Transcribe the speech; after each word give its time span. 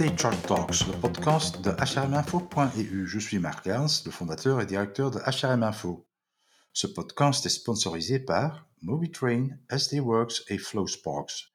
est 0.00 0.22
HR 0.22 0.36
Talks, 0.46 0.86
le 0.86 0.92
podcast 1.00 1.62
de 1.62 1.70
hrminfo.eu. 1.70 3.06
Je 3.06 3.18
suis 3.18 3.38
Marc 3.38 3.66
Ernst, 3.66 4.04
le 4.04 4.10
fondateur 4.10 4.60
et 4.60 4.66
directeur 4.66 5.10
de 5.10 5.18
HRM 5.18 5.62
Info. 5.62 6.06
Ce 6.72 6.86
podcast 6.86 7.46
est 7.46 7.50
sponsorisé 7.50 8.18
par 8.18 8.66
MobiTrain, 8.82 9.48
SD 9.70 10.00
Works 10.00 10.44
et 10.48 10.58
Flowsparks. 10.58 11.54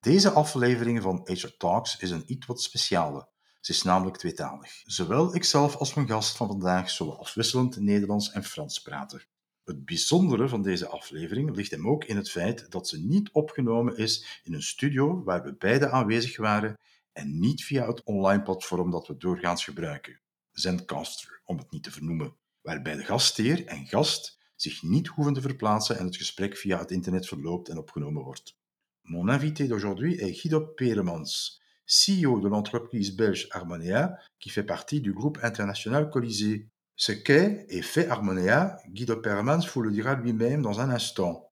Deze 0.00 0.30
aflevering 0.30 1.02
van 1.02 1.22
HR 1.26 1.56
Talks 1.58 1.96
is 1.96 2.10
een 2.10 2.22
iets 2.26 2.46
wat 2.46 2.62
speciale. 2.62 3.28
Ze 3.60 3.72
is 3.72 3.82
namelijk 3.82 4.16
tweetalig. 4.16 4.82
Zowel 4.84 5.34
ikzelf 5.34 5.76
als 5.76 5.94
mijn 5.94 6.08
gast 6.08 6.36
van 6.36 6.46
vandaag 6.46 6.90
zullen 6.90 7.18
afwisselend 7.18 7.80
Nederlands 7.80 8.30
en 8.30 8.44
Frans 8.44 8.82
praten. 8.82 9.22
Het 9.64 9.84
bijzondere 9.84 10.48
van 10.48 10.62
deze 10.62 10.88
aflevering 10.88 11.56
ligt 11.56 11.70
hem 11.70 11.88
ook 11.88 12.04
in 12.04 12.16
het 12.16 12.30
feit 12.30 12.70
dat 12.70 12.88
ze 12.88 13.00
niet 13.00 13.30
opgenomen 13.32 13.96
is 13.96 14.40
in 14.44 14.54
een 14.54 14.62
studio 14.62 15.22
waar 15.24 15.42
we 15.42 15.54
beide 15.54 15.90
aanwezig 15.90 16.36
waren 16.36 16.76
en 17.12 17.40
niet 17.40 17.64
via 17.64 17.86
het 17.86 18.02
online 18.04 18.42
platform 18.42 18.90
dat 18.90 19.06
we 19.06 19.16
doorgaans 19.16 19.64
gebruiken, 19.64 20.20
Zencaster, 20.52 21.40
om 21.44 21.58
het 21.58 21.70
niet 21.70 21.82
te 21.82 21.90
vernoemen, 21.90 22.36
waarbij 22.60 22.96
de 22.96 23.04
gastheer 23.04 23.66
en 23.66 23.86
gast 23.86 24.38
zich 24.56 24.82
niet 24.82 25.06
hoeven 25.06 25.34
te 25.34 25.40
verplaatsen 25.40 25.98
en 25.98 26.04
het 26.04 26.16
gesprek 26.16 26.56
via 26.56 26.78
het 26.78 26.90
internet 26.90 27.26
verloopt 27.26 27.68
en 27.68 27.78
opgenomen 27.78 28.22
wordt. 28.22 28.56
Mon 29.02 29.28
invité 29.28 29.66
d'aujourd'hui 29.66 30.20
est 30.20 30.40
Guido 30.40 30.60
Peremans, 30.60 31.60
CEO 31.84 32.40
de 32.40 32.48
l'entreprise 32.48 33.14
belge 33.14 33.46
Harmonia, 33.50 34.18
qui 34.38 34.50
fait 34.50 34.66
partie 34.66 35.00
du 35.00 35.12
groupe 35.12 35.38
international 35.42 36.08
Colisée. 36.08 36.68
Ce 36.94 37.12
qu'est 37.12 37.66
et 37.68 37.82
fait 37.82 38.08
Harmonia, 38.08 38.78
Guido 38.88 39.16
Peremans 39.16 39.66
vous 39.74 39.82
le 39.82 39.90
dira 39.90 40.14
lui-même 40.14 40.62
dans 40.62 40.78
un 40.78 40.90
instant. 40.90 41.50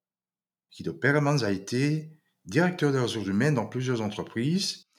Guido 0.70 0.94
Peremans 0.94 1.42
a 1.42 1.50
été 1.50 2.12
directeur 2.44 2.92
des 2.92 3.00
ressources 3.00 3.26
humaines 3.26 3.54
dans 3.54 3.66
plusieurs 3.66 4.00
entreprises 4.00 4.89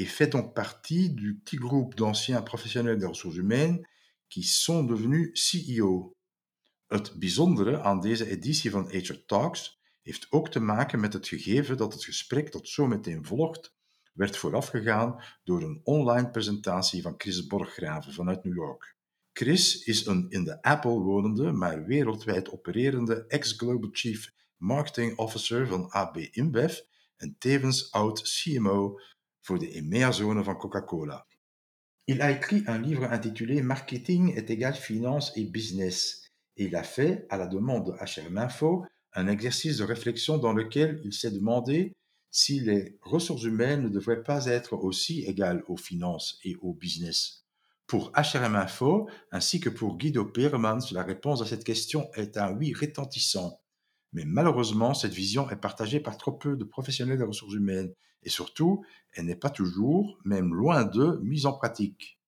et 0.00 0.06
fait 0.06 0.32
donc 0.32 0.54
partie 0.54 1.10
du 1.10 1.38
petit 1.44 1.58
groupe 1.58 1.94
d'anciens 1.94 2.40
professionnels 2.42 2.98
des 2.98 3.06
ressources 3.06 3.36
humaines 3.36 3.82
qui 4.30 4.42
sont 4.42 4.82
devenus 4.82 5.32
CEO. 5.34 6.16
Het 6.86 7.18
bijzondere 7.18 7.80
aan 7.82 8.00
deze 8.00 8.26
editie 8.26 8.70
van 8.70 8.88
HR 8.88 9.24
Talks 9.26 9.78
heeft 10.02 10.26
ook 10.30 10.48
te 10.48 10.60
maken 10.60 11.00
met 11.00 11.12
het 11.12 11.28
gegeven 11.28 11.76
dat 11.76 11.92
het 11.92 12.04
gesprek 12.04 12.52
dat 12.52 12.68
zo 12.68 12.86
meteen 12.86 13.24
volgt, 13.24 13.74
werd 14.12 14.36
voorafgegaan 14.36 15.22
door 15.44 15.62
een 15.62 15.80
online 15.84 16.30
presentatie 16.30 17.02
van 17.02 17.14
Chris 17.16 17.46
Borggraven 17.46 18.12
vanuit 18.12 18.44
New 18.44 18.54
York. 18.54 18.96
Chris 19.32 19.84
is 19.84 20.06
een 20.06 20.26
in 20.28 20.44
de 20.44 20.62
Apple 20.62 20.98
wonende, 20.98 21.52
maar 21.52 21.84
wereldwijd 21.84 22.50
opererende 22.50 23.24
ex-Global 23.26 23.88
Chief 23.92 24.32
Marketing 24.56 25.18
Officer 25.18 25.66
van 25.66 25.90
AB 25.90 26.16
InBev 26.16 26.78
en 27.16 27.36
tevens 27.38 27.92
oud 27.92 28.22
CMO 28.22 28.98
voor 29.42 29.58
de 29.58 30.42
van 30.42 30.56
Coca-Cola. 30.56 31.26
Il 32.06 32.22
a 32.22 32.30
écrit 32.30 32.64
un 32.66 32.78
livre 32.78 33.04
intitulé 33.04 33.62
Marketing 33.62 34.34
est 34.34 34.50
égal 34.50 34.74
finance 34.74 35.32
et 35.36 35.44
business 35.44 36.30
et 36.56 36.64
il 36.64 36.76
a 36.76 36.82
fait, 36.82 37.26
à 37.30 37.36
la 37.36 37.46
demande 37.46 37.86
de 37.86 37.92
HRM 37.92 38.36
Info, 38.36 38.84
un 39.14 39.28
exercice 39.28 39.78
de 39.78 39.84
réflexion 39.84 40.38
dans 40.38 40.52
lequel 40.52 41.00
il 41.04 41.12
s'est 41.12 41.30
demandé 41.30 41.94
si 42.30 42.60
les 42.60 42.98
ressources 43.02 43.44
humaines 43.44 43.82
ne 43.82 43.88
devraient 43.88 44.22
pas 44.22 44.46
être 44.46 44.74
aussi 44.74 45.24
égales 45.24 45.64
aux 45.68 45.76
finances 45.76 46.38
et 46.44 46.56
au 46.60 46.74
business. 46.74 47.44
Pour 47.86 48.12
HRM 48.12 48.54
Info, 48.54 49.08
ainsi 49.32 49.58
que 49.58 49.68
pour 49.68 49.96
Guido 49.96 50.24
Peermans, 50.24 50.92
la 50.92 51.02
réponse 51.02 51.42
à 51.42 51.46
cette 51.46 51.64
question 51.64 52.08
est 52.14 52.36
un 52.36 52.52
oui 52.52 52.72
retentissant. 52.72 53.60
Mais 54.12 54.24
malheureusement, 54.24 54.94
cette 54.94 55.14
vision 55.14 55.50
est 55.50 55.56
partagée 55.56 55.98
par 55.98 56.16
trop 56.16 56.32
peu 56.32 56.56
de 56.56 56.64
professionnels 56.64 57.18
des 57.18 57.24
ressources 57.24 57.54
humaines 57.54 57.92
et 58.22 58.28
surtout, 58.28 58.84
elle 59.12 59.24
n'est 59.24 59.36
pas 59.36 59.50
toujours, 59.50 60.18
même 60.24 60.54
loin 60.54 60.84
de, 60.84 61.18
mise 61.22 61.46
en 61.46 61.52
pratique. 61.52 62.18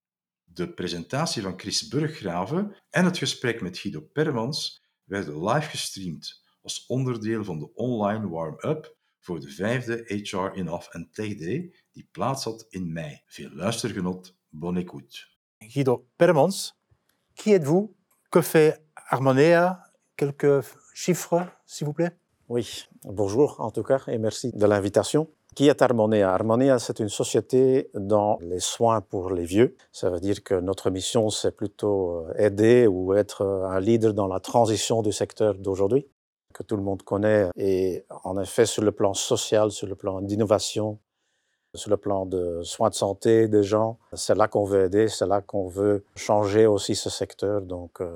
De 0.46 0.64
presentatie 0.64 1.42
van 1.42 1.56
Chris 1.56 1.88
Burggraven 1.88 2.76
en 2.90 3.04
het 3.04 3.18
gesprek 3.18 3.62
met 3.62 3.78
Guido 3.78 4.00
Permans 4.00 4.82
werden 5.04 5.44
live 5.44 5.68
gestreamd 5.68 6.42
als 6.62 6.86
onderdeel 6.86 7.44
van 7.44 7.58
de 7.58 7.74
online 7.74 8.28
warm-up 8.28 8.96
voor 9.18 9.40
de 9.40 9.48
vijfde 9.48 10.04
HR 10.06 10.56
In-Off 10.58 10.88
en 10.88 11.08
Tech 11.12 11.38
Day 11.38 11.74
die 11.92 12.08
plaats 12.10 12.44
had 12.44 12.66
in 12.70 12.92
mei. 12.92 13.22
Veel 13.26 13.50
luistergenot, 13.50 14.34
bon 14.48 14.76
écoute. 14.76 15.28
Guido 15.58 16.06
Permans, 16.16 16.74
qui 17.34 17.52
êtes-vous 17.52 17.94
Que 18.30 18.42
fait 18.42 18.82
Harmonia 18.94 19.78
Quelques 20.16 20.64
chiffres, 20.94 21.46
s'il 21.66 21.86
vous 21.86 21.92
plaît 21.92 22.16
Oui, 22.48 22.86
bonjour 23.04 23.60
en 23.60 23.70
tout 23.70 23.82
cas 23.82 24.02
et 24.06 24.18
merci 24.18 24.52
de 24.52 24.66
l'invitation. 24.66 25.28
Qui 25.54 25.68
est 25.68 25.82
Harmonia? 25.82 26.32
Harmonia, 26.32 26.78
c'est 26.78 26.98
une 26.98 27.10
société 27.10 27.90
dans 27.94 28.38
les 28.40 28.58
soins 28.60 29.02
pour 29.02 29.30
les 29.30 29.44
vieux. 29.44 29.76
Ça 29.92 30.08
veut 30.08 30.18
dire 30.20 30.42
que 30.42 30.54
notre 30.54 30.88
mission, 30.88 31.28
c'est 31.28 31.54
plutôt 31.54 32.26
aider 32.38 32.86
ou 32.86 33.12
être 33.12 33.44
un 33.44 33.78
leader 33.78 34.14
dans 34.14 34.26
la 34.26 34.40
transition 34.40 35.02
du 35.02 35.12
secteur 35.12 35.54
d'aujourd'hui, 35.54 36.08
que 36.54 36.62
tout 36.62 36.76
le 36.76 36.82
monde 36.82 37.02
connaît. 37.02 37.50
Et 37.56 38.06
en 38.24 38.40
effet, 38.40 38.64
sur 38.64 38.82
le 38.82 38.92
plan 38.92 39.12
social, 39.12 39.70
sur 39.70 39.86
le 39.86 39.94
plan 39.94 40.22
d'innovation, 40.22 40.98
sur 41.74 41.90
le 41.90 41.98
plan 41.98 42.24
de 42.24 42.62
soins 42.62 42.88
de 42.88 42.94
santé 42.94 43.46
des 43.46 43.62
gens, 43.62 43.98
c'est 44.14 44.34
là 44.34 44.48
qu'on 44.48 44.64
veut 44.64 44.84
aider, 44.84 45.08
c'est 45.08 45.26
là 45.26 45.42
qu'on 45.42 45.68
veut 45.68 46.04
changer 46.16 46.66
aussi 46.66 46.94
ce 46.94 47.10
secteur. 47.10 47.60
Donc, 47.60 47.98
uh, 48.00 48.06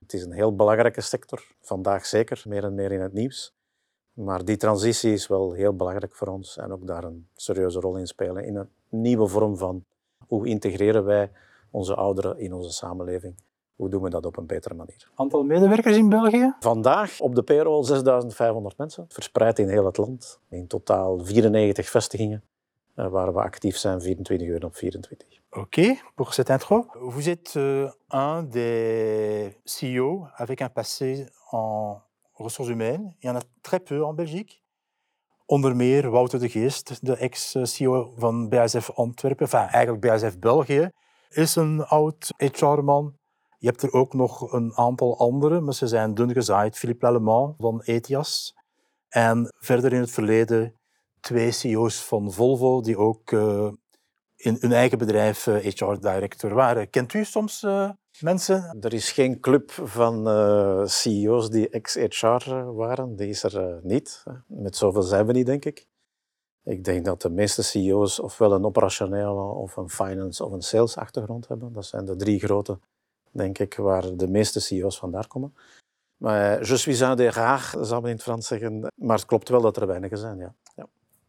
het 0.00 0.14
is 0.14 0.22
een 0.22 0.32
heel 0.32 0.56
belangrijke 0.56 1.00
sector, 1.00 1.42
vandaag 1.60 2.06
zeker, 2.06 2.42
meer 2.46 2.64
en 2.64 2.74
meer 2.74 2.92
in 2.92 3.00
het 3.00 3.12
nieuws. 3.12 3.54
Maar 4.14 4.44
die 4.44 4.56
transitie 4.56 5.12
is 5.12 5.26
wel 5.26 5.52
heel 5.52 5.76
belangrijk 5.76 6.14
voor 6.14 6.28
ons 6.28 6.56
en 6.56 6.72
ook 6.72 6.86
daar 6.86 7.04
een 7.04 7.28
serieuze 7.34 7.80
rol 7.80 7.96
in 7.96 8.06
spelen 8.06 8.44
in 8.44 8.56
een 8.56 8.68
nieuwe 8.88 9.28
vorm 9.28 9.56
van 9.56 9.84
hoe 10.26 10.46
integreren 10.46 11.04
wij 11.04 11.30
onze 11.70 11.94
ouderen 11.94 12.38
in 12.38 12.52
onze 12.52 12.72
samenleving. 12.72 13.34
Hoe 13.76 13.88
doen 13.88 14.02
we 14.02 14.10
dat 14.10 14.26
op 14.26 14.36
een 14.36 14.46
betere 14.46 14.74
manier? 14.74 15.10
Aantal 15.14 15.42
medewerkers 15.42 15.96
in 15.96 16.08
België? 16.08 16.54
Vandaag 16.60 17.20
op 17.20 17.34
de 17.34 17.42
payroll 17.42 17.84
6500 17.84 18.78
mensen, 18.78 19.04
verspreid 19.08 19.58
in 19.58 19.68
heel 19.68 19.84
het 19.84 19.96
land. 19.96 20.40
In 20.48 20.66
totaal 20.66 21.18
94 21.18 21.88
vestigingen 21.88 22.42
waar 22.94 23.34
we 23.34 23.40
actief 23.40 23.76
zijn 23.76 24.00
24 24.00 24.48
uur 24.48 24.64
op 24.64 24.76
24. 24.76 25.28
Ok, 25.50 25.76
pour 26.14 26.34
cette 26.34 26.52
intro. 26.52 26.86
Vous 26.92 27.28
êtes 27.28 27.56
euh, 27.56 27.90
un 28.08 28.42
des 28.42 29.54
CEO 29.64 30.26
avec 30.36 30.60
un 30.60 30.70
passé 30.70 31.28
en 31.50 32.02
ressources 32.34 32.68
humaines. 32.68 33.14
Il 33.20 33.26
y 33.26 33.28
en 33.28 33.36
a 33.36 33.42
très 33.62 33.80
peu 33.80 34.04
en 34.04 34.14
Belgique. 34.14 34.62
Onder 35.46 35.74
meer 35.76 36.10
Wouter 36.10 36.38
de 36.38 36.48
Geest, 36.48 36.98
de 37.02 37.16
ex-CEO 37.16 38.14
van 38.16 38.48
BASF 38.48 38.90
Antwerpen, 38.90 39.46
enfin 39.46 39.68
eigenlijk 39.68 40.00
BASF 40.00 40.38
België, 40.38 40.90
is 41.28 41.56
een 41.56 41.84
oud 41.84 42.32
HR-man. 42.36 43.16
Je 43.58 43.66
hebt 43.66 43.82
er 43.82 43.92
ook 43.92 44.14
nog 44.14 44.52
een 44.52 44.76
aantal 44.76 45.18
anderen, 45.18 45.64
maar 45.64 45.74
ze 45.74 45.86
zijn 45.86 46.14
dun 46.14 46.32
gezaaid. 46.32 46.78
Philippe 46.78 47.06
Lallemand 47.06 47.54
van 47.58 47.82
Etias. 47.82 48.54
En 49.08 49.54
verder 49.58 49.92
in 49.92 50.00
het 50.00 50.10
verleden 50.10 50.74
twee 51.20 51.50
CEO's 51.50 52.04
van 52.04 52.32
Volvo 52.32 52.80
die 52.80 52.98
ook 52.98 53.30
uh, 53.30 53.72
in 54.44 54.56
hun 54.60 54.72
eigen 54.72 54.98
bedrijf 54.98 55.44
HR-director 55.44 56.54
waren. 56.54 56.90
Kent 56.90 57.12
u 57.12 57.24
soms 57.24 57.62
uh, 57.62 57.90
mensen? 58.20 58.76
Er 58.80 58.92
is 58.92 59.12
geen 59.12 59.40
club 59.40 59.70
van 59.70 60.24
CEO's 60.88 61.50
die 61.50 61.68
ex-HR 61.68 62.50
waren. 62.54 63.16
Die 63.16 63.28
is 63.28 63.42
er 63.42 63.80
niet. 63.82 64.22
Met 64.46 64.76
zoveel 64.76 65.02
zijn 65.02 65.26
we 65.26 65.32
niet, 65.32 65.46
denk 65.46 65.64
ik. 65.64 65.86
Ik 66.64 66.84
denk 66.84 67.04
dat 67.04 67.22
de 67.22 67.30
meeste 67.30 67.62
CEO's 67.62 68.18
ofwel 68.20 68.52
een 68.52 68.64
operationele 68.64 69.42
of 69.42 69.76
een 69.76 69.90
finance 69.90 70.44
of 70.44 70.52
een 70.52 70.62
sales 70.62 70.96
achtergrond 70.96 71.48
hebben. 71.48 71.72
Dat 71.72 71.86
zijn 71.86 72.04
de 72.04 72.16
drie 72.16 72.38
grote, 72.38 72.78
denk 73.30 73.58
ik, 73.58 73.74
waar 73.74 74.16
de 74.16 74.28
meeste 74.28 74.60
CEO's 74.60 74.98
vandaan 74.98 75.26
komen. 75.26 75.54
Maar 76.16 76.66
je 76.66 76.76
suis 76.76 77.00
un 77.00 77.16
des 77.16 77.34
rares, 77.34 77.70
zou 77.70 78.00
men 78.00 78.10
in 78.10 78.16
het 78.16 78.22
Frans 78.24 78.46
zeggen. 78.46 78.92
Maar 78.94 79.16
het 79.16 79.26
klopt 79.26 79.48
wel 79.48 79.60
dat 79.60 79.76
er 79.76 79.86
weinigen 79.86 80.18
zijn, 80.18 80.38
ja. 80.38 80.54
ja. 80.76 80.86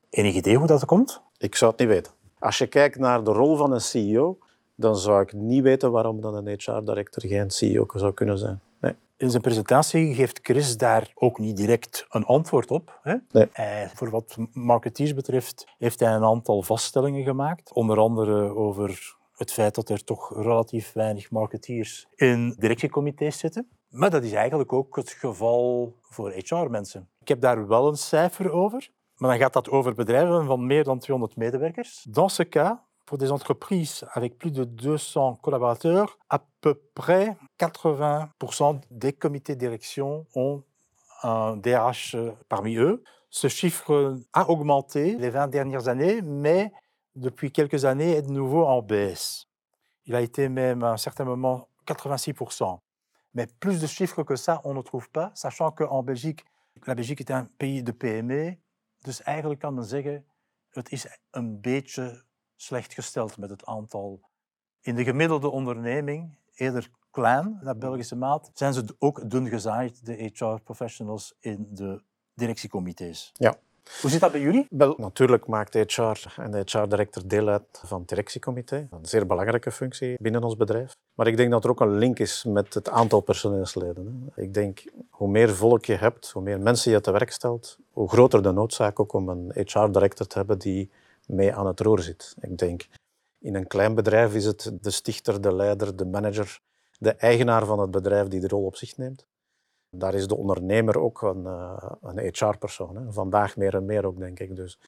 Enig 0.09 0.35
idee 0.35 0.57
hoe 0.57 0.67
dat 0.67 0.85
komt? 0.85 1.21
Ik 1.37 1.55
zou 1.55 1.71
het 1.71 1.79
niet 1.79 1.89
weten. 1.89 2.11
Als 2.45 2.57
je 2.57 2.67
kijkt 2.67 2.99
naar 2.99 3.23
de 3.23 3.31
rol 3.31 3.55
van 3.55 3.71
een 3.71 3.81
CEO, 3.81 4.37
dan 4.75 4.95
zou 4.97 5.21
ik 5.21 5.33
niet 5.33 5.63
weten 5.63 5.91
waarom 5.91 6.21
dan 6.21 6.35
een 6.35 6.47
HR-director 6.47 7.29
geen 7.29 7.49
CEO 7.49 7.85
zou 7.93 8.13
kunnen 8.13 8.37
zijn. 8.37 8.61
Nee. 8.81 8.95
In 9.17 9.29
zijn 9.29 9.41
presentatie 9.41 10.13
geeft 10.13 10.39
Chris 10.41 10.77
daar 10.77 11.11
ook 11.13 11.39
niet 11.39 11.57
direct 11.57 12.05
een 12.09 12.25
antwoord 12.25 12.71
op. 12.71 12.99
Hè? 13.01 13.15
Nee. 13.31 13.47
Hij, 13.51 13.89
voor 13.93 14.09
wat 14.09 14.37
marketeers 14.53 15.13
betreft 15.13 15.65
heeft 15.77 15.99
hij 15.99 16.13
een 16.13 16.23
aantal 16.23 16.61
vaststellingen 16.61 17.23
gemaakt. 17.23 17.73
Onder 17.73 17.97
andere 17.97 18.55
over 18.55 19.15
het 19.35 19.51
feit 19.51 19.75
dat 19.75 19.89
er 19.89 20.03
toch 20.03 20.43
relatief 20.43 20.93
weinig 20.93 21.31
marketeers 21.31 22.07
in 22.15 22.55
directiecomité's 22.59 23.37
zitten. 23.37 23.67
Maar 23.89 24.09
dat 24.09 24.23
is 24.23 24.31
eigenlijk 24.31 24.73
ook 24.73 24.95
het 24.95 25.09
geval 25.09 25.95
voor 26.01 26.31
HR-mensen. 26.31 27.09
Ik 27.21 27.27
heb 27.27 27.41
daar 27.41 27.67
wel 27.67 27.87
een 27.87 27.97
cijfer 27.97 28.51
over. 28.51 28.89
Maar 29.17 29.29
dan 29.29 29.39
gaat 29.39 29.53
dat 29.53 29.69
over 29.69 29.93
bedrijven 29.93 30.45
van 30.45 30.65
meer 30.65 30.83
dan 30.83 30.99
200 30.99 31.35
medewerkers. 31.35 32.05
Dans 32.09 32.35
ce 32.35 32.43
cas, 32.43 32.83
pour 33.05 33.17
des 33.17 33.31
entreprises 33.31 34.03
avec 34.13 34.37
plus 34.37 34.51
de 34.51 34.63
200 34.63 35.35
collaborateurs, 35.41 36.17
à 36.29 36.39
peu 36.59 36.75
près 36.93 37.37
80% 37.57 38.79
des 38.89 39.13
comités 39.13 39.55
de 39.55 39.59
direction 39.59 40.25
ont 40.33 40.63
un 41.23 41.55
DRH 41.57 42.15
parmi 42.49 42.75
eux. 42.75 43.03
Ce 43.29 43.47
chiffre 43.47 44.17
a 44.33 44.49
augmenté 44.49 45.15
les 45.17 45.29
20 45.29 45.47
dernières 45.47 45.87
années, 45.87 46.21
mais 46.21 46.71
depuis 47.15 47.51
quelques 47.51 47.85
années, 47.85 48.11
est 48.11 48.21
de 48.23 48.31
nouveau 48.31 48.65
en 48.65 48.81
baisse. 48.81 49.47
Il 50.05 50.15
a 50.15 50.21
été 50.21 50.49
même 50.49 50.83
à 50.83 50.91
un 50.91 50.97
certain 50.97 51.23
moment 51.23 51.67
86%. 51.87 52.79
Mais 53.33 53.47
plus 53.59 53.81
de 53.81 53.87
chiffres 53.87 54.23
que 54.23 54.35
ça, 54.35 54.61
on 54.63 54.73
ne 54.73 54.81
trouve 54.81 55.09
pas, 55.09 55.31
sachant 55.35 55.71
qu'en 55.71 56.03
Belgique, 56.03 56.45
la 56.85 56.95
Belgique 56.95 57.21
est 57.21 57.31
un 57.31 57.45
pays 57.57 57.83
de 57.83 57.91
PME. 57.91 58.55
Dus 59.05 59.21
eigenlijk 59.21 59.59
kan 59.59 59.73
men 59.73 59.83
zeggen, 59.83 60.25
het 60.69 60.91
is 60.91 61.19
een 61.31 61.61
beetje 61.61 62.23
slecht 62.55 62.93
gesteld 62.93 63.37
met 63.37 63.49
het 63.49 63.65
aantal. 63.65 64.29
In 64.81 64.95
de 64.95 65.03
gemiddelde 65.03 65.49
onderneming, 65.49 66.37
eerder 66.53 66.89
klein, 67.11 67.59
naar 67.61 67.77
Belgische 67.77 68.15
maat, 68.15 68.51
zijn 68.53 68.73
ze 68.73 68.95
ook 68.99 69.29
dun 69.29 69.47
gezaaid, 69.47 70.05
de 70.05 70.31
HR-professionals 70.33 71.35
in 71.39 71.67
de 71.71 72.03
directiecomité's. 72.33 73.31
Ja. 73.33 73.55
Hoe 74.01 74.09
zit 74.09 74.19
dat 74.19 74.31
bij 74.31 74.41
jullie? 74.41 74.67
Wel, 74.69 74.95
natuurlijk 74.97 75.47
maakt 75.47 75.73
HR 75.73 76.41
en 76.41 76.51
de 76.51 76.61
HR-director 76.65 77.27
deel 77.27 77.47
uit 77.47 77.81
van 77.83 77.99
het 77.99 78.07
directiecomité. 78.07 78.87
Een 78.91 79.05
zeer 79.05 79.25
belangrijke 79.27 79.71
functie 79.71 80.15
binnen 80.21 80.43
ons 80.43 80.57
bedrijf. 80.57 80.95
Maar 81.13 81.27
ik 81.27 81.37
denk 81.37 81.51
dat 81.51 81.63
er 81.63 81.69
ook 81.69 81.79
een 81.79 81.97
link 81.97 82.19
is 82.19 82.43
met 82.43 82.73
het 82.73 82.89
aantal 82.89 83.19
personeelsleden. 83.19 84.31
Ik 84.35 84.53
denk, 84.53 84.83
hoe 85.09 85.27
meer 85.27 85.55
volk 85.55 85.85
je 85.85 85.95
hebt, 85.95 86.31
hoe 86.31 86.41
meer 86.41 86.59
mensen 86.59 86.91
je 86.91 87.01
te 87.01 87.11
werk 87.11 87.31
stelt, 87.31 87.77
hoe 87.91 88.09
groter 88.09 88.43
de 88.43 88.51
noodzaak 88.51 88.99
ook 88.99 89.13
om 89.13 89.29
een 89.29 89.51
HR-director 89.53 90.27
te 90.27 90.37
hebben 90.37 90.59
die 90.59 90.89
mee 91.27 91.53
aan 91.53 91.67
het 91.67 91.79
roer 91.79 91.99
zit. 91.99 92.35
Ik 92.39 92.57
denk, 92.57 92.87
in 93.39 93.55
een 93.55 93.67
klein 93.67 93.95
bedrijf 93.95 94.33
is 94.33 94.45
het 94.45 94.71
de 94.81 94.91
stichter, 94.91 95.41
de 95.41 95.55
leider, 95.55 95.95
de 95.95 96.05
manager, 96.05 96.59
de 96.99 97.11
eigenaar 97.11 97.65
van 97.65 97.79
het 97.79 97.91
bedrijf 97.91 98.27
die 98.27 98.39
de 98.39 98.47
rol 98.47 98.65
op 98.65 98.75
zich 98.75 98.97
neemt. 98.97 99.25
Daar 99.97 100.13
is 100.13 100.27
de 100.27 100.35
ondernemer 100.37 100.99
ook 100.99 101.21
een, 101.21 101.43
uh, 101.43 101.91
een 102.01 102.19
HR-persoon. 102.19 103.13
Vandaag 103.13 103.57
meer 103.57 103.75
en 103.75 103.85
meer 103.85 104.05
ook, 104.05 104.17
denk 104.17 104.39
ik. 104.39 104.55
Dus 104.55 104.79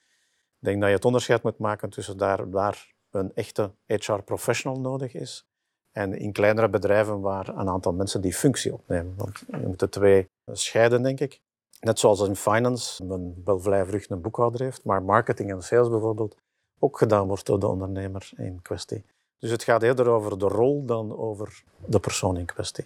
ik 0.60 0.66
denk 0.66 0.80
dat 0.80 0.90
je 0.90 0.96
het 0.96 1.06
onderscheid 1.06 1.44
moet 1.44 1.58
maken 1.58 1.90
tussen 1.90 2.18
daar 2.18 2.50
waar 2.50 2.94
een 3.12 3.32
echte 3.34 3.72
HR-professional 3.86 4.80
nodig 4.80 5.14
is 5.14 5.46
en 5.92 6.14
in 6.14 6.32
kleinere 6.32 6.70
bedrijven 6.70 7.22
waar 7.22 7.48
een 7.48 7.70
aantal 7.70 7.94
mensen 7.94 8.22
die 8.22 8.34
functie 8.34 8.74
opnemen. 8.74 9.14
Want 9.18 9.44
je 9.48 9.68
moet 9.68 9.80
de 9.80 9.90
twee 9.90 10.30
scheiden, 10.46 11.04
denk 11.04 11.20
ik. 11.20 11.42
Net 11.80 12.00
zoals 12.00 12.28
in 12.28 12.36
finance 12.36 13.06
men 13.06 13.42
wel 13.46 13.60
vrij 13.60 13.86
vlug 13.86 14.10
een 14.10 14.22
boekhouder 14.22 14.62
heeft, 14.62 14.84
maar 14.84 15.04
marketing 15.04 15.52
en 15.52 15.62
sales 15.62 15.90
bijvoorbeeld 15.90 16.36
ook 16.80 16.98
gedaan 16.98 17.28
wordt 17.28 17.46
door 17.46 17.60
de 17.60 17.68
ondernemer 17.68 18.30
in 18.36 18.62
kwestie. 18.62 19.06
Dus 19.40 19.52
het 19.52 19.64
gaat 19.64 19.84
eerder 19.84 20.08
over 20.08 20.40
de 20.40 20.48
rol 20.48 20.86
dan 20.86 21.18
over 21.18 21.64
de 21.86 22.00
persoon 22.00 22.38
in 22.38 22.46
kwestie. 22.46 22.86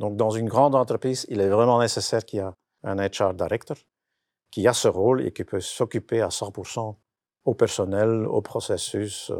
Donc, 0.00 0.16
dans 0.16 0.30
une 0.30 0.48
grande 0.48 0.74
entreprise, 0.74 1.26
il 1.28 1.40
est 1.40 1.50
vraiment 1.50 1.78
nécessaire 1.78 2.24
qu'il 2.24 2.38
y 2.38 2.42
ait 2.42 2.54
un 2.82 2.96
HR 2.96 3.34
director 3.34 3.76
qui 4.50 4.66
a 4.66 4.72
ce 4.72 4.88
rôle 4.88 5.26
et 5.26 5.30
qui 5.30 5.44
peut 5.44 5.60
s'occuper 5.60 6.22
à 6.22 6.28
100% 6.28 6.94
au 7.44 7.54
personnel, 7.54 8.26
au 8.26 8.40
processus, 8.40 9.30
euh, 9.30 9.36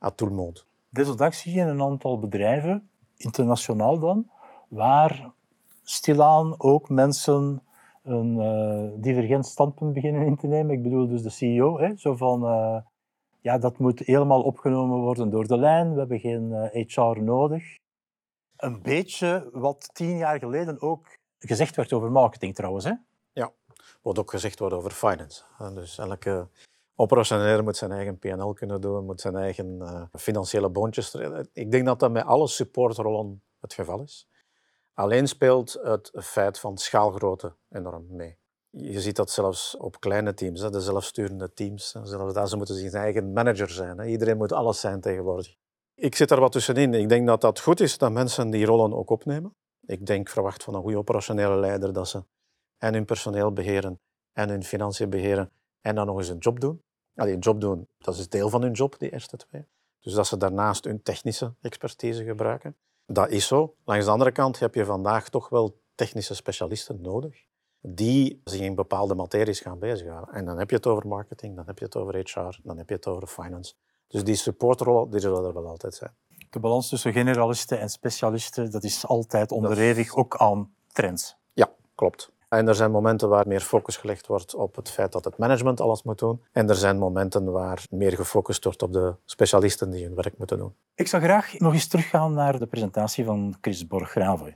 à 0.00 0.10
tout 0.12 0.26
le 0.26 0.32
monde. 0.32 0.58
Desondanks 0.92 1.38
zie 1.42 1.54
je 1.54 1.60
een 1.60 1.82
aantal 1.82 2.18
bedrijven, 2.18 2.88
internationaal 3.16 3.98
dan, 3.98 4.30
waar 4.68 5.32
stilaan 5.82 6.54
ook 6.58 6.88
mensen 6.88 7.62
een 8.02 8.36
uh, 8.36 9.02
divergent 9.02 9.46
standpunt 9.46 9.92
beginnen 9.92 10.26
in 10.26 10.36
te 10.36 10.46
nemen. 10.46 10.74
Ik 10.74 10.82
bedoel 10.82 11.08
dus 11.08 11.22
de 11.22 11.30
CEO, 11.30 11.78
hè, 11.78 11.96
zo 11.96 12.16
van, 12.16 12.44
uh, 12.44 12.76
ja, 13.40 13.58
dat 13.58 13.78
moet 13.78 13.98
helemaal 13.98 14.42
opgenomen 14.42 14.98
worden 14.98 15.30
door 15.30 15.46
de 15.46 15.58
lijn, 15.58 15.92
we 15.92 15.98
hebben 15.98 16.20
geen 16.20 16.70
HR 16.72 17.22
nodig. 17.22 17.80
Een 18.62 18.82
beetje 18.82 19.48
wat 19.52 19.90
tien 19.92 20.16
jaar 20.16 20.38
geleden 20.38 20.80
ook 20.80 21.06
gezegd 21.38 21.76
werd 21.76 21.92
over 21.92 22.10
marketing 22.10 22.54
trouwens. 22.54 22.84
Hè? 22.84 22.92
Ja, 23.32 23.52
wat 24.02 24.18
ook 24.18 24.30
gezegd 24.30 24.58
wordt 24.58 24.74
over 24.74 24.90
finance. 24.90 25.42
Dus 25.74 25.98
elke 25.98 26.48
operationeel 26.94 27.62
moet 27.62 27.76
zijn 27.76 27.92
eigen 27.92 28.18
PNL 28.18 28.52
kunnen 28.52 28.80
doen, 28.80 29.04
moet 29.04 29.20
zijn 29.20 29.36
eigen 29.36 29.78
uh, 29.80 30.02
financiële 30.12 30.70
boontjes. 30.70 31.14
Ik 31.52 31.70
denk 31.70 31.86
dat 31.86 32.00
dat 32.00 32.10
met 32.10 32.24
alle 32.24 32.48
supportrollen 32.48 33.42
het 33.60 33.72
geval 33.74 34.02
is. 34.02 34.28
Alleen 34.94 35.28
speelt 35.28 35.78
het 35.82 36.10
feit 36.14 36.58
van 36.58 36.78
schaalgrootte 36.78 37.54
enorm 37.68 38.06
mee. 38.08 38.38
Je 38.70 39.00
ziet 39.00 39.16
dat 39.16 39.30
zelfs 39.30 39.76
op 39.76 40.00
kleine 40.00 40.34
teams, 40.34 40.60
de 40.60 40.80
zelfsturende 40.80 41.52
teams. 41.52 41.90
Zelfs 42.02 42.34
daar 42.34 42.48
ze 42.48 42.56
moeten 42.56 42.74
zijn 42.74 42.92
eigen 42.92 43.32
manager 43.32 43.70
zijn. 43.70 44.00
Iedereen 44.00 44.36
moet 44.36 44.52
alles 44.52 44.80
zijn 44.80 45.00
tegenwoordig. 45.00 45.56
Ik 45.94 46.14
zit 46.14 46.30
er 46.30 46.40
wat 46.40 46.52
tussenin. 46.52 46.94
Ik 46.94 47.08
denk 47.08 47.26
dat 47.26 47.40
dat 47.40 47.60
goed 47.60 47.80
is 47.80 47.98
dat 47.98 48.12
mensen 48.12 48.50
die 48.50 48.64
rollen 48.64 48.94
ook 48.94 49.10
opnemen. 49.10 49.56
Ik 49.80 50.06
denk, 50.06 50.28
verwacht 50.28 50.62
van 50.62 50.74
een 50.74 50.82
goede 50.82 50.98
operationele 50.98 51.56
leider 51.56 51.92
dat 51.92 52.08
ze 52.08 52.24
en 52.78 52.94
hun 52.94 53.04
personeel 53.04 53.52
beheren 53.52 54.00
en 54.32 54.48
hun 54.48 54.64
financiën 54.64 55.10
beheren 55.10 55.50
en 55.80 55.94
dan 55.94 56.06
nog 56.06 56.18
eens 56.18 56.28
een 56.28 56.38
job 56.38 56.60
doen. 56.60 56.82
Allee, 57.14 57.34
een 57.34 57.38
job 57.38 57.60
doen, 57.60 57.88
dat 57.98 58.16
is 58.16 58.28
deel 58.28 58.48
van 58.48 58.62
hun 58.62 58.72
job, 58.72 58.98
die 58.98 59.12
eerste 59.12 59.36
twee. 59.36 59.66
Dus 60.00 60.12
dat 60.12 60.26
ze 60.26 60.36
daarnaast 60.36 60.84
hun 60.84 61.02
technische 61.02 61.54
expertise 61.60 62.24
gebruiken. 62.24 62.76
Dat 63.06 63.30
is 63.30 63.46
zo. 63.46 63.74
Langs 63.84 64.04
de 64.04 64.10
andere 64.10 64.32
kant 64.32 64.58
heb 64.58 64.74
je 64.74 64.84
vandaag 64.84 65.28
toch 65.28 65.48
wel 65.48 65.80
technische 65.94 66.34
specialisten 66.34 67.00
nodig 67.00 67.44
die 67.80 68.40
zich 68.44 68.60
in 68.60 68.74
bepaalde 68.74 69.14
materies 69.14 69.60
gaan 69.60 69.78
bezighouden. 69.78 70.34
En 70.34 70.44
dan 70.44 70.58
heb 70.58 70.70
je 70.70 70.76
het 70.76 70.86
over 70.86 71.06
marketing, 71.08 71.56
dan 71.56 71.66
heb 71.66 71.78
je 71.78 71.84
het 71.84 71.96
over 71.96 72.14
HR, 72.14 72.58
dan 72.62 72.76
heb 72.76 72.88
je 72.88 72.94
het 72.94 73.06
over 73.06 73.26
finance. 73.26 73.74
Dus 74.12 74.24
die 74.24 74.34
supportrollen, 74.34 75.10
die 75.10 75.20
zullen 75.20 75.44
er 75.44 75.54
wel 75.54 75.66
altijd 75.66 75.94
zijn. 75.94 76.10
De 76.50 76.60
balans 76.60 76.88
tussen 76.88 77.12
generalisten 77.12 77.80
en 77.80 77.88
specialisten, 77.88 78.70
dat 78.70 78.84
is 78.84 79.06
altijd 79.06 79.52
onderhevig, 79.52 80.14
ook 80.16 80.36
aan 80.36 80.74
trends. 80.92 81.36
Ja, 81.52 81.70
klopt. 81.94 82.32
En 82.48 82.68
er 82.68 82.74
zijn 82.74 82.90
momenten 82.90 83.28
waar 83.28 83.46
meer 83.46 83.60
focus 83.60 83.96
gelegd 83.96 84.26
wordt 84.26 84.54
op 84.54 84.76
het 84.76 84.90
feit 84.90 85.12
dat 85.12 85.24
het 85.24 85.38
management 85.38 85.80
alles 85.80 86.02
moet 86.02 86.18
doen. 86.18 86.42
En 86.52 86.68
er 86.68 86.74
zijn 86.74 86.98
momenten 86.98 87.52
waar 87.52 87.84
meer 87.90 88.12
gefocust 88.12 88.64
wordt 88.64 88.82
op 88.82 88.92
de 88.92 89.14
specialisten 89.24 89.90
die 89.90 90.04
hun 90.04 90.14
werk 90.14 90.38
moeten 90.38 90.58
doen. 90.58 90.74
Ik 90.94 91.06
zou 91.06 91.22
graag 91.22 91.58
nog 91.58 91.72
eens 91.72 91.86
teruggaan 91.88 92.32
naar 92.32 92.58
de 92.58 92.66
presentatie 92.66 93.24
van 93.24 93.56
Chris 93.60 93.86
Borgraven. 93.86 94.46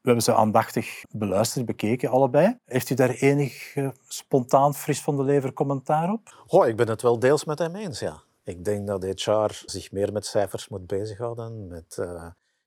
We 0.00 0.10
hebben 0.10 0.22
ze 0.22 0.34
aandachtig 0.34 1.02
beluisterd, 1.10 1.66
bekeken, 1.66 2.10
allebei. 2.10 2.58
Heeft 2.64 2.90
u 2.90 2.94
daar 2.94 3.10
enig 3.10 3.76
uh, 3.76 3.88
spontaan 4.06 4.74
fris 4.74 5.00
van 5.00 5.16
de 5.16 5.22
lever 5.22 5.52
commentaar 5.52 6.12
op? 6.12 6.44
Oh, 6.46 6.66
ik 6.66 6.76
ben 6.76 6.88
het 6.88 7.02
wel 7.02 7.18
deels 7.18 7.44
met 7.44 7.58
hem 7.58 7.74
eens, 7.74 8.00
ja. 8.00 8.22
Ik 8.44 8.64
denk 8.64 8.86
dat 8.86 9.04
HR 9.04 9.62
zich 9.64 9.92
meer 9.92 10.12
met 10.12 10.26
cijfers 10.26 10.68
moet 10.68 10.86
bezighouden, 10.86 11.66
met 11.66 11.96
uh, 12.00 12.26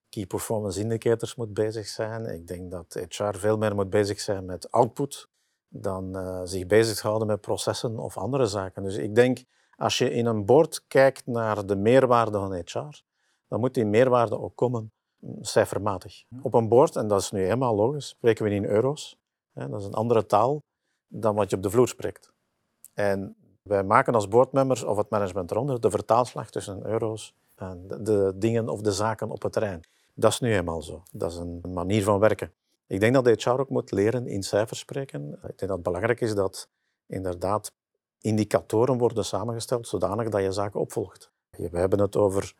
key 0.09 0.25
performance 0.25 0.79
indicators 0.79 1.35
moet 1.35 1.53
bezig 1.53 1.87
zijn. 1.87 2.25
Ik 2.25 2.47
denk 2.47 2.71
dat 2.71 3.05
HR 3.09 3.37
veel 3.37 3.57
meer 3.57 3.75
moet 3.75 3.89
bezig 3.89 4.19
zijn 4.19 4.45
met 4.45 4.71
output 4.71 5.29
dan 5.67 6.17
uh, 6.17 6.41
zich 6.43 6.67
bezighouden 6.67 7.27
met 7.27 7.41
processen 7.41 7.99
of 7.99 8.17
andere 8.17 8.45
zaken. 8.45 8.83
Dus 8.83 8.95
ik 8.95 9.15
denk, 9.15 9.43
als 9.75 9.97
je 9.97 10.11
in 10.11 10.25
een 10.25 10.45
board 10.45 10.83
kijkt 10.87 11.25
naar 11.25 11.65
de 11.65 11.75
meerwaarde 11.75 12.37
van 12.37 12.53
HR, 12.53 13.01
dan 13.47 13.59
moet 13.59 13.73
die 13.73 13.85
meerwaarde 13.85 14.39
ook 14.39 14.55
komen 14.55 14.91
mm, 15.17 15.43
cijfermatig. 15.43 16.23
Op 16.41 16.53
een 16.53 16.67
board, 16.67 16.95
en 16.95 17.07
dat 17.07 17.21
is 17.21 17.31
nu 17.31 17.41
helemaal 17.41 17.75
logisch, 17.75 18.07
spreken 18.07 18.45
we 18.45 18.51
in 18.51 18.65
euro's. 18.65 19.17
Hè, 19.53 19.69
dat 19.69 19.79
is 19.79 19.85
een 19.85 19.93
andere 19.93 20.25
taal 20.25 20.63
dan 21.07 21.35
wat 21.35 21.49
je 21.49 21.55
op 21.55 21.63
de 21.63 21.69
vloer 21.69 21.87
spreekt. 21.87 22.31
En 22.93 23.36
wij 23.67 23.83
maken 23.83 24.13
als 24.13 24.27
boardmembers 24.27 24.83
of 24.83 24.97
het 24.97 25.09
management 25.09 25.51
eronder 25.51 25.81
de 25.81 25.89
vertaalslag 25.89 26.49
tussen 26.49 26.85
euro's 26.85 27.35
en 27.55 27.87
de, 27.99 28.33
dingen 28.35 28.69
of 28.69 28.81
de 28.81 28.91
zaken 28.91 29.29
op 29.29 29.41
het 29.41 29.51
terrein. 29.51 29.81
Dat 30.13 30.31
is 30.31 30.39
nu 30.39 30.53
eenmaal 30.53 30.81
zo. 30.81 31.03
Dat 31.11 31.31
is 31.31 31.37
een 31.37 31.61
manier 31.73 32.03
van 32.03 32.19
werken. 32.19 32.51
Ik 32.87 32.99
denk 32.99 33.13
dat 33.13 33.25
de 33.25 33.35
HR 33.37 33.49
ook 33.49 33.69
moet 33.69 33.91
leren 33.91 34.27
in 34.27 34.43
cijfers 34.43 34.79
spreken. 34.79 35.31
Ik 35.31 35.41
denk 35.41 35.59
dat 35.59 35.69
het 35.69 35.83
belangrijk 35.83 36.21
is 36.21 36.35
dat 36.35 36.69
inderdaad 37.07 37.71
indicatoren 38.21 38.97
worden 38.97 39.25
samengesteld 39.25 39.87
zodanig 39.87 40.29
dat 40.29 40.41
je 40.41 40.51
zaken 40.51 40.79
opvolgt. 40.79 41.31
We 41.49 41.77
hebben 41.77 41.99
het 41.99 42.15
over 42.15 42.53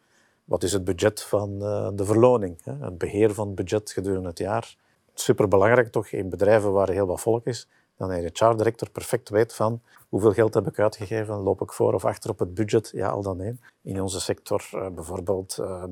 wat 0.44 0.64
is 0.64 0.74
het 0.74 0.84
budget 0.84 1.22
van 1.22 1.62
eh, 1.62 1.90
de 1.94 2.06
verloning, 2.06 2.60
het 2.64 2.98
beheer 2.98 3.34
van 3.34 3.48
het 3.48 3.56
budget 3.56 3.92
gedurende 3.92 4.28
het 4.28 4.38
jaar. 4.38 4.76
Superbelangrijk 5.14 5.92
toch 5.92 6.08
in 6.08 6.30
bedrijven 6.30 6.72
waar 6.72 6.90
heel 6.90 7.06
wat 7.06 7.22
volk 7.22 7.46
is, 7.46 7.68
dat 7.98 8.10
een 8.10 8.30
HR-director 8.34 8.90
perfect 8.90 9.30
weet 9.30 9.54
van 9.54 9.82
hoeveel 10.10 10.32
geld 10.34 10.54
heb 10.54 10.68
ik 10.68 10.80
uitgegeven, 10.80 11.36
loop 11.36 11.62
ik 11.62 11.72
voor 11.72 11.94
of 11.94 12.06
achter 12.06 12.30
op 12.30 12.40
het 12.40 12.54
budget, 12.54 12.90
ja, 12.94 13.10
al 13.10 13.22
dan 13.22 13.42
één. 13.42 13.60
In 13.82 14.02
onze 14.02 14.22
sector 14.22 14.70
uh, 14.74 14.90
bijvoorbeeld 14.90 15.58
uh, 15.60 15.84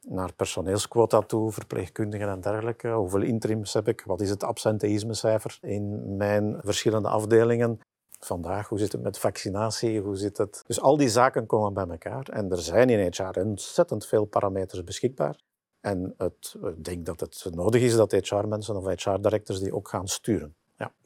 naar 0.00 0.32
personeelsquota 0.32 1.20
toe, 1.20 1.52
verpleegkundigen 1.52 2.28
en 2.28 2.40
dergelijke. 2.40 2.88
Hoeveel 2.88 3.22
interims 3.22 3.72
heb 3.72 3.88
ik? 3.88 4.02
Wat 4.06 4.20
is 4.20 4.30
het 4.30 4.44
absenteïsmecijfer 4.44 5.58
in 5.60 6.16
mijn 6.16 6.58
verschillende 6.62 7.08
afdelingen? 7.08 7.80
Vandaag, 8.20 8.68
hoe 8.68 8.78
zit 8.78 8.92
het 8.92 9.02
met 9.02 9.18
vaccinatie? 9.18 10.00
Hoe 10.00 10.16
zit 10.16 10.38
het? 10.38 10.62
Dus 10.66 10.80
al 10.80 10.96
die 10.96 11.08
zaken 11.08 11.46
komen 11.46 11.74
bij 11.74 11.86
elkaar. 11.86 12.28
En 12.28 12.50
er 12.50 12.62
zijn 12.62 12.90
in 12.90 13.12
HR 13.12 13.40
ontzettend 13.40 14.06
veel 14.06 14.24
parameters 14.24 14.84
beschikbaar. 14.84 15.40
En 15.80 16.14
het, 16.16 16.56
ik 16.62 16.84
denk 16.84 17.06
dat 17.06 17.20
het 17.20 17.46
nodig 17.50 17.82
is 17.82 17.96
dat 17.96 18.12
HR-mensen 18.12 18.76
of 18.76 19.02
HR-directors 19.02 19.60
die 19.60 19.74
ook 19.74 19.88
gaan 19.88 20.08
sturen. 20.08 20.54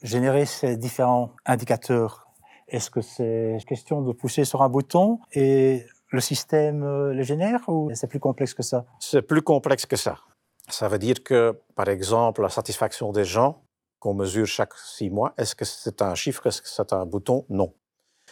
Générer 0.03 0.45
ces 0.45 0.77
différents 0.77 1.31
indicateurs, 1.45 2.27
est-ce 2.67 2.89
que 2.89 3.01
c'est 3.01 3.57
question 3.67 4.01
de 4.01 4.11
pousser 4.11 4.45
sur 4.45 4.61
un 4.61 4.69
bouton 4.69 5.19
et 5.33 5.85
le 6.09 6.21
système 6.21 6.83
euh, 6.83 7.13
le 7.13 7.23
génère 7.23 7.61
ou 7.67 7.89
c'est 7.93 8.07
plus 8.07 8.19
complexe 8.19 8.53
que 8.53 8.63
ça? 8.63 8.85
C'est 8.99 9.21
plus 9.21 9.41
complexe 9.41 9.85
que 9.85 9.95
ça. 9.95 10.17
Ça 10.69 10.87
veut 10.89 10.99
dire 10.99 11.23
que, 11.23 11.59
par 11.75 11.87
exemple, 11.87 12.41
la 12.41 12.49
satisfaction 12.49 13.11
des 13.11 13.23
gens 13.23 13.61
qu'on 13.99 14.13
mesure 14.13 14.45
chaque 14.45 14.73
six 14.73 15.09
mois, 15.09 15.33
est-ce 15.37 15.55
que 15.55 15.65
c'est 15.65 16.01
un 16.01 16.13
chiffre, 16.15 16.45
est-ce 16.47 16.61
que 16.61 16.67
c'est 16.69 16.93
un 16.93 17.05
bouton? 17.05 17.45
Non. 17.49 17.73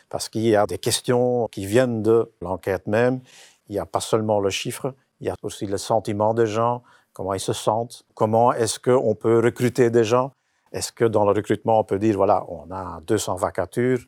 parce 0.09 0.29
qu'il 0.29 0.41
y 0.43 0.55
a 0.55 0.65
des 0.65 0.77
questions 0.77 1.47
qui 1.47 1.65
viennent 1.65 2.01
de 2.03 2.31
l'enquête 2.41 2.87
même. 2.87 3.21
Il 3.67 3.73
n'y 3.73 3.79
a 3.79 3.85
pas 3.85 3.99
seulement 3.99 4.39
le 4.39 4.49
chiffre, 4.49 4.93
il 5.19 5.27
y 5.27 5.29
a 5.29 5.35
aussi 5.41 5.65
le 5.65 5.77
sentiment 5.77 6.33
des 6.33 6.45
gens, 6.45 6.83
comment 7.13 7.33
ils 7.33 7.39
se 7.39 7.53
sentent, 7.53 8.03
comment 8.13 8.53
est-ce 8.53 8.79
qu'on 8.79 9.15
peut 9.15 9.39
recruter 9.39 9.89
des 9.89 10.03
gens. 10.03 10.31
Est-ce 10.71 10.91
que 10.91 11.05
dans 11.05 11.25
le 11.25 11.31
recrutement, 11.31 11.79
on 11.79 11.83
peut 11.83 11.99
dire, 11.99 12.15
voilà, 12.15 12.45
on 12.49 12.69
a 12.71 13.01
200 13.07 13.35
vacatures, 13.35 13.99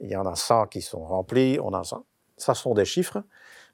il 0.00 0.10
y 0.10 0.16
en 0.16 0.26
a 0.26 0.34
100 0.34 0.66
qui 0.66 0.80
sont 0.80 1.04
remplies, 1.04 1.58
on 1.62 1.72
a 1.72 1.84
100. 1.84 2.04
Ça 2.36 2.54
sont 2.54 2.74
des 2.74 2.84
chiffres. 2.84 3.22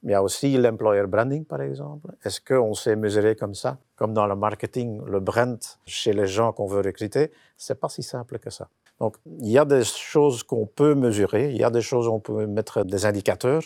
Mais 0.04 0.12
il 0.12 0.12
y 0.12 0.16
a 0.16 0.22
aussi 0.22 0.54
l'employer 0.58 1.06
branding, 1.06 1.46
par 1.46 1.62
exemple. 1.62 2.10
Est-ce 2.22 2.38
qu'on 2.38 2.74
sait 2.74 2.94
mesurer 2.94 3.36
comme 3.36 3.54
ça 3.54 3.78
Comme 3.96 4.12
dans 4.12 4.26
le 4.26 4.36
marketing, 4.36 5.02
le 5.06 5.18
brand 5.18 5.58
chez 5.86 6.12
les 6.12 6.26
gens 6.26 6.52
qu'on 6.52 6.66
veut 6.66 6.82
recruter, 6.82 7.32
c'est 7.56 7.80
pas 7.80 7.88
si 7.88 8.02
simple 8.02 8.38
que 8.38 8.50
ça. 8.50 8.68
Donc, 9.00 9.16
il 9.40 9.50
y 9.50 9.58
a 9.58 9.64
des 9.64 9.82
choses 9.82 10.42
qu'on 10.42 10.66
peut 10.66 10.94
mesurer, 10.94 11.50
il 11.50 11.56
y 11.56 11.64
a 11.64 11.70
des 11.70 11.80
choses 11.80 12.06
où 12.06 12.12
on 12.12 12.20
peut 12.20 12.46
mettre 12.46 12.84
des 12.84 13.06
indicateurs, 13.06 13.62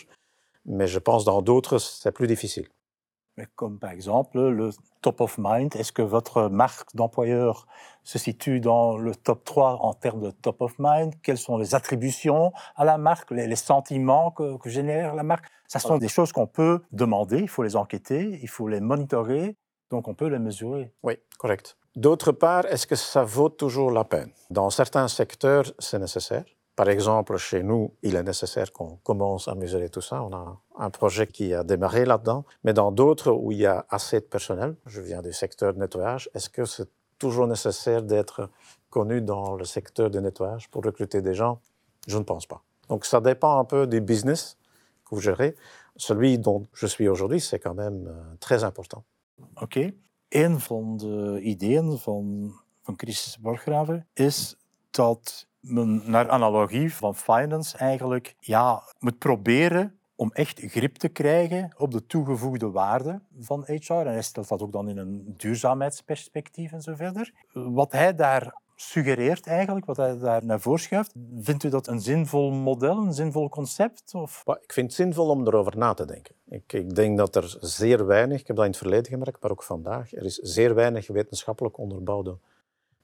mais 0.65 0.87
je 0.87 0.99
pense 0.99 1.25
dans 1.25 1.41
d'autres, 1.41 1.77
c'est 1.77 2.13
plus 2.13 2.27
difficile. 2.27 2.67
Comme 3.55 3.79
par 3.79 3.91
exemple 3.91 4.39
le 4.39 4.71
top 5.01 5.21
of 5.21 5.37
mind, 5.37 5.75
est-ce 5.75 5.91
que 5.91 6.01
votre 6.01 6.49
marque 6.49 6.95
d'employeur 6.95 7.67
se 8.03 8.17
situe 8.17 8.59
dans 8.59 8.97
le 8.97 9.15
top 9.15 9.43
3 9.43 9.79
en 9.81 9.93
termes 9.93 10.21
de 10.21 10.31
top 10.31 10.61
of 10.61 10.75
mind? 10.79 11.13
Quelles 11.21 11.37
sont 11.37 11.57
les 11.57 11.75
attributions 11.75 12.51
à 12.75 12.85
la 12.85 12.97
marque, 12.97 13.31
les, 13.31 13.55
sentiments 13.55 14.31
que, 14.31 14.57
que 14.57 14.69
génère 14.69 15.15
la 15.15 15.23
marque? 15.23 15.45
Ce 15.67 15.79
sont 15.79 15.97
des 15.97 16.07
choses 16.07 16.31
qu'on 16.31 16.47
peut 16.47 16.81
demander, 16.91 17.39
il 17.39 17.49
faut 17.49 17.63
les 17.63 17.75
enquêter, 17.75 18.39
il 18.41 18.49
faut 18.49 18.67
les 18.67 18.81
monitorer, 18.81 19.55
donc 19.91 20.07
on 20.07 20.13
peut 20.13 20.27
les 20.27 20.39
mesurer. 20.39 20.91
Oui, 21.03 21.15
correct. 21.37 21.77
D'autre 21.95 22.31
part, 22.31 22.65
est-ce 22.65 22.87
que 22.87 22.95
ça 22.95 23.23
vaut 23.23 23.49
toujours 23.49 23.91
la 23.91 24.03
peine? 24.03 24.31
Dans 24.49 24.69
certains 24.69 25.07
secteurs, 25.07 25.65
c'est 25.79 25.99
nécessaire. 25.99 26.45
Par 26.79 26.87
exemple, 26.87 27.35
chez 27.35 27.61
nous, 27.61 27.93
il 28.03 28.15
est 28.15 28.23
nécessaire 28.23 28.71
qu'on 28.71 28.95
commence 29.03 29.49
à 29.49 29.53
mesurer 29.53 29.89
tout 29.89 29.99
ça. 29.99 30.23
On 30.23 30.31
a 30.31 30.61
un 30.77 30.89
projet 30.89 31.27
qui 31.27 31.53
a 31.53 31.65
démarré 31.65 32.05
là-dedans. 32.05 32.45
Mais 32.63 32.71
dans 32.71 32.93
d'autres 32.93 33.33
où 33.33 33.51
il 33.51 33.57
y 33.57 33.65
a 33.65 33.85
assez 33.89 34.21
de 34.21 34.25
personnel, 34.25 34.77
je 34.85 35.01
viens 35.01 35.21
du 35.21 35.33
secteur 35.33 35.73
de 35.73 35.79
nettoyage, 35.79 36.29
est-ce 36.33 36.49
que 36.49 36.63
c'est 36.63 36.89
toujours 37.17 37.47
nécessaire 37.47 38.01
d'être 38.01 38.49
connu 38.89 39.21
dans 39.21 39.57
le 39.57 39.65
secteur 39.65 40.09
de 40.09 40.21
nettoyage 40.21 40.69
pour 40.69 40.81
recruter 40.85 41.21
des 41.21 41.33
gens? 41.33 41.59
Je 42.07 42.17
ne 42.17 42.23
pense 42.23 42.45
pas. 42.45 42.63
Donc 42.87 43.03
ça 43.03 43.19
dépend 43.19 43.59
un 43.59 43.65
peu 43.65 43.85
du 43.85 43.99
business 43.99 44.57
vous 45.11 45.19
gérez. 45.19 45.55
Celui 45.97 46.37
dont 46.39 46.67
je 46.73 46.87
suis 46.87 47.09
aujourd'hui, 47.09 47.41
c'est 47.41 47.59
quand 47.59 47.73
même 47.73 48.07
uh, 48.07 48.37
très 48.37 48.63
important. 48.63 49.03
Okay. 49.61 49.97
Een 50.29 50.59
van 50.59 50.97
de 50.97 51.39
ideeën 51.41 51.97
van, 51.97 52.51
van 52.81 52.95
Chris 52.95 53.37
Borgraven 53.41 54.07
is 54.13 54.55
dat 54.91 55.48
naar 55.61 56.29
analogie 56.29 56.93
van 56.93 57.15
finance 57.15 57.77
eigenlijk 57.77 58.35
ja, 58.39 58.83
moet 58.99 59.17
proberen 59.17 59.99
om 60.15 60.31
echt 60.31 60.59
grip 60.59 60.95
te 60.95 61.07
krijgen 61.07 61.73
op 61.77 61.91
de 61.91 62.05
toegevoegde 62.05 62.71
waarde 62.71 63.21
van 63.39 63.63
HR. 63.65 63.93
En 63.93 64.07
hij 64.07 64.21
stelt 64.21 64.47
dat 64.47 64.61
ook 64.61 64.71
dan 64.71 64.89
in 64.89 64.97
een 64.97 65.33
duurzaamheidsperspectief 65.37 66.71
en 66.71 66.81
zo 66.81 66.95
verder. 66.95 67.33
Wat 67.53 67.91
hij 67.91 68.15
daar 68.15 68.53
suggereert 68.81 69.47
eigenlijk, 69.47 69.85
wat 69.85 69.97
hij 69.97 70.17
daar 70.17 70.45
naar 70.45 70.59
voren 70.59 70.79
schuift. 70.79 71.13
Vindt 71.39 71.63
u 71.63 71.69
dat 71.69 71.87
een 71.87 72.01
zinvol 72.01 72.51
model, 72.51 72.97
een 72.97 73.13
zinvol 73.13 73.49
concept? 73.49 74.13
Of? 74.13 74.43
Ik 74.45 74.73
vind 74.73 74.87
het 74.87 74.95
zinvol 74.95 75.29
om 75.29 75.47
erover 75.47 75.77
na 75.77 75.93
te 75.93 76.05
denken. 76.05 76.35
Ik, 76.49 76.73
ik, 76.73 76.95
denk 76.95 77.17
dat 77.17 77.35
er 77.35 77.57
zeer 77.59 78.05
weinig, 78.05 78.39
ik 78.39 78.47
heb 78.47 78.55
dat 78.55 78.65
in 78.65 78.71
het 78.71 78.79
verleden 78.79 79.11
gemerkt, 79.11 79.41
maar 79.41 79.51
ook 79.51 79.63
vandaag, 79.63 80.13
er 80.13 80.25
is 80.25 80.35
zeer 80.35 80.75
weinig 80.75 81.07
wetenschappelijk 81.07 81.77
onderbouwde 81.77 82.37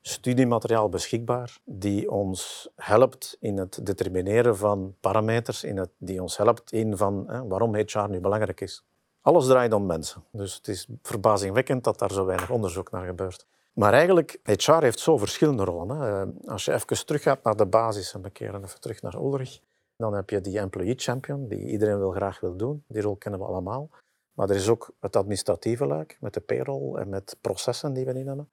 studiemateriaal 0.08 0.90
beschikbaar 0.90 1.58
die 1.64 2.12
ons 2.12 2.70
helpt 2.76 3.38
in 3.40 3.58
het 3.58 3.86
determineren 3.86 4.58
van 4.58 4.96
parameters, 5.00 5.64
in 5.64 5.78
het, 5.78 5.90
die 5.98 6.22
ons 6.22 6.38
helpt 6.38 6.72
in 6.72 6.98
van 6.98 7.24
hè, 7.28 7.48
waarom 7.48 7.76
HR 7.76 8.10
nu 8.10 8.20
belangrijk 8.20 8.62
is. 8.62 8.84
Alles 9.22 9.46
draait 9.46 9.74
om 9.74 9.86
mensen. 9.86 10.24
Dus 10.32 10.56
het 10.56 10.68
is 10.68 10.88
verbazingwekkend 11.02 11.84
dat 11.84 12.00
daar 12.00 12.12
zo 12.12 12.26
weinig 12.26 12.50
onderzoek 12.50 12.92
naar 12.92 13.06
gebeurt. 13.06 13.46
Maar 13.74 13.94
eigenlijk, 13.94 14.40
HR 14.44 14.82
heeft 14.82 15.00
zo 15.00 15.18
verschillende 15.18 15.64
rollen. 15.64 15.98
Hè. 15.98 16.22
Eh, 16.22 16.28
als 16.48 16.66
je 16.66 16.74
even 16.74 17.06
teruggaat 17.06 17.44
naar 17.44 17.56
de 17.56 17.66
basis 17.66 18.14
en 18.14 18.22
we 18.22 18.30
keren 18.30 18.64
even 18.64 18.80
terug 18.82 19.02
naar 19.02 19.16
Ulrich, 19.16 19.60
dan 19.98 20.14
heb 20.14 20.30
je 20.30 20.42
die 20.42 20.60
employee 20.60 20.94
champion, 20.98 21.48
die 21.48 21.68
iedereen 21.68 21.98
wil 21.98 22.12
graag 22.12 22.40
wil 22.40 22.56
doen. 22.56 22.84
Die 22.88 23.02
rol 23.02 23.16
kennen 23.16 23.40
we 23.40 23.46
allemaal. 23.46 23.90
Maar 24.34 24.50
er 24.50 24.56
is 24.56 24.70
ook 24.70 24.92
het 25.00 25.16
administratieve 25.16 25.86
luik, 25.86 26.18
met 26.20 26.34
de 26.34 26.40
payroll 26.40 26.96
en 26.96 27.10
met 27.10 27.38
processen 27.42 27.94
die 27.94 28.06
we 28.06 28.14
in 28.14 28.28
hebben. 28.28 28.50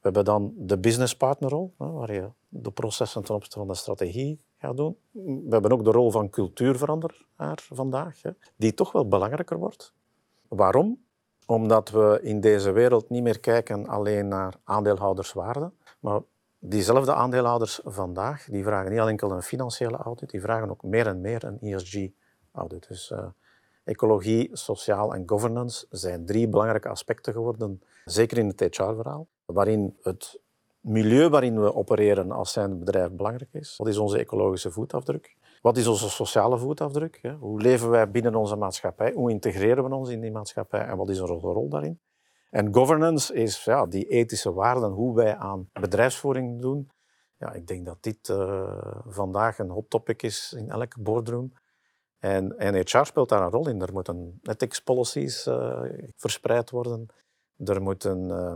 We 0.00 0.06
hebben 0.06 0.24
dan 0.24 0.52
de 0.56 0.78
business 0.78 1.16
partner 1.16 1.50
rol, 1.50 1.74
waar 1.76 2.12
je 2.12 2.30
de 2.48 2.70
processen 2.70 3.22
ten 3.22 3.34
opzichte 3.34 3.58
van 3.58 3.68
de 3.68 3.74
strategie 3.74 4.40
gaat 4.58 4.76
doen. 4.76 4.96
We 5.12 5.48
hebben 5.48 5.72
ook 5.72 5.84
de 5.84 5.90
rol 5.90 6.10
van 6.10 6.30
cultuurveranderaar 6.30 7.66
vandaag, 7.72 8.20
die 8.56 8.74
toch 8.74 8.92
wel 8.92 9.08
belangrijker 9.08 9.58
wordt. 9.58 9.92
Waarom? 10.48 11.04
Omdat 11.46 11.90
we 11.90 12.18
in 12.22 12.40
deze 12.40 12.70
wereld 12.70 13.08
niet 13.08 13.22
meer 13.22 13.40
kijken 13.40 13.86
alleen 13.86 14.28
naar 14.28 14.54
aandeelhouderswaarde, 14.64 15.72
maar 16.00 16.20
diezelfde 16.58 17.14
aandeelhouders 17.14 17.80
vandaag, 17.84 18.44
die 18.44 18.64
vragen 18.64 18.90
niet 18.90 19.00
alleen 19.00 19.20
een 19.20 19.42
financiële 19.42 19.96
audit, 19.96 20.30
die 20.30 20.40
vragen 20.40 20.70
ook 20.70 20.82
meer 20.82 21.06
en 21.06 21.20
meer 21.20 21.44
een 21.44 21.60
ESG-audit. 21.60 22.88
Dus 22.88 23.10
uh, 23.10 23.26
ecologie, 23.84 24.50
sociaal 24.52 25.14
en 25.14 25.28
governance 25.28 25.86
zijn 25.90 26.26
drie 26.26 26.48
belangrijke 26.48 26.88
aspecten 26.88 27.32
geworden, 27.32 27.82
zeker 28.04 28.38
in 28.38 28.46
het 28.46 28.60
HR-verhaal, 28.60 29.26
waarin 29.52 29.96
het 30.02 30.40
milieu 30.80 31.28
waarin 31.28 31.60
we 31.60 31.74
opereren 31.74 32.30
als 32.30 32.52
zijn 32.52 32.78
bedrijf 32.78 33.10
belangrijk 33.10 33.52
is. 33.52 33.76
Wat 33.76 33.88
is 33.88 33.98
onze 33.98 34.18
ecologische 34.18 34.70
voetafdruk? 34.70 35.36
Wat 35.62 35.76
is 35.76 35.86
onze 35.86 36.10
sociale 36.10 36.58
voetafdruk? 36.58 37.20
Hoe 37.38 37.60
leven 37.60 37.90
wij 37.90 38.10
binnen 38.10 38.34
onze 38.34 38.56
maatschappij? 38.56 39.12
Hoe 39.12 39.30
integreren 39.30 39.84
we 39.84 39.94
ons 39.94 40.08
in 40.08 40.20
die 40.20 40.30
maatschappij? 40.30 40.80
En 40.80 40.96
wat 40.96 41.10
is 41.10 41.20
onze 41.20 41.34
rol 41.34 41.68
daarin? 41.68 42.00
En 42.50 42.74
governance 42.74 43.34
is 43.34 43.64
ja, 43.64 43.86
die 43.86 44.06
ethische 44.08 44.52
waarden, 44.52 44.90
hoe 44.90 45.14
wij 45.14 45.36
aan 45.36 45.68
bedrijfsvoering 45.72 46.60
doen. 46.60 46.90
Ja, 47.36 47.52
ik 47.52 47.66
denk 47.66 47.86
dat 47.86 48.02
dit 48.02 48.28
uh, 48.28 48.96
vandaag 49.06 49.58
een 49.58 49.70
hot 49.70 49.90
topic 49.90 50.22
is 50.22 50.54
in 50.56 50.70
elke 50.70 51.00
boardroom. 51.00 51.52
En, 52.18 52.58
en 52.58 52.74
HR 52.74 53.04
speelt 53.04 53.28
daar 53.28 53.42
een 53.42 53.50
rol 53.50 53.68
in. 53.68 53.80
Er 53.80 53.92
moeten 53.92 54.40
ethics 54.42 54.80
policies 54.80 55.46
uh, 55.46 55.82
verspreid 56.16 56.70
worden. 56.70 57.06
Er 57.56 57.82
moeten 57.82 58.28
uh, 58.28 58.54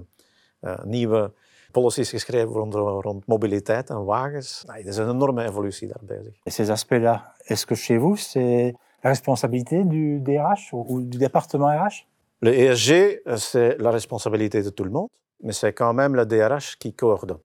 nieuwe 0.84 1.32
policies 1.72 2.10
geschreven 2.10 2.52
rond, 2.52 2.74
rond 2.74 3.26
mobiliteit 3.26 3.90
en 3.90 4.04
wagens. 4.04 4.64
Nee, 4.66 4.82
er 4.82 4.88
is 4.88 4.96
een 4.96 5.08
enorme 5.08 5.44
evolutie 5.44 5.88
daar 5.88 6.02
bezig. 6.02 6.34
Et 6.42 6.52
ces 6.52 6.70
aspects-là, 6.70 7.34
est-ce 7.46 7.66
que 7.66 7.74
chez 7.74 7.98
vous, 7.98 8.16
c'est 8.16 8.74
la 9.02 9.10
responsabilité 9.10 9.84
du 9.84 10.20
DRH 10.20 10.72
ou 10.72 11.02
du 11.02 11.18
département 11.18 11.66
RH 11.66 12.06
Le 12.38 12.52
ESG, 12.52 13.22
c'est 13.36 13.76
la 13.78 13.90
responsabilité 13.90 14.62
de 14.62 14.70
tout 14.70 14.84
le 14.84 14.90
monde, 14.90 15.08
mais 15.42 15.52
c'est 15.52 15.72
quand 15.72 15.94
même 15.94 16.14
le 16.14 16.26
DRH 16.26 16.76
qui 16.78 16.92
coordonne. 16.92 17.40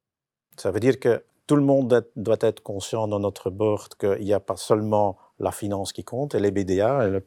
Ça 0.57 0.71
veut 0.71 0.79
dire 0.79 0.99
que 0.99 1.23
tout 1.47 1.55
le 1.55 1.63
monde 1.63 2.05
doit 2.15 2.37
être 2.41 2.61
conscient 2.61 3.07
dans 3.07 3.19
notre 3.19 3.49
board 3.49 3.95
qu'il 3.97 4.25
n'y 4.25 4.33
a 4.33 4.39
pas 4.39 4.57
seulement 4.57 5.17
la 5.39 5.51
finance 5.51 5.93
qui 5.93 6.03
compte 6.03 6.35
et 6.35 6.39
les 6.39 6.51
BDA 6.51 7.07
et 7.07 7.09
le 7.09 7.23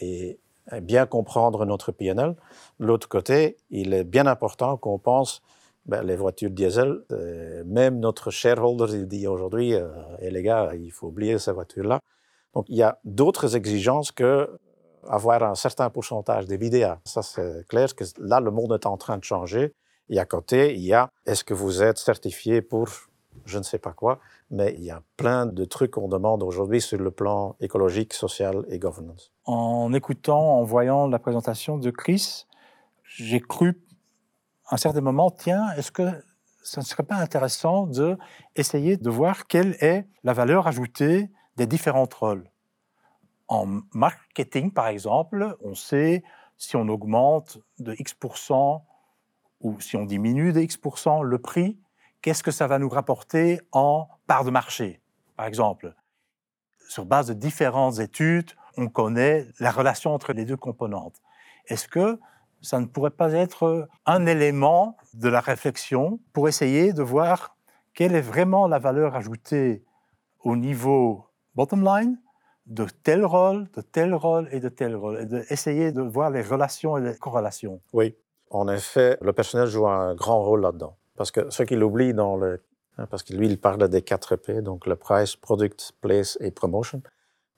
et 0.00 0.38
bien 0.82 1.06
comprendre 1.06 1.64
notre 1.64 1.92
PNL. 1.92 2.36
L'autre 2.78 3.08
côté, 3.08 3.56
il 3.70 3.92
est 3.92 4.04
bien 4.04 4.26
important 4.26 4.76
qu'on 4.76 4.98
pense 4.98 5.42
ben, 5.86 6.02
les 6.02 6.16
voitures 6.16 6.50
diesel, 6.50 7.00
euh, 7.10 7.64
même 7.66 7.98
notre 7.98 8.30
shareholder 8.30 8.94
il 8.94 9.08
dit 9.08 9.26
aujourd'hui, 9.26 9.74
euh, 9.74 9.88
les 10.20 10.42
gars, 10.42 10.72
il 10.74 10.92
faut 10.92 11.08
oublier 11.08 11.38
ces 11.38 11.52
voitures-là. 11.52 12.00
Donc 12.54 12.66
il 12.68 12.76
y 12.76 12.82
a 12.82 12.98
d'autres 13.04 13.56
exigences 13.56 14.12
que 14.12 14.48
avoir 15.08 15.42
un 15.42 15.54
certain 15.54 15.88
pourcentage 15.90 16.46
de 16.46 16.56
BDA. 16.56 17.00
Ça, 17.04 17.22
c'est 17.22 17.66
clair 17.68 17.94
que 17.94 18.04
là, 18.18 18.40
le 18.40 18.50
monde 18.50 18.72
est 18.72 18.86
en 18.86 18.96
train 18.96 19.16
de 19.16 19.24
changer. 19.24 19.72
Et 20.10 20.18
à 20.18 20.24
côté, 20.24 20.74
il 20.74 20.82
y 20.82 20.92
a, 20.92 21.10
est-ce 21.26 21.44
que 21.44 21.54
vous 21.54 21.82
êtes 21.82 21.98
certifié 21.98 22.62
pour 22.62 22.88
je 23.44 23.58
ne 23.58 23.62
sais 23.62 23.78
pas 23.78 23.92
quoi, 23.92 24.20
mais 24.50 24.74
il 24.78 24.84
y 24.84 24.90
a 24.90 25.02
plein 25.16 25.46
de 25.46 25.64
trucs 25.64 25.92
qu'on 25.92 26.08
demande 26.08 26.42
aujourd'hui 26.42 26.80
sur 26.80 26.98
le 26.98 27.10
plan 27.10 27.56
écologique, 27.60 28.12
social 28.12 28.64
et 28.68 28.78
governance. 28.78 29.32
En 29.44 29.92
écoutant, 29.92 30.58
en 30.58 30.64
voyant 30.64 31.06
la 31.06 31.18
présentation 31.18 31.78
de 31.78 31.90
Chris, 31.90 32.46
j'ai 33.04 33.40
cru 33.40 33.80
à 34.66 34.74
un 34.74 34.78
certain 34.78 35.00
moment, 35.00 35.30
tiens, 35.30 35.70
est-ce 35.76 35.90
que 35.90 36.08
ça 36.62 36.80
ne 36.80 36.86
serait 36.86 37.02
pas 37.02 37.16
intéressant 37.16 37.86
de 37.86 38.16
de 38.56 39.10
voir 39.10 39.46
quelle 39.46 39.76
est 39.80 40.06
la 40.22 40.32
valeur 40.32 40.66
ajoutée 40.66 41.30
des 41.56 41.66
différents 41.66 42.08
rôles? 42.18 42.48
En 43.48 43.80
marketing, 43.92 44.70
par 44.70 44.86
exemple, 44.86 45.56
on 45.60 45.74
sait 45.74 46.22
si 46.56 46.76
on 46.76 46.88
augmente 46.88 47.58
de 47.78 47.94
X% 47.98 48.84
ou 49.60 49.80
si 49.80 49.96
on 49.96 50.04
diminue 50.04 50.52
de 50.52 50.60
X% 50.60 51.22
le 51.22 51.38
prix, 51.38 51.78
qu'est-ce 52.22 52.42
que 52.42 52.50
ça 52.50 52.66
va 52.66 52.78
nous 52.78 52.88
rapporter 52.88 53.60
en 53.72 54.08
part 54.26 54.44
de 54.44 54.50
marché, 54.50 55.00
par 55.36 55.46
exemple. 55.46 55.94
Sur 56.88 57.04
base 57.04 57.28
de 57.28 57.34
différentes 57.34 57.98
études, 57.98 58.50
on 58.76 58.88
connaît 58.88 59.46
la 59.58 59.70
relation 59.70 60.12
entre 60.12 60.32
les 60.32 60.44
deux 60.44 60.56
composantes. 60.56 61.20
Est-ce 61.66 61.88
que 61.88 62.18
ça 62.62 62.80
ne 62.80 62.86
pourrait 62.86 63.10
pas 63.10 63.32
être 63.32 63.88
un 64.06 64.26
élément 64.26 64.96
de 65.14 65.28
la 65.28 65.40
réflexion 65.40 66.20
pour 66.32 66.48
essayer 66.48 66.92
de 66.92 67.02
voir 67.02 67.56
quelle 67.94 68.14
est 68.14 68.20
vraiment 68.20 68.66
la 68.66 68.78
valeur 68.78 69.14
ajoutée 69.16 69.84
au 70.40 70.56
niveau 70.56 71.26
bottom 71.54 71.84
line, 71.84 72.18
de 72.66 72.86
tel 73.02 73.24
rôle, 73.24 73.68
de 73.72 73.80
tel 73.80 74.14
rôle 74.14 74.48
et 74.52 74.60
de 74.60 74.68
tel 74.68 74.94
rôle, 74.94 75.20
et 75.20 75.26
d'essayer 75.26 75.92
de 75.92 76.02
voir 76.02 76.30
les 76.30 76.42
relations 76.42 76.96
et 76.96 77.00
les 77.00 77.16
corrélations. 77.16 77.80
Oui, 77.92 78.14
en 78.50 78.68
effet, 78.68 79.18
le 79.20 79.32
personnel 79.32 79.66
joue 79.66 79.88
un 79.88 80.14
grand 80.14 80.42
rôle 80.42 80.62
là-dedans. 80.62 80.96
Parce 81.20 81.32
que 81.32 81.50
ce 81.50 81.62
qu'il 81.64 81.82
oublie 81.84 82.14
dans 82.14 82.38
le... 82.38 82.62
hein, 82.96 83.04
Parce 83.10 83.22
que 83.22 83.34
lui, 83.34 83.46
il 83.46 83.60
parle 83.60 83.86
des 83.90 84.00
4 84.00 84.36
P, 84.36 84.62
donc 84.62 84.86
le 84.86 84.96
price, 84.96 85.36
product, 85.36 85.92
place 86.00 86.38
et 86.40 86.50
promotion. 86.50 87.02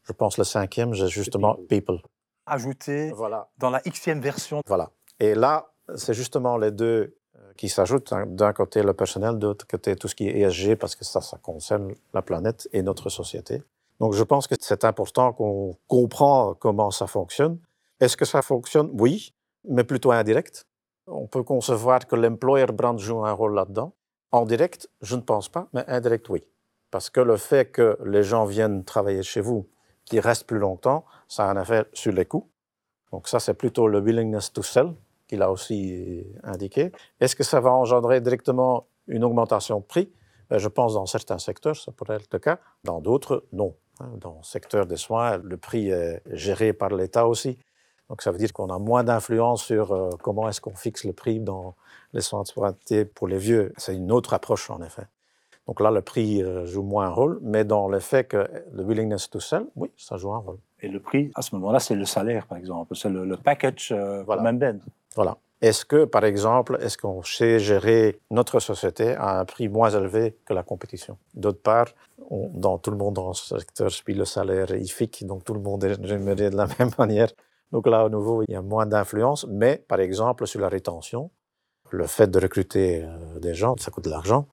Je 0.02 0.12
pense 0.12 0.37
le 0.37 0.42
cinquième, 0.42 0.95
j'ai 0.95 1.07
justement 1.07 1.54
people. 1.69 2.00
Ajouter 2.45 3.12
Voilà. 3.12 3.49
dans 3.59 3.71
la 3.71 3.78
xème 3.83 4.21
version. 4.21 4.62
Voilà. 4.66 4.90
Et 5.21 5.37
là, 5.37 5.73
c'est 5.95 6.12
justement 6.12 6.57
les 6.57 6.73
deux 6.73 7.14
euh, 7.37 7.52
qui 7.57 7.69
s'ajoutent. 7.69 8.12
hein. 8.12 8.25
D'un 8.26 8.52
côté, 8.52 8.83
le 8.83 8.95
personnel, 8.95 9.38
de 9.38 9.47
l'autre 9.47 9.64
côté, 9.69 9.95
tout 9.95 10.09
ce 10.09 10.16
qui 10.16 10.26
est 10.28 10.40
ESG, 10.40 10.75
parce 10.75 10.97
que 10.97 11.04
ça, 11.04 11.21
ça 11.21 11.38
concerne 11.38 11.95
la 12.12 12.23
planète 12.23 12.69
et 12.73 12.83
notre 12.83 13.11
société. 13.11 13.62
Donc, 14.00 14.12
je 14.14 14.25
pense 14.25 14.49
que 14.49 14.57
c'est 14.59 14.83
important 14.85 15.33
qu'on 15.33 15.76
comprend 15.87 16.54
comment 16.54 16.90
ça 16.90 17.07
fonctionne. 17.07 17.61
Est-ce 18.00 18.16
que 18.16 18.25
ça 18.25 18.42
fonctionne? 18.42 18.90
Oui, 18.99 19.33
mais 19.69 19.85
plutôt 19.85 20.11
indirect. 20.11 20.66
On 21.07 21.27
peut 21.27 21.43
concevoir 21.43 22.07
que 22.07 22.17
l'employer 22.17 22.67
brand 22.67 22.99
joue 22.99 23.25
un 23.25 23.33
rôle 23.33 23.55
là-dedans. 23.55 23.93
En 24.31 24.47
direct, 24.47 24.89
je 25.03 25.17
ne 25.17 25.21
pense 25.21 25.49
pas, 25.49 25.69
mais 25.73 25.85
indirect, 25.89 26.29
oui. 26.29 26.45
Parce 26.91 27.11
que 27.11 27.21
le 27.21 27.37
fait 27.37 27.71
que 27.71 27.99
les 28.05 28.23
gens 28.23 28.45
viennent 28.45 28.85
travailler 28.85 29.23
chez 29.23 29.41
vous, 29.41 29.69
qu'ils 30.05 30.21
restent 30.21 30.47
plus 30.47 30.59
longtemps, 30.59 31.05
ça 31.29 31.49
a 31.49 31.53
un 31.53 31.61
effet 31.61 31.85
sur 31.93 32.13
les 32.13 32.25
coûts. 32.25 32.49
Donc 33.13 33.29
ça, 33.29 33.41
c'est 33.41 33.55
plutôt 33.55 33.89
le 33.89 34.01
willingness 34.01 34.53
to 34.53 34.63
sell 34.63 34.95
qu'il 35.27 35.43
a 35.43 35.51
aussi 35.51 36.27
indiqué. 36.43 36.93
Est-ce 37.21 37.37
que 37.37 37.45
ça 37.45 37.61
va 37.61 37.73
engendrer 37.73 38.21
directement 38.21 38.87
une 39.07 39.25
augmentation 39.25 39.81
de 39.81 39.85
prix? 39.85 40.13
Ben, 40.51 40.59
Je 40.59 40.69
pense 40.69 40.95
dans 40.95 41.07
certains 41.07 41.39
secteurs, 41.39 41.77
ça 41.77 41.93
pourrait 41.93 42.17
être 42.17 42.29
le 42.33 42.39
cas. 42.39 42.59
Dans 42.85 43.01
d'autres, 43.01 43.45
non. 43.53 43.75
Hein, 44.01 44.11
Dans 44.19 44.37
le 44.39 44.45
secteur 44.45 44.87
des 44.87 44.97
soins, 44.97 45.39
le 45.39 45.57
prix 45.57 45.91
est 45.91 46.23
géré 46.27 46.73
par 46.73 46.91
l'État 46.91 47.27
aussi. 47.27 47.59
Donc 48.12 48.21
ça 48.21 48.31
veut 48.31 48.37
dire 48.37 48.52
qu'on 48.52 48.69
a 48.69 48.78
moins 48.78 49.04
d'influence 49.04 49.64
sur 49.64 49.90
euh, 49.92 50.11
comment 50.23 50.47
est-ce 50.47 50.61
qu'on 50.61 50.75
fixe 50.75 51.04
le 51.04 51.14
prix 51.14 51.40
dans 51.40 51.75
les 52.12 52.21
soins 52.21 52.42
de 52.42 52.47
santé 52.49 53.07
pour 53.07 53.26
les 53.26 53.38
vieux. 53.38 53.73
C'est 53.78 53.97
une 53.97 54.12
autre 54.12 54.35
approche 54.35 54.69
en 54.69 54.83
effet. 54.83 55.04
Donc 55.66 55.81
là, 55.81 55.90
le 55.90 56.02
prix 56.02 56.42
euh, 56.42 56.66
joue 56.66 56.83
moins 56.83 57.07
un 57.07 57.11
rôle, 57.11 57.38
mais 57.40 57.64
dans 57.64 57.88
le 57.88 58.00
fait 58.00 58.25
que 58.25 58.47
le 58.71 58.83
willingness 58.83 59.31
to 59.31 59.40
sell, 59.40 59.64
oui, 59.76 59.90
ça 59.97 60.19
joue 60.19 60.31
un 60.35 60.38
rôle. 60.40 60.59
Et 60.83 60.88
le 60.88 61.00
prix, 61.00 61.31
à 61.37 61.40
ce 61.40 61.54
moment-là, 61.54 61.81
c'est 61.81 61.95
le 61.95 62.04
salaire, 62.04 62.47
par 62.47 62.59
exemple. 62.59 62.95
C'est 62.97 63.09
le, 63.09 63.25
le 63.25 63.38
package 63.38 63.88
euh, 63.92 64.23
Voilà. 64.25 64.42
même 64.42 64.59
ben. 64.59 64.78
Voilà. 65.14 65.38
Est-ce 65.62 65.87
que, 65.87 66.04
par 66.04 66.25
exemple, 66.25 66.76
est-ce 66.83 66.99
qu'on 66.99 67.23
sait 67.23 67.61
gérer 67.61 68.21
notre 68.31 68.61
société 68.61 69.14
à 69.14 69.38
un 69.40 69.47
prix 69.47 69.69
moins 69.71 69.88
élevé 69.88 70.37
que 70.45 70.52
la 70.52 70.64
compétition? 70.64 71.16
D'autre 71.33 71.62
part, 71.62 71.87
on- 72.28 72.50
dans 72.52 72.76
tout 72.76 72.90
le 72.90 72.99
monde 72.99 73.14
dans 73.14 73.33
ce 73.33 73.59
secteur, 73.59 73.88
puis 74.04 74.12
le 74.12 74.26
salaire 74.26 74.71
est 74.73 74.81
IFIC, 74.81 75.25
donc 75.25 75.45
tout 75.45 75.54
le 75.54 75.61
monde 75.61 75.83
est 75.85 75.95
rémunéré 75.95 76.50
de 76.50 76.57
la 76.57 76.66
même 76.78 76.90
manière. 76.99 77.28
Donc 77.73 77.87
là, 77.87 78.02
à 78.02 78.09
nouveau, 78.09 78.43
il 78.47 78.52
y 78.52 78.57
a 78.57 78.62
moins 78.62 78.87
d'influence, 78.87 79.47
mais 79.49 79.83
par 79.88 80.00
exemple, 80.00 80.47
sur 80.47 80.61
la 80.61 80.69
rétention, 80.69 81.31
le 81.91 82.07
fait 82.07 82.31
de 82.31 82.38
recruter 82.38 83.02
euh, 83.05 83.38
des 83.38 83.55
gens, 83.55 83.76
ça 83.79 83.91
coûte 83.91 84.05
de 84.05 84.11
l'argent. 84.11 84.47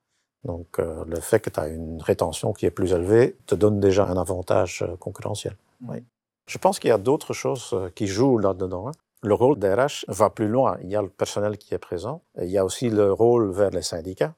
Donc 0.46 0.80
euh, 0.80 1.04
le 1.06 1.20
fait 1.20 1.40
que 1.40 1.50
tu 1.50 1.60
as 1.60 1.68
une 1.68 2.02
rétention 2.02 2.54
qui 2.54 2.66
est 2.66 2.72
plus 2.72 2.94
élevée 2.94 3.38
te 3.46 3.56
donne 3.56 3.80
déjà 3.80 4.06
un 4.06 4.18
avantage 4.18 4.84
euh, 4.84 4.96
concurrentiel. 4.96 5.56
Oui. 5.88 6.04
Je 6.48 6.58
pense 6.58 6.80
qu'il 6.80 6.90
y 6.90 6.94
a 6.94 6.98
d'autres 6.98 7.34
choses 7.34 7.78
qui 7.94 8.08
jouent 8.08 8.40
là-dedans. 8.40 8.88
hein. 8.88 8.92
Le 9.22 9.34
rôle 9.34 9.60
des 9.60 9.72
RH 9.74 10.06
va 10.08 10.30
plus 10.30 10.48
loin. 10.48 10.78
Il 10.82 10.90
y 10.90 10.96
a 10.96 11.02
le 11.02 11.10
personnel 11.10 11.58
qui 11.58 11.74
est 11.74 11.78
présent. 11.78 12.24
Il 12.42 12.50
y 12.50 12.58
a 12.58 12.66
aussi 12.66 12.90
le 12.90 13.12
rôle 13.12 13.52
vers 13.52 13.70
les 13.70 13.82
syndicats. 13.84 14.34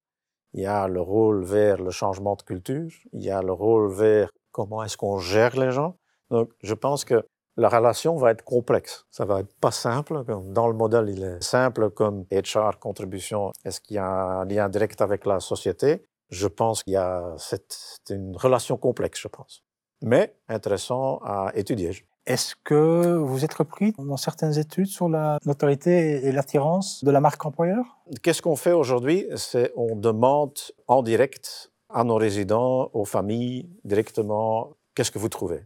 Il 0.54 0.62
y 0.62 0.66
a 0.66 0.88
le 0.88 1.00
rôle 1.00 1.44
vers 1.44 1.78
le 1.82 1.92
changement 1.92 2.36
de 2.36 2.42
culture. 2.42 2.92
Il 3.14 3.24
y 3.24 3.30
a 3.30 3.42
le 3.42 3.54
rôle 3.54 3.90
vers 3.92 4.30
comment 4.52 4.84
est-ce 4.84 4.98
qu'on 4.98 5.20
gère 5.20 5.58
les 5.58 5.72
gens. 5.72 5.96
Donc, 6.32 6.50
je 6.62 6.74
pense 6.74 7.06
que 7.06 7.24
la 7.58 7.70
relation 7.70 8.16
va 8.16 8.32
être 8.32 8.44
complexe. 8.44 9.06
Ça 9.12 9.26
va 9.26 9.42
être 9.42 9.54
pas 9.60 9.72
simple. 9.72 10.24
Dans 10.46 10.68
le 10.68 10.74
modèle, 10.74 11.10
il 11.10 11.24
est 11.24 11.44
simple 11.44 11.90
comme 11.90 12.26
HR, 12.32 12.80
contribution. 12.80 13.52
Est-ce 13.66 13.82
qu'il 13.82 13.96
y 13.96 14.00
a 14.00 14.06
un 14.06 14.46
lien 14.46 14.70
direct 14.70 15.02
avec 15.02 15.26
la 15.26 15.40
société? 15.40 16.04
Je 16.30 16.48
pense 16.48 16.84
qu'il 16.84 16.94
y 16.94 16.98
a 16.98 17.34
cette, 17.38 18.00
c'est 18.06 18.16
une 18.16 18.36
relation 18.38 18.78
complexe, 18.78 19.20
je 19.20 19.28
pense. 19.28 19.64
Mais 20.02 20.36
intéressant 20.48 21.20
à 21.24 21.52
étudier. 21.56 21.92
Est-ce 22.26 22.56
que 22.64 23.16
vous 23.16 23.44
êtes 23.44 23.54
repris 23.54 23.94
dans 23.98 24.16
certaines 24.16 24.58
études 24.58 24.86
sur 24.86 25.10
la 25.10 25.38
notoriété 25.46 26.26
et 26.26 26.32
l'attirance 26.32 27.04
de 27.04 27.12
la 27.12 27.20
marque 27.20 27.44
employeur? 27.46 27.84
Qu'est-ce 28.22 28.42
qu'on 28.42 28.56
fait 28.56 28.72
aujourd'hui? 28.72 29.28
C'est 29.36 29.74
on 29.76 29.96
demande 29.96 30.58
en 30.88 31.02
direct 31.02 31.72
à 31.90 32.04
nos 32.04 32.16
résidents, 32.16 32.90
aux 32.94 33.06
familles, 33.06 33.70
directement, 33.84 34.78
qu'est-ce 34.96 35.12
que 35.12 35.20
vous 35.20 35.30
trouvez? 35.30 35.66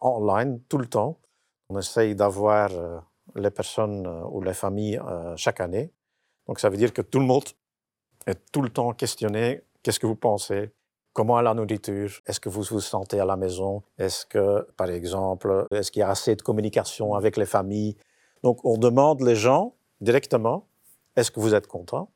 Online, 0.00 0.60
tout 0.68 0.78
le 0.78 0.86
temps. 0.86 1.18
On 1.68 1.78
essaye 1.78 2.14
d'avoir 2.14 2.70
euh, 2.72 2.98
les 3.34 3.50
personnes 3.50 4.06
euh, 4.06 4.24
ou 4.30 4.40
les 4.40 4.54
familles 4.54 4.98
euh, 4.98 5.36
chaque 5.36 5.60
année. 5.60 5.92
Donc 6.46 6.60
ça 6.60 6.68
veut 6.68 6.76
dire 6.76 6.92
que 6.92 7.02
tout 7.02 7.18
le 7.18 7.26
monde 7.26 7.44
est 8.26 8.38
tout 8.52 8.62
le 8.62 8.70
temps 8.70 8.92
questionné, 8.92 9.62
qu'est-ce 9.82 10.00
que 10.00 10.06
vous 10.06 10.16
pensez? 10.16 10.72
Comment 11.12 11.40
est 11.40 11.42
la 11.42 11.54
nourriture? 11.54 12.10
Est-ce 12.26 12.40
que 12.40 12.48
vous 12.48 12.62
vous 12.62 12.80
sentez 12.80 13.18
à 13.18 13.24
la 13.24 13.36
maison? 13.36 13.82
Est-ce 13.98 14.26
que, 14.26 14.68
par 14.76 14.90
exemple, 14.90 15.66
est-ce 15.70 15.90
qu'il 15.90 16.00
y 16.00 16.02
a 16.02 16.10
assez 16.10 16.36
de 16.36 16.42
communication 16.42 17.14
avec 17.14 17.36
les 17.36 17.46
familles? 17.46 17.96
Donc 18.42 18.64
on 18.64 18.76
demande 18.76 19.22
les 19.22 19.34
gens 19.34 19.74
directement 20.00 20.66
est-ce 21.16 21.30
que 21.30 21.40
vous 21.40 21.54
êtes 21.54 21.66
content? 21.66 22.10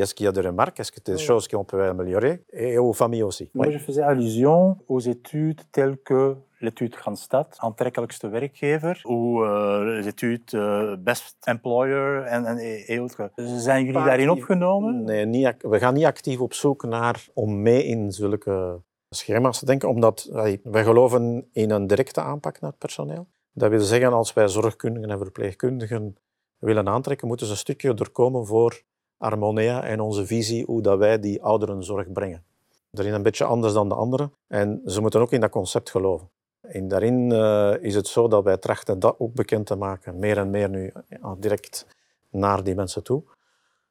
Est-ce 0.00 0.14
qu'il 0.14 0.26
y 0.26 0.28
a 0.28 0.32
des 0.32 0.40
remarques 0.40 0.80
Est-ce 0.80 0.92
que 0.92 1.00
des 1.00 1.16
Oui. 1.16 1.26
choses 1.26 1.48
qu'on 1.48 1.64
peut 1.64 1.82
améliorer 1.82 2.44
Et 2.52 2.78
aux 2.78 2.92
familles 2.92 3.22
aussi. 3.22 3.50
Moi, 3.54 3.70
je 3.70 3.78
faisais 3.78 4.02
allusion 4.02 4.76
aux 4.88 5.00
études 5.00 5.62
telles 5.72 5.96
que 6.04 6.36
l'étude 6.64 6.96
Randstad, 7.04 7.46
aantrekkelijkste 7.58 8.30
werkgever, 8.30 8.96
ou 9.04 9.42
euh, 9.42 9.96
les 9.96 10.08
études 10.08 10.54
euh, 10.54 10.96
Best 10.96 11.36
Employer 11.46 12.24
en, 12.26 12.44
en, 12.46 12.98
autres. 12.98 13.30
Zijn 13.36 13.78
jullie 13.84 13.92
Pas 13.92 14.04
daarin 14.04 14.30
opgenomen? 14.30 15.04
Nee, 15.04 15.24
niet, 15.26 15.54
we 15.58 15.78
gaan 15.78 15.94
niet 15.94 16.04
actief 16.04 16.40
op 16.40 16.54
zoek 16.54 16.84
naar 16.84 17.26
om 17.34 17.62
mee 17.62 17.84
in 17.84 18.12
zulke 18.12 18.80
schema's 19.10 19.58
te 19.58 19.66
denken, 19.66 19.88
omdat 19.88 20.28
wij, 20.32 20.60
wij 20.62 20.84
geloven 20.84 21.48
in 21.52 21.70
een 21.70 21.86
directe 21.86 22.20
aanpak 22.20 22.60
naar 22.60 22.70
het 22.70 22.78
personeel. 22.78 23.26
Dat 23.52 23.70
wil 23.70 23.80
zeggen, 23.80 24.12
als 24.12 24.32
wij 24.32 24.48
zorgkundigen 24.48 25.10
en 25.10 25.18
verpleegkundigen 25.18 26.16
willen 26.58 26.88
aantrekken, 26.88 27.28
moeten 27.28 27.46
ze 27.46 27.52
een 27.52 27.58
stukje 27.58 27.94
doorkomen 27.94 28.46
voor 28.46 28.82
Harmonia 29.16 29.82
en 29.82 30.00
onze 30.00 30.26
visie 30.26 30.64
hoe 30.64 30.82
dat 30.82 30.98
wij 30.98 31.20
die 31.20 31.42
ouderenzorg 31.42 32.12
brengen. 32.12 32.44
Daarin 32.90 33.14
een 33.14 33.22
beetje 33.22 33.44
anders 33.44 33.72
dan 33.72 33.88
de 33.88 33.94
anderen. 33.94 34.32
En 34.46 34.82
ze 34.86 35.00
moeten 35.00 35.20
ook 35.20 35.32
in 35.32 35.40
dat 35.40 35.50
concept 35.50 35.90
geloven. 35.90 36.28
En 36.60 36.88
daarin 36.88 37.32
eh, 37.32 37.74
is 37.80 37.94
het 37.94 38.06
zo 38.06 38.28
dat 38.28 38.44
wij 38.44 38.56
trachten 38.56 38.98
dat 38.98 39.14
ook 39.18 39.34
bekend 39.34 39.66
te 39.66 39.74
maken, 39.74 40.18
meer 40.18 40.38
en 40.38 40.50
meer 40.50 40.68
nu 40.68 40.92
direct 41.38 41.86
naar 42.30 42.64
die 42.64 42.74
mensen 42.74 43.02
toe. 43.02 43.22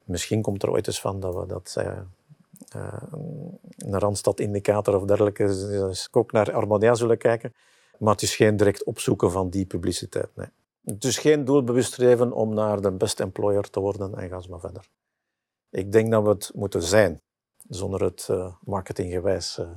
Misschien 0.04 0.42
komt 0.42 0.64
er 0.64 0.72
ooit 0.72 0.88
eens 0.88 1.02
van 1.02 1.20
dat 1.20 1.36
we 1.36 1.46
dat 1.46 1.76
eh, 1.78 1.98
een 3.78 4.00
Randstad-indicator 4.00 4.96
of 4.96 5.06
dergelijke, 5.06 5.46
dus 5.46 6.08
ook 6.12 6.32
naar 6.32 6.52
Harmonia 6.52 6.94
zullen 6.94 7.18
kijken. 7.18 7.54
Maar 8.00 8.14
het 8.14 8.22
is 8.22 8.36
geen 8.36 8.58
direct 8.58 8.84
opzoeken 8.84 9.32
van 9.32 9.50
die 9.50 9.66
publiciteit. 9.66 10.30
Nee. 10.36 10.48
Het 10.86 11.04
is 11.04 11.18
geen 11.18 11.46
doelbewust 11.46 11.94
streven 11.94 12.32
om 12.32 12.54
naar 12.54 12.82
de 12.82 12.92
best 12.92 13.20
employer 13.20 13.70
te 13.70 13.80
worden 13.80 14.16
en 14.18 14.30
ga 14.30 14.36
eens 14.36 14.48
maar 14.48 14.60
verder. 14.60 14.90
Ik 15.74 15.92
denk 15.92 16.12
dat 16.12 16.24
we 16.24 16.30
het 16.30 16.52
moeten 16.56 16.82
zijn, 16.82 17.22
zonder 17.68 18.04
het 18.04 18.28
eh, 18.30 18.54
marketinggewijs 18.62 19.58
eh, 19.58 19.70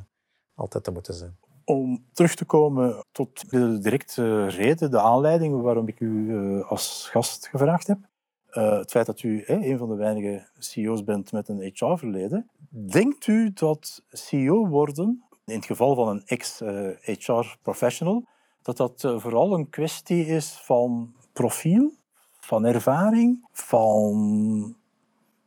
altijd 0.55 0.85
te 0.85 0.91
moeten 0.91 1.15
zijn. 1.15 1.37
Om 1.65 2.05
terug 2.13 2.35
te 2.35 2.45
komen 2.45 3.05
tot 3.13 3.51
de 3.51 3.79
directe 3.79 4.47
reden, 4.47 4.91
de 4.91 5.01
aanleiding 5.01 5.63
waarom 5.63 5.89
ik 5.89 6.01
u 6.01 6.37
eh, 6.37 6.71
als 6.71 7.09
gast 7.11 7.49
gevraagd 7.49 7.87
heb. 7.87 7.99
Het 8.47 8.91
feit 8.91 9.07
dat 9.07 9.23
u 9.23 9.43
een 9.47 9.79
van 9.79 9.89
de 9.89 9.95
weinige 9.95 10.49
CEO's 10.59 11.05
bent 11.05 11.33
met 11.33 11.49
een 11.49 11.73
HR-verleden. 11.75 12.51
Denkt 12.71 13.27
u 13.27 13.53
dat 13.53 14.03
CEO 14.11 14.67
worden, 14.69 15.25
in 15.45 15.55
het 15.55 15.67
geval 15.67 15.95
van 15.95 16.09
een 16.09 16.23
ex-HR-professional, 16.27 18.25
dat 18.63 18.77
dat 18.77 19.01
vooral 19.01 19.55
een 19.55 19.69
kwestie 19.69 20.27
is 20.27 20.53
van 20.53 21.15
profiel, 21.33 21.93
van 22.41 22.65
ervaring, 22.65 23.49
van 23.53 24.77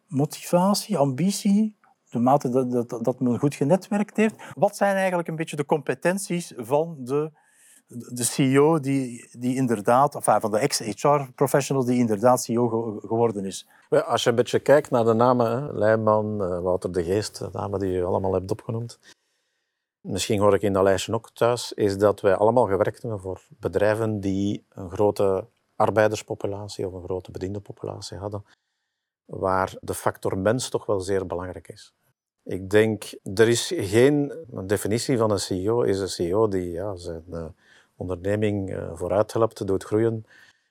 motivatie, 0.09 0.97
ambitie, 0.97 1.77
de 2.09 2.19
mate 2.19 2.49
dat, 2.49 2.89
dat, 2.89 3.03
dat 3.03 3.19
men 3.19 3.39
goed 3.39 3.55
genetwerkt 3.55 4.17
heeft. 4.17 4.35
Wat 4.55 4.75
zijn 4.75 4.95
eigenlijk 4.95 5.27
een 5.27 5.35
beetje 5.35 5.55
de 5.55 5.65
competenties 5.65 6.53
van 6.57 6.95
de, 6.99 7.31
de 7.87 8.23
CEO 8.23 8.79
die, 8.79 9.29
die 9.31 9.55
inderdaad, 9.55 10.17
van 10.19 10.51
de 10.51 10.59
ex-HR-professional 10.59 11.85
die 11.85 11.97
inderdaad 11.99 12.43
CEO 12.43 12.67
ge- 12.67 13.07
geworden 13.07 13.45
is? 13.45 13.67
Als 13.89 14.23
je 14.23 14.29
een 14.29 14.35
beetje 14.35 14.59
kijkt 14.59 14.89
naar 14.89 15.05
de 15.05 15.13
namen, 15.13 15.77
Leijman, 15.77 16.43
eh, 16.43 16.59
Wouter 16.61 16.91
de 16.91 17.03
Geest, 17.03 17.37
de 17.39 17.49
namen 17.51 17.79
die 17.79 17.91
je 17.91 18.03
allemaal 18.03 18.33
hebt 18.33 18.51
opgenoemd, 18.51 18.99
misschien 20.01 20.39
hoor 20.39 20.53
ik 20.53 20.61
in 20.61 20.73
dat 20.73 20.83
lijstje 20.83 21.13
ook 21.13 21.31
thuis, 21.31 21.73
is 21.73 21.97
dat 21.97 22.21
wij 22.21 22.35
allemaal 22.35 22.65
gewerkt 22.65 23.01
hebben 23.01 23.19
voor 23.19 23.41
bedrijven 23.59 24.19
die 24.19 24.65
een 24.69 24.91
grote 24.91 25.47
arbeiderspopulatie 25.75 26.87
of 26.87 26.93
een 26.93 27.03
grote 27.03 27.31
bediendenpopulatie 27.31 28.17
hadden, 28.17 28.43
waar 29.29 29.73
de 29.81 29.93
factor 29.93 30.37
mens 30.37 30.69
toch 30.69 30.85
wel 30.85 30.99
zeer 30.99 31.25
belangrijk 31.25 31.67
is. 31.67 31.93
Ik 32.43 32.69
denk, 32.69 33.03
er 33.35 33.47
is 33.47 33.71
geen 33.75 34.33
een 34.51 34.67
definitie 34.67 35.17
van 35.17 35.31
een 35.31 35.39
CEO, 35.39 35.81
is 35.81 35.99
een 35.99 36.09
CEO 36.09 36.47
die 36.47 36.71
ja, 36.71 36.95
zijn 36.95 37.23
uh, 37.31 37.45
onderneming 37.95 38.69
uh, 38.69 38.91
vooruit 38.93 39.33
helpt, 39.33 39.67
doet 39.67 39.83
groeien, 39.83 40.25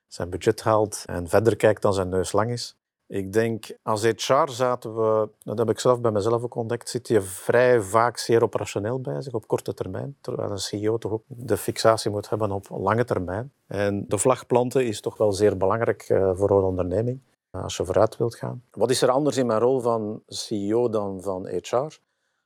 zijn 0.07 0.31
budget 0.31 0.63
haalt 0.63 1.03
en 1.07 1.29
verder 1.29 1.57
kijkt 1.57 1.83
dan 1.83 1.95
zijn 1.95 2.09
neus 2.09 2.33
lang 2.33 2.51
is. 2.51 2.77
Ik 3.07 3.33
denk, 3.33 3.77
als 3.83 4.03
HR 4.03 4.49
zaten 4.51 4.97
we, 4.97 5.29
dat 5.39 5.59
heb 5.59 5.71
ik 5.71 5.79
zelf 5.79 6.01
bij 6.01 6.11
mezelf 6.11 6.43
ook 6.43 6.55
ontdekt, 6.55 6.89
zit 6.89 7.09
je 7.09 7.21
vrij 7.21 7.81
vaak 7.81 8.19
zeer 8.19 8.43
operationeel 8.43 9.01
bezig 9.01 9.33
op 9.33 9.47
korte 9.47 9.75
termijn. 9.75 10.17
Terwijl 10.21 10.51
een 10.51 10.59
CEO 10.59 10.99
toch 10.99 11.13
ook 11.13 11.23
de 11.27 11.57
fixatie 11.57 12.11
moet 12.11 12.29
hebben 12.29 12.51
op 12.51 12.69
lange 12.71 13.05
termijn. 13.05 13.53
En 13.67 14.05
de 14.09 14.19
vlag 14.19 14.47
planten 14.47 14.87
is 14.87 15.01
toch 15.01 15.17
wel 15.17 15.33
zeer 15.33 15.57
belangrijk 15.57 16.09
uh, 16.09 16.31
voor 16.35 16.51
een 16.51 16.65
onderneming 16.65 17.21
als 17.63 17.77
je 17.77 17.85
vooruit 17.85 18.17
wilt 18.17 18.37
gaan. 18.37 18.63
Wat 18.71 18.91
is 18.91 19.03
er 19.03 19.11
anders 19.11 19.37
in 19.37 19.47
mijn 19.47 19.61
rol 19.61 19.81
van 19.81 20.23
CEO 20.27 20.89
dan 20.89 21.23
van 21.23 21.47
HR? 21.47 21.99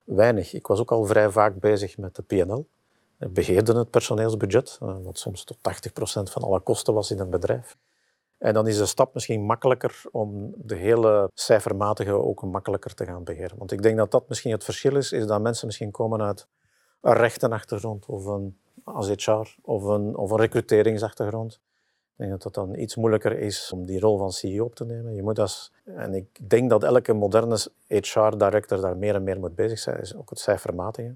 Weinig. 0.05 0.53
Ik 0.55 0.66
was 0.66 0.81
ook 0.81 0.92
al 0.92 1.05
vrij 1.05 1.31
vaak 1.31 1.61
bezig 1.61 1.98
met 1.98 2.14
de 2.14 2.22
PNL. 2.22 2.68
Ik 3.18 3.33
beheerde 3.33 3.79
het 3.79 3.90
personeelsbudget, 3.90 4.79
eh, 4.81 4.96
wat 5.03 5.18
soms 5.18 5.44
tot 5.44 5.57
80% 5.61 6.31
van 6.31 6.42
alle 6.42 6.61
kosten 6.61 6.94
was 6.94 7.11
in 7.11 7.18
een 7.18 7.31
bedrijf. 7.31 7.77
En 8.38 8.55
dan 8.55 8.66
is 8.66 8.77
de 8.77 8.87
stap 8.87 9.14
misschien 9.14 9.42
makkelijker 9.42 10.03
om 10.11 10.55
de 10.57 10.75
hele 10.75 11.31
cijfermatige 11.35 12.12
ook 12.12 12.42
makkelijker 12.42 12.94
te 12.94 13.05
gaan 13.05 13.25
beheren. 13.25 13.59
Want 13.59 13.72
ik 13.72 13.83
denk 13.83 13.96
dat 13.96 14.11
dat 14.11 14.29
misschien 14.29 14.53
het 14.53 14.64
verschil 14.64 14.96
is, 14.96 15.12
is 15.12 15.27
dat 15.27 15.40
mensen 15.40 15.66
misschien 15.66 15.90
komen 15.90 16.22
uit 16.22 16.46
een 17.01 17.14
rechtenachtergrond 17.14 18.07
of 18.07 18.25
een 18.25 18.59
als 18.85 19.09
HR 19.09 19.57
of 19.62 19.83
een, 19.83 20.16
of 20.16 20.31
een 20.31 20.37
recruteringsachtergrond. 20.37 21.61
Dat 22.30 22.42
het 22.42 22.54
dan 22.54 22.78
iets 22.78 22.96
moeilijker 22.96 23.38
is 23.38 23.72
om 23.72 23.87
die 23.87 24.00
rol 24.00 24.18
van 24.18 24.32
CEO 24.32 24.64
op 24.64 24.74
te 24.74 24.85
nemen. 24.85 25.14
Je 25.14 25.22
moet 25.22 25.38
als, 25.38 25.72
en 25.85 26.14
ik 26.14 26.50
denk 26.50 26.70
dat 26.70 26.85
elke 26.85 27.12
moderne 27.12 27.58
HR-director 27.87 28.80
daar 28.80 28.96
meer 28.96 29.14
en 29.14 29.22
meer 29.22 29.40
mee 29.40 29.50
bezig 29.50 29.78
zijn, 29.78 30.00
is 30.00 30.16
ook 30.16 30.30
het 30.30 30.38
cijfermatige. 30.38 31.14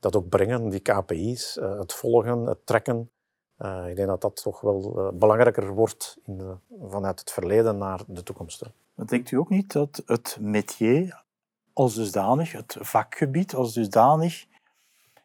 Dat 0.00 0.16
ook 0.16 0.28
brengen, 0.28 0.68
die 0.68 0.80
KPI's, 0.80 1.58
eh, 1.58 1.78
het 1.78 1.92
volgen, 1.92 2.46
het 2.46 2.66
trekken. 2.66 3.10
Uh, 3.58 3.88
ik 3.88 3.96
denk 3.96 4.08
dat 4.08 4.20
dat 4.20 4.42
toch 4.42 4.60
wel 4.60 4.94
uh, 4.98 5.18
belangrijker 5.18 5.74
wordt 5.74 6.18
in 6.24 6.38
de, 6.38 6.54
vanuit 6.88 7.20
het 7.20 7.30
verleden 7.30 7.78
naar 7.78 8.00
de 8.06 8.22
toekomst. 8.22 8.62
Maar 8.94 9.06
denkt 9.06 9.30
u 9.30 9.36
ook 9.36 9.48
niet 9.48 9.72
dat 9.72 10.02
het 10.06 10.36
métier 10.40 11.22
als 11.72 11.94
dusdanig, 11.94 12.52
het 12.52 12.76
vakgebied 12.80 13.54
als 13.54 13.74
dusdanig, 13.74 14.46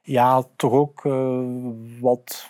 ja, 0.01 0.43
toch 0.55 0.71
ook 0.71 1.01
wat, 1.99 2.49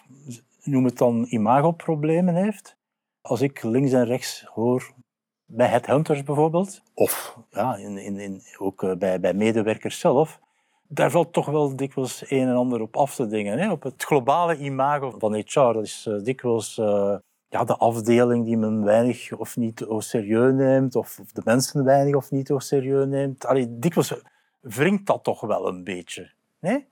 noem 0.69 0.86
het 0.86 0.97
dan, 0.97 1.25
imagoproblemen 1.29 2.36
heeft? 2.36 2.77
Als 3.21 3.41
ik 3.41 3.63
links 3.63 3.91
en 3.91 4.05
rechts 4.05 4.45
hoor 4.53 4.93
bij 5.45 5.67
headhunters 5.67 6.23
bijvoorbeeld, 6.23 6.82
of 6.93 7.38
ja, 7.49 7.75
in, 7.75 7.97
in, 7.97 8.41
ook 8.58 8.99
bij, 8.99 9.19
bij 9.19 9.34
medewerkers 9.34 9.99
zelf, 9.99 10.39
daar 10.88 11.12
valt 11.12 11.34
toch 11.34 11.45
wel 11.45 11.75
dikwijls 11.75 12.23
een 12.32 12.47
en 12.47 12.55
ander 12.55 12.82
op 12.82 12.97
af 12.97 13.15
te 13.15 13.27
dingen. 13.27 13.60
Hè? 13.60 13.71
Op 13.71 13.84
het 13.84 14.03
globale 14.03 14.58
imago 14.58 15.15
van 15.17 15.34
HR. 15.34 15.60
Dat 15.60 15.84
is 15.84 16.05
uh, 16.10 16.23
dikwijls 16.23 16.77
uh, 16.77 17.15
ja, 17.49 17.63
de 17.63 17.77
afdeling 17.77 18.45
die 18.45 18.58
men 18.58 18.84
weinig 18.84 19.32
of 19.32 19.58
niet 19.58 19.86
serieus 19.97 20.53
neemt, 20.53 20.95
of, 20.95 21.19
of 21.19 21.32
de 21.32 21.41
mensen 21.45 21.84
weinig 21.84 22.15
of 22.15 22.32
niet 22.32 22.53
serieus 22.58 23.05
neemt. 23.05 23.45
Allee, 23.45 23.79
dikwijls 23.79 24.21
wringt 24.60 25.05
dat 25.05 25.23
toch 25.23 25.41
wel 25.41 25.67
een 25.67 25.84
beetje. 25.84 26.32
Nee? 26.60 26.88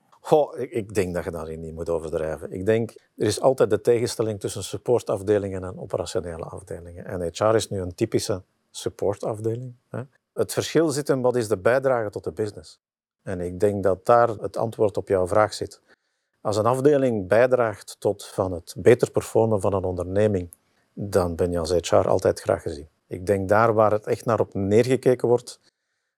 Ik, 0.56 0.94
denk 0.94 1.14
dat 1.14 1.24
je 1.24 1.30
daarin 1.30 1.60
niet 1.60 1.74
moet 1.74 1.88
overdrijven. 1.88 2.52
Ik 2.52 2.66
denk, 2.66 2.90
er 3.16 3.26
is 3.26 3.40
altijd 3.40 3.70
de 3.70 3.80
tegenstelling 3.80 4.40
tussen 4.40 4.64
supportafdelingen 4.64 5.64
en 5.64 5.78
operationele 5.78 6.44
afdelingen. 6.44 7.04
En 7.04 7.30
HR 7.32 7.54
is 7.54 7.68
nu 7.68 7.80
een 7.80 7.94
typische 7.94 8.42
supportafdeling. 8.70 9.74
Het 10.32 10.52
verschil 10.52 10.88
zit 10.88 11.08
in 11.08 11.20
wat 11.20 11.36
is 11.36 11.48
de 11.48 11.56
bijdrage 11.56 12.10
tot 12.10 12.24
de 12.24 12.32
business. 12.32 12.80
En 13.22 13.40
ik 13.40 13.60
denk 13.60 13.82
dat 13.82 14.06
daar 14.06 14.28
het 14.28 14.56
antwoord 14.56 14.96
op 14.96 15.08
jouw 15.08 15.26
vraag 15.26 15.54
zit. 15.54 15.80
Als 16.40 16.56
een 16.56 16.66
afdeling 16.66 17.28
bijdraagt 17.28 17.96
tot 17.98 18.26
van 18.26 18.52
het 18.52 18.74
beter 18.78 19.10
performen 19.10 19.60
van 19.60 19.72
een 19.72 19.84
onderneming, 19.84 20.50
dan 20.92 21.34
ben 21.34 21.50
je 21.50 21.58
als 21.58 21.72
HR 21.72 22.08
altijd 22.08 22.40
graag 22.40 22.62
gezien. 22.62 22.88
Ik 23.06 23.26
denk 23.26 23.48
daar 23.48 23.74
waar 23.74 23.92
het 23.92 24.06
echt 24.06 24.24
naar 24.24 24.40
op 24.40 24.54
neergekeken 24.54 25.28
wordt, 25.28 25.60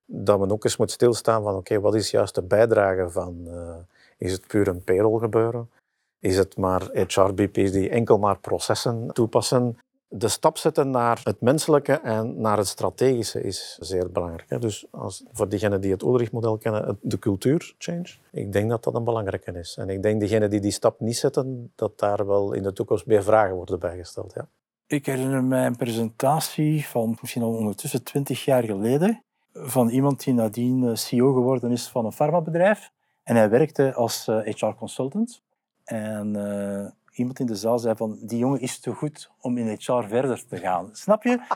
dat 0.05 0.39
men 0.39 0.51
ook 0.51 0.65
eens 0.65 0.77
moet 0.77 0.91
stilstaan 0.91 1.43
van 1.43 1.55
oké, 1.55 1.81
wat 1.81 1.95
is 1.95 2.11
juist 2.11 2.35
de 2.35 2.43
bijdrage 2.43 3.11
van, 3.11 3.45
uh, 3.47 3.75
is 4.21 4.33
het 4.33 4.47
puur 4.47 4.69
een 4.69 4.85
payroll 4.85 5.19
gebeuren? 5.19 5.71
Is 6.19 6.37
het 6.37 6.57
maar 6.57 6.83
HR-BP's 6.93 7.73
die 7.73 7.89
enkel 7.89 8.19
maar 8.19 8.39
processen 8.39 9.11
toepassen? 9.13 9.77
de 10.13 10.29
stap 10.29 10.59
zetten 10.59 10.91
naar 10.91 11.21
het 11.25 11.41
menselijke 11.41 11.93
en 11.93 12.41
naar 12.41 12.57
het 12.57 12.67
strategische 12.67 13.43
is 13.43 13.79
zeer 13.81 14.11
belangrijk. 14.11 14.61
Dus 14.61 14.87
als, 14.91 15.25
voor 15.33 15.49
diegenen 15.49 15.81
die 15.81 15.93
het 15.93 16.03
Ulrich-model 16.03 16.59
kennen, 16.59 16.99
de 17.03 17.19
cultuur 17.19 17.75
change, 17.79 18.09
ik 18.31 18.53
denk 18.53 18.71
dat 18.71 18.85
dat 18.85 18.95
een 18.95 19.05
belangrijke 19.05 19.53
is. 19.53 19.77
En 19.77 19.89
ik 19.89 20.03
denk 20.03 20.21
diegenen 20.21 20.51
die 20.51 20.61
die 20.61 20.71
stap 20.71 21.01
niet 21.01 21.17
zetten, 21.17 21.73
dat 21.75 21.99
daar 21.99 22.27
wel 22.27 22.53
in 22.53 22.63
de 22.63 22.73
toekomst 22.73 23.07
meer 23.07 23.23
vragen 23.23 23.55
worden 23.55 23.79
bijgesteld. 23.79 24.33
Ja. 24.35 24.49
Ik 24.87 25.07
herinner 25.07 25.45
mij 25.45 25.67
een 25.67 25.77
presentatie 25.77 26.87
van 26.87 27.19
misschien 27.21 27.43
al 27.43 27.55
ondertussen 27.55 28.03
twintig 28.03 28.45
jaar 28.45 28.63
geleden 28.63 29.23
van 29.53 29.89
iemand 29.89 30.25
die 30.25 30.35
nadien 30.35 30.97
CEO 30.97 31.33
geworden 31.33 31.71
is 31.71 31.89
van 31.89 32.05
een 32.05 32.13
farmabedrijf. 32.13 32.91
En 33.31 33.37
hij 33.37 33.51
werkte 33.51 33.95
als 33.95 34.27
HR-consultant. 34.45 35.43
Eh, 35.85 35.99
en 35.99 36.35
uh, 36.35 36.91
iemand 37.13 37.39
in 37.39 37.47
de 37.47 37.55
zaal 37.55 37.79
zei 37.79 37.97
van 37.97 38.19
die 38.21 38.39
jongen 38.39 38.61
is 38.61 38.81
te 38.81 38.93
goed 38.93 39.31
om 39.41 39.59
in 39.59 39.69
HR 39.69 40.03
verder 40.09 40.47
te 40.47 40.57
gaan. 40.57 40.89
Snap 40.93 41.23
je? 41.23 41.39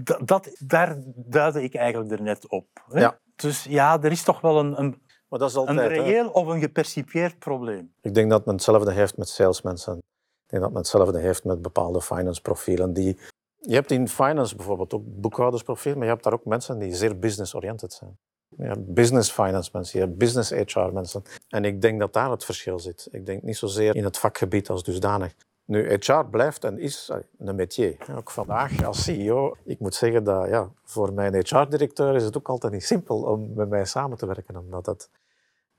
Dat, 0.00 0.26
dat, 0.26 0.50
daar 0.58 0.96
duidde 1.14 1.62
ik 1.62 1.74
eigenlijk 1.74 2.12
er 2.12 2.22
net 2.22 2.48
op. 2.48 2.66
Hè? 2.90 3.00
Ja. 3.00 3.18
Dus 3.36 3.64
ja, 3.64 4.02
er 4.02 4.10
is 4.10 4.22
toch 4.22 4.40
wel 4.40 4.58
een, 4.58 4.80
een, 4.80 5.02
maar 5.28 5.38
dat 5.38 5.50
is 5.50 5.56
altijd, 5.56 5.78
een 5.78 5.88
reëel 5.88 6.24
hè? 6.24 6.30
of 6.30 6.46
een 6.46 6.60
gepercipieerd 6.60 7.38
probleem. 7.38 7.92
Ik 8.00 8.14
denk 8.14 8.30
dat 8.30 8.44
men 8.44 8.54
hetzelfde 8.54 8.92
heeft 8.92 9.16
met 9.16 9.28
salesmensen. 9.28 9.96
Ik 9.96 10.46
denk 10.46 10.62
dat 10.62 10.72
men 10.72 10.80
hetzelfde 10.80 11.18
heeft 11.18 11.44
met 11.44 11.62
bepaalde 11.62 12.02
finance 12.02 12.40
profielen. 12.40 12.92
Die... 12.92 13.18
Je 13.56 13.74
hebt 13.74 13.90
in 13.90 14.08
finance 14.08 14.56
bijvoorbeeld 14.56 14.94
ook 14.94 15.02
boekhoudersprofielen, 15.04 15.98
maar 15.98 16.06
je 16.06 16.12
hebt 16.12 16.24
daar 16.24 16.34
ook 16.34 16.44
mensen 16.44 16.78
die 16.78 16.94
zeer 16.94 17.18
business-oriented 17.18 17.92
zijn. 17.92 18.18
Ja, 18.56 18.74
business 18.78 19.30
finance 19.30 19.70
mensen, 19.72 19.98
je 20.00 20.06
hebt 20.06 20.18
business 20.18 20.50
HR 20.50 20.80
mensen. 20.92 21.22
En 21.48 21.64
ik 21.64 21.82
denk 21.82 22.00
dat 22.00 22.12
daar 22.12 22.30
het 22.30 22.44
verschil 22.44 22.78
zit. 22.78 23.08
Ik 23.10 23.26
denk 23.26 23.42
niet 23.42 23.56
zozeer 23.56 23.96
in 23.96 24.04
het 24.04 24.18
vakgebied 24.18 24.68
als 24.70 24.82
dusdanig. 24.82 25.34
Nu, 25.64 25.92
HR 25.92 26.24
blijft 26.30 26.64
en 26.64 26.78
is 26.78 27.10
een 27.38 27.54
métier. 27.54 27.96
Ook 28.16 28.30
vandaag 28.30 28.84
als 28.84 29.02
CEO, 29.02 29.56
ik 29.64 29.78
moet 29.78 29.94
zeggen 29.94 30.24
dat 30.24 30.48
ja, 30.48 30.70
voor 30.84 31.12
mijn 31.12 31.34
HR-directeur 31.34 32.14
is 32.14 32.24
het 32.24 32.36
ook 32.36 32.48
altijd 32.48 32.72
niet 32.72 32.84
simpel 32.84 33.22
om 33.22 33.52
met 33.54 33.68
mij 33.68 33.84
samen 33.84 34.18
te 34.18 34.26
werken. 34.26 34.56
Omdat 34.56 34.86
het 34.86 35.10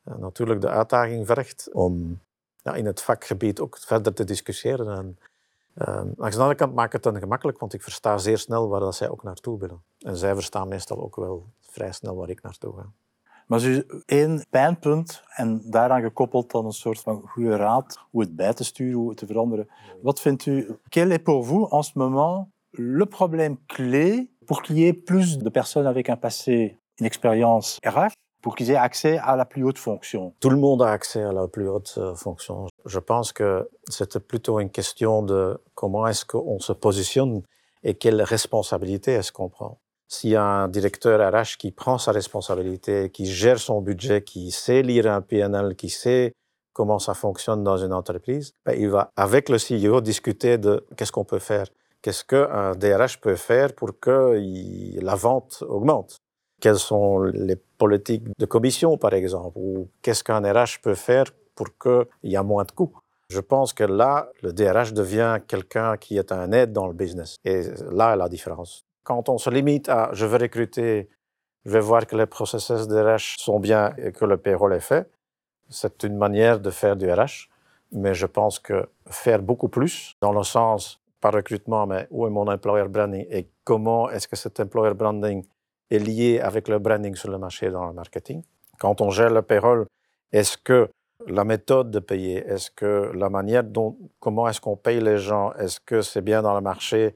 uh, 0.06 0.16
natuurlijk 0.16 0.62
de 0.62 0.70
uitdaging 0.70 1.26
vergt 1.26 1.70
om 1.74 2.20
ja, 2.62 2.76
in 2.76 2.86
het 2.86 3.02
vakgebied 3.02 3.60
ook 3.60 3.78
verder 3.78 4.14
te 4.14 4.24
discussiëren. 4.24 4.98
En, 4.98 5.20
uh, 5.76 6.02
langs 6.16 6.36
de 6.36 6.42
andere 6.42 6.60
kant 6.60 6.74
maakt 6.74 6.94
het 6.94 7.04
dan 7.04 7.20
gemakkelijk, 7.20 7.60
want 7.60 7.74
ik 7.74 7.82
versta 7.82 8.18
zeer 8.18 8.38
snel 8.38 8.70
waar 8.70 8.80
dat 8.80 8.96
zij 8.96 9.10
ook 9.10 9.24
naartoe 9.24 9.60
willen. 9.60 9.82
En 10.00 10.18
zij 10.18 10.34
verstaan 10.34 10.68
meestal 10.68 11.02
ook 11.02 11.16
wel 11.16 11.46
vrij 11.72 11.92
snel 11.92 12.16
waar 12.16 12.30
ik 12.30 12.42
naartoe 12.42 12.74
ga. 12.76 12.86
Maar 13.48 13.60
dus 13.60 13.84
één 14.06 14.46
pijnpunt 14.50 15.24
en 15.30 15.62
daaraan 15.66 16.02
gekoppeld 16.02 16.52
dan 16.52 16.66
een 16.66 16.72
soort 16.72 17.00
van 17.00 17.22
goede 17.28 17.56
raad 17.56 18.00
hoe 18.12 18.22
het 18.22 18.36
bij 18.36 18.54
te 18.54 18.64
sturen, 18.64 19.00
hoe 19.00 19.10
het 19.10 19.18
te 19.18 19.26
veranderen. 19.26 19.68
Wat 20.02 20.22
vindt 20.22 20.46
u, 20.46 20.80
quel 20.90 21.12
est 21.12 21.24
pour 21.24 21.46
vous 21.46 21.72
en 21.72 21.84
ce 21.84 21.92
moment 21.96 22.48
le 22.72 23.06
problème 23.06 23.58
clé 23.66 24.30
pour 24.46 24.62
qu'il 24.62 24.78
y 24.78 24.86
ait 24.86 24.94
plus 24.94 25.38
de 25.38 25.50
personnes 25.50 25.88
avec 25.88 26.10
un 26.10 26.18
passé, 26.18 26.78
une 27.00 27.06
expérience 27.06 27.78
RH, 27.84 28.14
pour 28.42 28.56
qu'ils 28.56 28.70
aient 28.70 28.84
accès 28.84 29.18
à 29.18 29.36
la 29.36 29.46
plus 29.46 29.64
haute 29.64 29.80
fonction? 29.80 30.34
Tout 30.40 30.52
le 30.52 30.58
monde 30.58 30.82
a 30.82 30.92
accès 30.92 31.24
à 31.24 31.32
la 31.32 31.48
plus 31.48 31.68
haute 31.68 31.96
euh, 31.98 32.16
fonction. 32.16 32.68
Je 32.86 33.00
pense 33.00 33.34
que 33.34 33.68
c'est 33.90 34.20
plutôt 34.20 34.60
une 34.60 34.70
question 34.70 35.24
de 35.24 35.58
comment 35.74 36.08
est-ce 36.08 36.26
qu'on 36.26 36.60
se 36.60 36.74
positionne 36.74 37.42
et 37.82 37.96
quelle 37.96 38.22
responsabilité 38.22 39.14
est-ce 39.14 39.32
qu'on 39.32 39.50
prend. 39.50 39.80
A 40.36 40.44
un 40.44 40.68
directeur 40.68 41.20
RH 41.32 41.58
qui 41.58 41.72
prend 41.72 41.98
sa 41.98 42.12
responsabilité, 42.12 43.10
qui 43.10 43.26
gère 43.26 43.60
son 43.60 43.82
budget, 43.82 44.24
qui 44.24 44.52
sait 44.52 44.82
lire 44.82 45.12
un 45.12 45.22
PNL, 45.22 45.76
qui 45.76 45.90
sait 45.90 46.34
comment 46.74 47.00
ça 47.00 47.14
fonctionne 47.14 47.64
dans 47.64 47.78
une 47.78 47.94
entreprise, 47.94 48.54
ben, 48.66 48.74
il 48.78 48.90
va, 48.90 49.12
avec 49.16 49.50
le 49.50 49.58
CEO, 49.58 50.02
discuter 50.02 50.58
de 50.58 50.86
qu'est-ce 50.96 51.12
qu'on 51.12 51.26
peut 51.26 51.40
faire. 51.40 51.68
Qu'est-ce 52.02 52.24
qu'un 52.24 52.72
DRH 52.76 53.20
peut 53.20 53.36
faire 53.36 53.74
pour 53.74 54.00
que 54.00 54.40
la 55.02 55.16
vente 55.16 55.64
augmente 55.68 56.18
Quelles 56.62 56.80
sont 56.80 57.20
les 57.22 57.58
politiques 57.78 58.24
de 58.38 58.46
commission, 58.46 58.98
par 58.98 59.14
exemple 59.14 59.58
Ou 59.58 59.90
qu'est-ce 60.02 60.24
qu'un 60.24 60.42
RH 60.42 60.82
peut 60.82 60.96
faire 60.96 61.26
pour 61.54 61.68
qu'il 61.78 62.32
y 62.32 62.36
ait 62.36 62.44
moins 62.44 62.64
de 62.64 62.72
coûts 62.72 62.94
je 63.32 63.42
pense 63.42 63.74
que 63.74 63.84
là, 63.84 64.32
le 64.42 64.52
DRH 64.52 64.92
devient 64.92 65.38
quelqu'un 65.48 65.98
qui 65.98 66.18
est 66.18 66.32
un 66.32 66.52
aide 66.52 66.74
dans 66.74 66.88
le 66.88 66.94
business. 66.94 67.36
Et 67.46 67.62
là 67.92 68.16
la 68.16 68.28
différence. 68.28 68.84
Quand 69.10 69.28
on 69.28 69.40
se 69.40 69.50
limite 69.50 69.90
à 69.90 70.12
je 70.14 70.28
veux 70.28 70.38
recruter, 70.38 71.10
je 71.66 71.72
vais 71.72 71.80
voir 71.80 72.06
que 72.06 72.16
les 72.16 72.28
processus 72.28 72.88
de 72.88 72.96
RH 72.96 73.40
sont 73.40 73.60
bien 73.60 73.96
et 73.98 74.12
que 74.12 74.24
le 74.24 74.38
payroll 74.38 74.72
est 74.74 74.88
fait, 74.92 75.10
c'est 75.68 76.04
une 76.04 76.16
manière 76.16 76.60
de 76.60 76.70
faire 76.70 76.96
du 76.96 77.12
RH. 77.12 77.50
Mais 77.92 78.14
je 78.14 78.28
pense 78.28 78.60
que 78.60 78.88
faire 79.08 79.42
beaucoup 79.42 79.68
plus, 79.68 80.16
dans 80.22 80.32
le 80.32 80.44
sens, 80.44 81.02
pas 81.22 81.32
recrutement, 81.32 81.88
mais 81.88 82.06
où 82.12 82.28
est 82.28 82.30
mon 82.30 82.46
employer 82.46 82.88
branding 82.88 83.26
et 83.32 83.50
comment 83.64 84.12
est-ce 84.12 84.28
que 84.28 84.36
cet 84.36 84.60
employer 84.60 84.94
branding 84.94 85.44
est 85.90 85.98
lié 85.98 86.40
avec 86.40 86.68
le 86.68 86.78
branding 86.78 87.16
sur 87.16 87.32
le 87.32 87.40
marché 87.40 87.72
dans 87.72 87.88
le 87.88 87.94
marketing, 87.94 88.44
Quand 88.78 89.02
on 89.02 89.10
gère 89.10 89.32
le 89.32 89.42
payroll, 89.42 89.88
est-ce 90.32 90.56
que 90.56 90.88
la 91.26 91.46
méthode 91.46 91.90
de 91.90 91.98
payer, 91.98 92.46
est-ce 92.46 92.70
que 92.70 93.12
la 93.16 93.32
manière 93.32 93.64
dont, 93.64 93.98
comment 94.20 94.48
est-ce 94.48 94.62
qu'on 94.62 94.78
paye 94.78 95.02
les 95.02 95.18
gens, 95.18 95.52
est-ce 95.54 95.80
que 95.80 96.04
c'est 96.04 96.22
bien 96.22 96.44
dans 96.44 96.54
le 96.54 96.62
marché, 96.62 97.16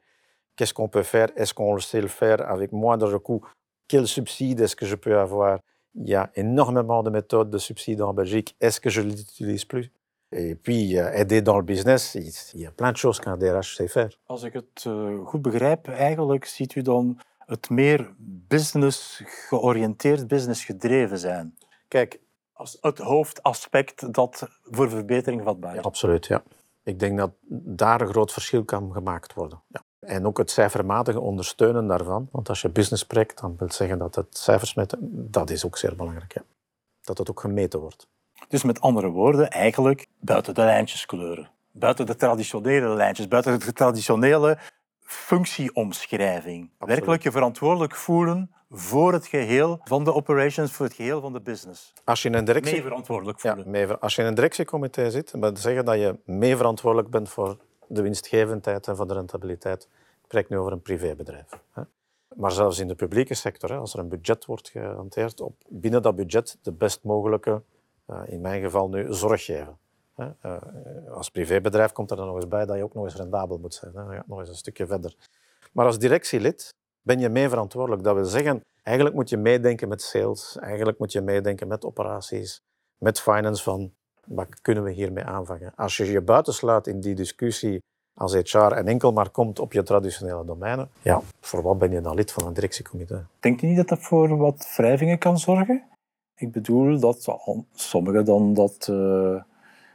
qu'est-ce 0.55 0.73
qu'on 0.73 0.87
peut 0.87 1.03
faire, 1.03 1.29
est-ce 1.35 1.53
qu'on 1.53 1.77
sait 1.79 2.01
le 2.01 2.07
faire 2.07 2.49
avec 2.49 2.71
moins 2.71 2.97
de 2.97 3.05
recours, 3.05 3.49
quel 3.87 4.07
subside 4.07 4.59
est-ce 4.61 4.75
que 4.75 4.85
je 4.85 4.95
peux 4.95 5.17
avoir. 5.17 5.59
Il 5.95 6.09
y 6.09 6.15
a 6.15 6.31
énormément 6.35 7.03
de 7.03 7.09
méthodes 7.09 7.51
de 7.51 7.57
subsides 7.57 8.01
en 8.01 8.13
Belgique, 8.13 8.55
est-ce 8.59 8.79
que 8.79 8.89
je 8.89 9.01
ne 9.01 9.09
l'utilise 9.09 9.65
plus 9.65 9.91
Et 10.31 10.55
puis, 10.55 10.95
aider 10.95 11.41
dans 11.41 11.57
le 11.57 11.63
business, 11.63 12.15
il 12.15 12.61
y 12.61 12.65
a 12.65 12.71
plein 12.71 12.91
de 12.91 12.97
choses 12.97 13.19
qu'un 13.19 13.37
DRH 13.37 13.75
sait 13.75 13.87
faire. 13.87 14.09
Als 14.25 14.43
ik 14.43 14.53
het 14.53 14.85
uh, 14.87 15.25
goed 15.25 15.41
begrijp, 15.41 15.87
eigenlijk 15.87 16.45
ziet 16.45 16.75
u 16.75 16.81
dan 16.81 17.19
het 17.37 17.69
meer 17.69 18.13
business 18.47 19.21
georiënteerd, 19.25 20.27
business 20.27 20.65
gedreven 20.65 21.17
zijn. 21.17 21.57
Kijk, 21.87 22.19
als 22.53 22.77
het 22.81 22.97
hoofdaspect 22.97 24.13
dat 24.13 24.47
voor 24.61 24.89
verbetering 24.89 25.43
vatbaar 25.43 25.71
is. 25.71 25.77
Ja, 25.77 25.81
absoluut, 25.81 26.25
ja. 26.25 26.43
Ik 26.83 26.99
denk 26.99 27.17
dat 27.17 27.31
daar 27.49 28.01
een 28.01 28.07
groot 28.07 28.31
verschil 28.31 28.63
kan 28.63 28.93
gemaakt 28.93 29.33
worden. 29.33 29.61
Ja. 29.67 29.83
En 30.05 30.25
ook 30.25 30.37
het 30.37 30.51
cijfermatige 30.51 31.19
ondersteunen 31.19 31.87
daarvan. 31.87 32.27
Want 32.31 32.49
als 32.49 32.61
je 32.61 32.69
business 32.69 33.03
spreekt, 33.03 33.41
dan 33.41 33.55
wil 33.57 33.71
zeggen 33.71 33.97
dat 33.97 34.15
het 34.15 34.37
cijfers 34.37 34.73
meten, 34.73 34.99
dat 35.31 35.49
is 35.49 35.65
ook 35.65 35.77
zeer 35.77 35.95
belangrijk. 35.95 36.33
Ja. 36.33 36.41
Dat 37.01 37.17
het 37.17 37.29
ook 37.29 37.39
gemeten 37.39 37.79
wordt. 37.79 38.07
Dus 38.47 38.63
met 38.63 38.81
andere 38.81 39.09
woorden, 39.09 39.49
eigenlijk 39.49 40.07
buiten 40.19 40.53
de 40.53 40.61
lijntjes 40.61 41.05
kleuren. 41.05 41.49
Buiten 41.71 42.05
de 42.05 42.15
traditionele 42.15 42.95
lijntjes, 42.95 43.27
buiten 43.27 43.59
de 43.59 43.73
traditionele 43.73 44.57
functieomschrijving. 44.99 46.61
Absoluut. 46.63 46.95
Werkelijk 46.95 47.23
je 47.23 47.31
verantwoordelijk 47.31 47.95
voelen 47.95 48.51
voor 48.69 49.13
het 49.13 49.27
geheel 49.27 49.79
van 49.83 50.03
de 50.03 50.13
operations, 50.13 50.71
voor 50.71 50.85
het 50.85 50.95
geheel 50.95 51.21
van 51.21 51.33
de 51.33 51.41
business. 51.41 51.93
Als 52.03 52.21
je 52.21 52.29
in 52.29 52.35
een 52.35 52.45
directie... 52.45 52.73
Mee 52.73 52.81
verantwoordelijk 52.81 53.41
Ja, 53.41 53.57
mee 53.65 53.87
als 53.87 54.15
je 54.15 54.21
in 54.21 54.27
een 54.27 54.35
directiecomité 54.35 55.09
zit, 55.09 55.31
wil 55.31 55.57
zeggen 55.57 55.85
dat 55.85 55.95
je 55.95 56.19
mee 56.25 56.57
verantwoordelijk 56.57 57.09
bent 57.09 57.29
voor 57.29 57.57
de 57.95 58.01
winstgevendheid 58.01 58.88
en 58.88 58.95
voor 58.95 59.08
de 59.08 59.13
rentabiliteit. 59.13 59.84
Ik 59.84 60.23
spreek 60.23 60.49
nu 60.49 60.58
over 60.58 60.71
een 60.71 60.82
privébedrijf. 60.82 61.60
Maar 62.36 62.51
zelfs 62.51 62.79
in 62.79 62.88
de 62.88 62.95
publieke 62.95 63.34
sector, 63.34 63.77
als 63.77 63.93
er 63.93 63.99
een 63.99 64.10
budget 64.10 64.45
wordt 64.45 64.69
gehanteerd, 64.69 65.41
op 65.41 65.56
binnen 65.67 66.01
dat 66.01 66.15
budget 66.15 66.58
de 66.62 66.71
best 66.71 67.03
mogelijke, 67.03 67.62
eh, 68.06 68.21
in 68.25 68.41
mijn 68.41 68.62
geval 68.62 68.89
nu, 68.89 69.13
zorg 69.13 69.45
geven. 69.45 69.77
Eh, 70.15 70.58
als 71.10 71.29
privébedrijf 71.29 71.91
komt 71.91 72.12
er 72.12 72.17
dan 72.17 72.25
nog 72.25 72.36
eens 72.36 72.47
bij 72.47 72.65
dat 72.65 72.77
je 72.77 72.84
ook 72.84 72.93
nog 72.93 73.03
eens 73.03 73.15
rendabel 73.15 73.58
moet 73.58 73.73
zijn. 73.73 73.91
Dan 73.91 74.13
gaat 74.13 74.27
nog 74.27 74.39
eens 74.39 74.49
een 74.49 74.56
stukje 74.56 74.88
verder. 74.88 75.15
Maar 75.71 75.86
als 75.86 75.99
directielid 75.99 76.73
ben 77.01 77.19
je 77.19 77.29
mee 77.29 77.49
verantwoordelijk. 77.49 78.03
Dat 78.03 78.15
wil 78.15 78.25
zeggen, 78.25 78.62
eigenlijk 78.84 79.15
moet 79.15 79.29
je 79.29 79.38
meedenken 79.38 79.88
met 79.88 80.01
sales, 80.01 80.58
eigenlijk 80.60 80.97
moet 80.97 81.12
je 81.12 81.21
meedenken 81.21 81.67
met 81.67 81.86
operaties, 81.86 82.62
met 82.97 83.19
finance 83.19 83.63
van 83.63 83.93
wat 84.27 84.62
kunnen 84.62 84.83
we 84.83 84.91
hiermee 84.91 85.23
aanvangen. 85.23 85.73
Als 85.75 85.97
je 85.97 86.12
je 86.12 86.21
buitensluit 86.21 86.88
in 86.88 86.99
die 86.99 87.15
discussie 87.15 87.81
als 88.13 88.33
HR 88.33 88.57
en 88.57 88.88
enkel 88.88 89.12
maar 89.12 89.29
komt 89.29 89.59
op 89.59 89.73
je 89.73 89.83
traditionele 89.83 90.45
domeinen, 90.45 90.89
ja, 91.01 91.21
voor 91.41 91.62
wat 91.62 91.77
ben 91.77 91.91
je 91.91 92.01
dan 92.01 92.15
lid 92.15 92.31
van 92.31 92.47
een 92.47 92.53
directiecomité? 92.53 93.25
Denkt 93.39 93.62
u 93.62 93.67
niet 93.67 93.77
dat 93.77 93.88
dat 93.88 94.01
voor 94.01 94.38
wat 94.38 94.73
wrijvingen 94.77 95.17
kan 95.17 95.39
zorgen? 95.39 95.83
Ik 96.36 96.51
bedoel 96.51 96.99
dat 96.99 97.38
sommigen 97.73 98.25
dan 98.25 98.53
dat 98.53 98.88
eh, 98.89 99.36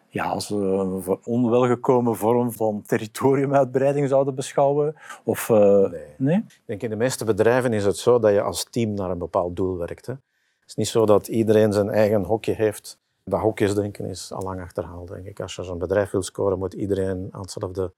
ja, 0.08 0.24
als 0.24 0.50
een 0.50 1.18
onwelgekomen 1.24 2.16
vorm 2.16 2.52
van 2.52 2.82
territoriumuitbreiding 2.86 4.08
zouden 4.08 4.34
beschouwen. 4.34 4.94
Of, 5.24 5.50
eh, 5.50 5.90
Nee. 5.90 6.00
nee? 6.16 6.36
Ik 6.36 6.62
denk 6.64 6.82
in 6.82 6.90
de 6.90 6.96
meeste 6.96 7.24
bedrijven 7.24 7.72
is 7.72 7.84
het 7.84 7.96
zo 7.96 8.18
dat 8.18 8.32
je 8.32 8.42
als 8.42 8.66
team 8.70 8.94
naar 8.94 9.10
een 9.10 9.18
bepaald 9.18 9.56
doel 9.56 9.76
werkt. 9.76 10.06
Hè. 10.06 10.12
Het 10.12 10.68
is 10.68 10.74
niet 10.74 10.88
zo 10.88 11.06
dat 11.06 11.28
iedereen 11.28 11.72
zijn 11.72 11.90
eigen 11.90 12.22
hokje 12.22 12.52
heeft. 12.52 12.98
Dat 13.28 13.40
hokjesdenken 13.40 14.04
is 14.04 14.32
al 14.32 14.42
lang 14.42 14.60
achterhaald, 14.60 15.08
denk 15.08 15.26
ik. 15.26 15.40
Als 15.40 15.54
je 15.54 15.62
zo'n 15.62 15.78
bedrijf 15.78 16.10
wil 16.10 16.22
scoren, 16.22 16.58
moet 16.58 16.74
iedereen 16.74 17.28
aan 17.30 17.40
hetzelfde 17.40 17.94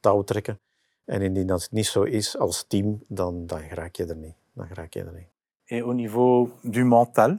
touw 0.00 0.22
trekken. 0.22 0.60
En 1.04 1.22
indien 1.22 1.46
dat 1.46 1.68
niet 1.70 1.86
zo 1.86 2.02
is 2.02 2.38
als 2.38 2.64
team, 2.66 3.02
dan, 3.08 3.46
dan 3.46 3.60
raak 3.60 3.96
je 3.96 4.06
er 4.06 4.16
niet. 4.16 4.34
Dan 4.52 4.66
raak 4.72 4.92
je 4.92 5.04
er 5.04 5.12
niet. 5.12 5.28
Et 5.66 5.82
au 5.82 5.94
niveau 5.94 6.50
du 6.62 6.84
mental, 6.84 7.38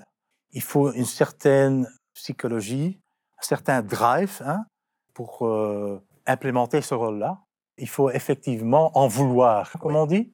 il 0.49 0.61
faut 0.61 0.95
une 0.95 1.05
certaine 1.05 1.87
psychologie, 2.13 2.99
un 3.37 3.43
certain 3.43 3.83
drive 3.83 4.41
hein, 4.41 4.65
pour 5.13 5.41
euh, 5.41 5.99
implémenter 6.25 6.81
ce 6.81 6.95
rôle-là. 6.95 7.45
Il 7.77 7.89
faut 7.89 8.09
effectivement 8.09 8.91
en 8.97 9.07
vouloir, 9.07 9.71
comme 9.79 9.95
on 9.95 10.05
dit. 10.05 10.31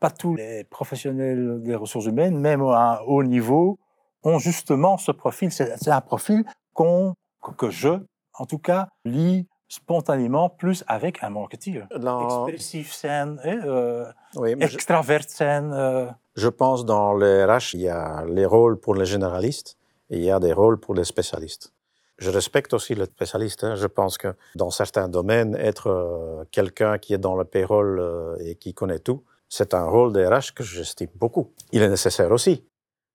Pas 0.00 0.10
tous 0.10 0.36
les 0.36 0.64
professionnels 0.64 1.62
des 1.62 1.74
ressources 1.74 2.06
humaines, 2.06 2.38
même 2.38 2.62
à 2.62 2.98
un 2.98 3.00
haut 3.06 3.22
niveau, 3.22 3.78
ont 4.24 4.38
justement 4.38 4.96
ce 4.98 5.12
profil. 5.12 5.50
C'est 5.52 5.88
un 5.88 6.00
profil 6.00 6.44
qu'on, 6.72 7.14
que- 7.58 7.70
je, 7.70 7.90
en 8.34 8.46
tout 8.46 8.58
cas, 8.58 8.88
lis 9.04 9.46
spontanément 9.68 10.48
plus 10.50 10.84
avec 10.86 11.22
un 11.22 11.30
marketeer. 11.30 11.86
Dans- 11.96 12.46
Expressif 12.46 13.04
hè, 13.04 13.16
euh, 13.64 14.04
Oui, 14.36 14.54
extravert 14.60 15.22
euh, 15.40 16.06
Je 16.36 16.48
pense 16.48 16.84
dans 16.84 17.14
les 17.14 17.44
RH, 17.44 17.74
il 17.74 17.80
y 17.82 17.88
a 17.88 18.24
les 18.26 18.46
rôles 18.46 18.78
pour 18.78 18.94
les 18.94 19.04
généralistes 19.06 19.76
et 20.10 20.18
il 20.18 20.24
y 20.24 20.30
a 20.30 20.38
des 20.38 20.52
rôles 20.52 20.78
pour 20.78 20.94
les 20.94 21.04
spécialistes. 21.04 21.72
Je 22.18 22.30
respecte 22.30 22.72
aussi 22.74 22.94
les 22.94 23.06
spécialistes. 23.06 23.64
hein. 23.64 23.74
Je 23.74 23.86
pense 23.88 24.18
que 24.18 24.28
dans 24.54 24.70
certains 24.70 25.08
domaines, 25.08 25.56
être 25.56 25.88
euh, 25.88 26.44
quelqu'un 26.52 26.98
qui 26.98 27.12
est 27.14 27.18
dans 27.18 27.34
le 27.34 27.44
payroll 27.44 27.98
euh, 27.98 28.36
et 28.38 28.54
qui 28.54 28.72
connaît 28.74 29.00
tout, 29.00 29.24
c'est 29.48 29.74
un 29.74 29.84
rôle 29.84 30.12
des 30.12 30.24
RH 30.26 30.54
que 30.54 30.62
j'estime 30.62 31.10
beaucoup. 31.16 31.52
Il 31.72 31.82
est 31.82 31.88
nécessaire 31.88 32.30
aussi. 32.30 32.64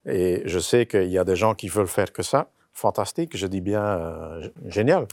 Et 0.06 0.42
je 0.46 0.60
sais 0.60 0.86
qu'il 0.86 1.10
y 1.10 1.18
a 1.18 1.24
des 1.24 1.36
gens 1.36 1.56
qui 1.56 1.68
veulent 1.68 1.88
faire 1.88 2.12
que 2.12 2.24
ça. 2.24 2.50
Fantastique, 2.74 3.36
je 3.36 3.48
dis 3.48 3.62
bien 3.62 3.84
euh, 3.84 4.50
génial. 4.66 5.08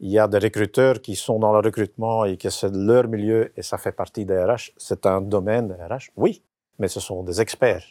Il 0.00 0.10
y 0.10 0.18
a 0.18 0.28
des 0.28 0.38
recruteurs 0.38 1.00
qui 1.00 1.14
sont 1.16 1.38
dans 1.38 1.52
le 1.52 1.60
recrutement 1.60 2.24
et 2.24 2.36
que 2.36 2.50
c'est 2.50 2.74
leur 2.74 3.08
milieu 3.08 3.52
et 3.56 3.62
ça 3.62 3.78
fait 3.78 3.92
partie 3.92 4.26
des 4.26 4.38
RH. 4.38 4.72
C'est 4.76 5.06
un 5.06 5.20
domaine 5.20 5.68
des 5.68 5.74
RH, 5.74 6.10
oui, 6.16 6.42
mais 6.78 6.88
ce 6.88 7.00
sont 7.00 7.22
des 7.22 7.40
experts. 7.40 7.84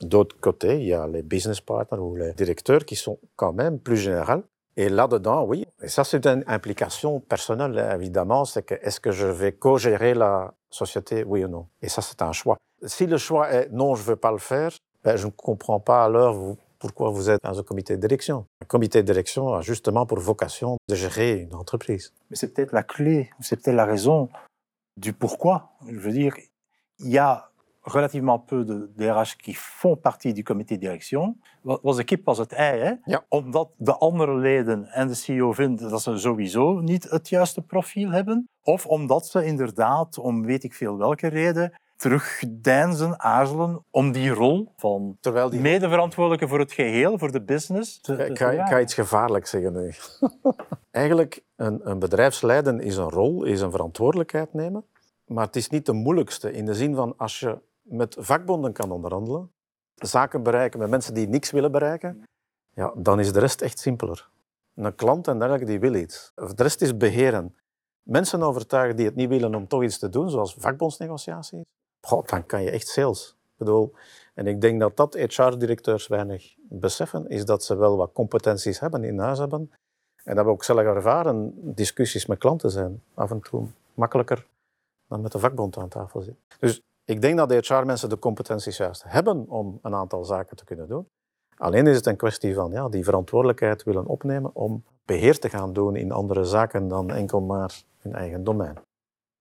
D'autre 0.00 0.36
côté, 0.40 0.80
il 0.80 0.86
y 0.86 0.94
a 0.94 1.06
les 1.06 1.22
business 1.22 1.60
partners 1.60 2.00
ou 2.00 2.16
les 2.16 2.32
directeurs 2.32 2.84
qui 2.84 2.96
sont 2.96 3.18
quand 3.36 3.52
même 3.52 3.78
plus 3.78 3.98
généraux. 3.98 4.42
Et 4.76 4.88
là-dedans, 4.88 5.44
oui, 5.44 5.66
et 5.82 5.88
ça 5.88 6.04
c'est 6.04 6.26
une 6.26 6.42
implication 6.46 7.20
personnelle, 7.20 7.76
évidemment, 7.94 8.44
c'est 8.44 8.62
que 8.62 8.74
est-ce 8.80 8.98
que 8.98 9.10
je 9.10 9.26
vais 9.26 9.52
co-gérer 9.52 10.14
la 10.14 10.54
société, 10.70 11.22
oui 11.24 11.44
ou 11.44 11.48
non? 11.48 11.66
Et 11.82 11.88
ça 11.88 12.00
c'est 12.00 12.22
un 12.22 12.32
choix. 12.32 12.56
Si 12.86 13.06
le 13.06 13.18
choix 13.18 13.50
est 13.52 13.68
non, 13.70 13.94
je 13.94 14.02
ne 14.02 14.06
veux 14.06 14.16
pas 14.16 14.32
le 14.32 14.38
faire, 14.38 14.70
ben, 15.04 15.16
je 15.16 15.26
ne 15.26 15.32
comprends 15.32 15.80
pas 15.80 16.04
alors 16.04 16.34
vous- 16.34 16.56
pourquoi 16.78 17.10
vous 17.10 17.28
êtes 17.28 17.42
dans 17.42 17.58
un 17.58 17.62
comité 17.62 17.96
de 17.96 18.00
direction. 18.00 18.46
Un 18.62 18.66
comité 18.66 19.02
de 19.02 19.06
direction 19.06 19.52
a 19.54 19.60
justement 19.60 20.06
pour 20.06 20.18
vocation 20.18 20.76
de 20.88 20.94
gérer 20.94 21.32
une 21.40 21.54
entreprise. 21.54 22.12
Mais 22.30 22.36
c'est 22.36 22.54
peut-être 22.54 22.72
la 22.72 22.82
clé, 22.82 23.30
c'est 23.40 23.56
peut-être 23.56 23.76
la 23.76 23.84
raison 23.84 24.28
du 24.96 25.12
pourquoi. 25.12 25.70
Je 25.86 25.98
veux 25.98 26.12
dire, 26.12 26.34
il 26.98 27.08
y 27.10 27.18
a 27.18 27.50
relativement 27.82 28.38
peu 28.38 28.64
de 28.64 28.90
DRH 28.96 29.36
qui 29.36 29.54
font 29.54 29.96
partie 29.96 30.32
du 30.34 30.42
comité 30.44 30.76
de 30.76 30.80
direction. 30.80 31.36
Was 31.64 31.96
de 31.96 32.02
kip 32.04 32.24
was 32.26 32.38
het 32.38 32.52
ei, 32.52 32.78
hè? 32.80 32.92
Ja. 33.06 33.24
Omdat 33.28 33.70
de 33.78 33.92
andere 33.98 34.34
leden 34.36 34.86
en 34.92 35.08
de 35.08 35.14
CEO 35.14 35.52
vinden 35.52 35.90
dat 35.90 36.02
ze 36.02 36.18
sowieso 36.18 36.80
niet 36.80 37.10
het 37.10 37.28
juiste 37.28 37.62
profiel 37.62 38.10
hebben. 38.10 38.48
Of 38.62 38.86
omdat 38.86 39.26
ze 39.26 39.44
inderdaad, 39.44 40.18
om 40.18 40.44
weet 40.44 40.64
ik 40.64 40.74
veel 40.74 40.96
welke 40.98 41.26
reden, 41.28 41.72
terugdeinzen, 42.00 43.20
aarzelen 43.20 43.84
om 43.90 44.12
die 44.12 44.30
rol 44.30 44.72
van 44.76 45.16
Terwijl 45.20 45.50
die 45.50 45.60
medeverantwoordelijke 45.60 46.48
voor 46.48 46.58
het 46.58 46.72
geheel, 46.72 47.18
voor 47.18 47.32
de 47.32 47.42
business, 47.42 48.00
te, 48.00 48.16
te 48.16 48.24
Ik 48.26 48.38
ga, 48.38 48.50
ik 48.50 48.66
ga 48.66 48.80
iets 48.80 48.94
gevaarlijks 48.94 49.50
zeggen 49.50 49.72
nu. 49.72 49.92
Eigenlijk, 50.90 51.42
een, 51.56 51.90
een 51.90 51.98
bedrijfsleiden 51.98 52.80
is 52.80 52.96
een 52.96 53.08
rol, 53.10 53.44
is 53.44 53.60
een 53.60 53.70
verantwoordelijkheid 53.70 54.52
nemen. 54.54 54.84
Maar 55.26 55.46
het 55.46 55.56
is 55.56 55.68
niet 55.68 55.86
de 55.86 55.92
moeilijkste 55.92 56.52
in 56.52 56.66
de 56.66 56.74
zin 56.74 56.94
van 56.94 57.14
als 57.16 57.40
je 57.40 57.58
met 57.82 58.16
vakbonden 58.18 58.72
kan 58.72 58.90
onderhandelen, 58.90 59.50
zaken 59.94 60.42
bereiken 60.42 60.78
met 60.78 60.90
mensen 60.90 61.14
die 61.14 61.28
niks 61.28 61.50
willen 61.50 61.72
bereiken, 61.72 62.22
ja, 62.74 62.92
dan 62.96 63.20
is 63.20 63.32
de 63.32 63.40
rest 63.40 63.60
echt 63.60 63.78
simpeler. 63.78 64.28
Een 64.74 64.94
klant 64.94 65.28
en 65.28 65.38
dergelijke 65.38 65.66
die 65.66 65.80
wil 65.80 65.94
iets. 65.94 66.32
De 66.34 66.62
rest 66.62 66.82
is 66.82 66.96
beheren. 66.96 67.56
Mensen 68.02 68.42
overtuigen 68.42 68.96
die 68.96 69.06
het 69.06 69.14
niet 69.14 69.28
willen 69.28 69.54
om 69.54 69.68
toch 69.68 69.82
iets 69.82 69.98
te 69.98 70.08
doen, 70.08 70.30
zoals 70.30 70.54
vakbondsnegotiaties, 70.58 71.64
goh, 72.00 72.26
dan 72.26 72.46
kan 72.46 72.62
je 72.62 72.70
echt 72.70 72.88
sales. 72.88 73.36
Bedoel, 73.56 73.92
en 74.34 74.46
ik 74.46 74.60
denk 74.60 74.80
dat 74.80 74.96
dat 74.96 75.14
HR-directeurs 75.14 76.06
weinig 76.06 76.54
beseffen, 76.58 77.28
is 77.28 77.44
dat 77.44 77.64
ze 77.64 77.76
wel 77.76 77.96
wat 77.96 78.12
competenties 78.12 78.80
hebben, 78.80 79.04
in 79.04 79.18
huis 79.18 79.38
hebben. 79.38 79.72
En 80.24 80.36
dat 80.36 80.44
we 80.44 80.50
ook 80.50 80.64
zelf 80.64 80.80
ervaren. 80.80 81.52
Discussies 81.74 82.26
met 82.26 82.38
klanten 82.38 82.70
zijn 82.70 83.02
af 83.14 83.30
en 83.30 83.40
toe 83.40 83.66
makkelijker 83.94 84.46
dan 85.08 85.20
met 85.20 85.32
de 85.32 85.38
vakbond 85.38 85.76
aan 85.76 85.88
tafel 85.88 86.20
zitten. 86.20 86.42
Dus 86.58 86.82
ik 87.04 87.20
denk 87.20 87.38
dat 87.38 87.48
de 87.48 87.56
HR-mensen 87.56 88.08
de 88.08 88.18
competenties 88.18 88.76
juist 88.76 89.02
hebben 89.06 89.48
om 89.48 89.78
een 89.82 89.94
aantal 89.94 90.24
zaken 90.24 90.56
te 90.56 90.64
kunnen 90.64 90.88
doen. 90.88 91.06
Alleen 91.56 91.86
is 91.86 91.96
het 91.96 92.06
een 92.06 92.16
kwestie 92.16 92.54
van 92.54 92.72
ja, 92.72 92.88
die 92.88 93.04
verantwoordelijkheid 93.04 93.82
willen 93.82 94.06
opnemen 94.06 94.54
om 94.54 94.84
beheer 95.04 95.38
te 95.38 95.48
gaan 95.48 95.72
doen 95.72 95.96
in 95.96 96.12
andere 96.12 96.44
zaken 96.44 96.88
dan 96.88 97.10
enkel 97.10 97.40
maar 97.40 97.82
hun 97.98 98.14
eigen 98.14 98.44
domein. 98.44 98.78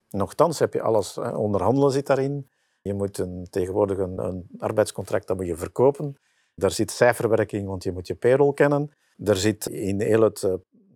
Nochtans 0.10 0.60
heb 0.60 0.74
je 0.74 0.82
alles, 0.82 1.17
onderhandelen 1.17 1.91
zit 1.91 2.08
daarin. 2.08 2.50
Je 2.82 2.93
moet 2.93 3.17
een, 3.17 3.48
tegenwoordig 3.50 3.98
een, 3.98 4.48
arbeidscontract 4.58 5.28
dat 5.28 5.38
moet 5.38 5.45
je 5.45 5.56
verkopen. 5.56 6.17
Daar 6.56 6.72
zit 6.72 6.91
cijferwerking, 6.91 7.67
want 7.67 7.84
je 7.84 7.91
moet 7.91 8.08
je 8.08 8.15
payroll 8.15 8.54
kennen. 8.54 8.91
Er 9.24 9.38
zit 9.38 9.65
in 9.65 10.02
heel 10.02 10.22
het 10.22 10.43
eh, 10.43 10.54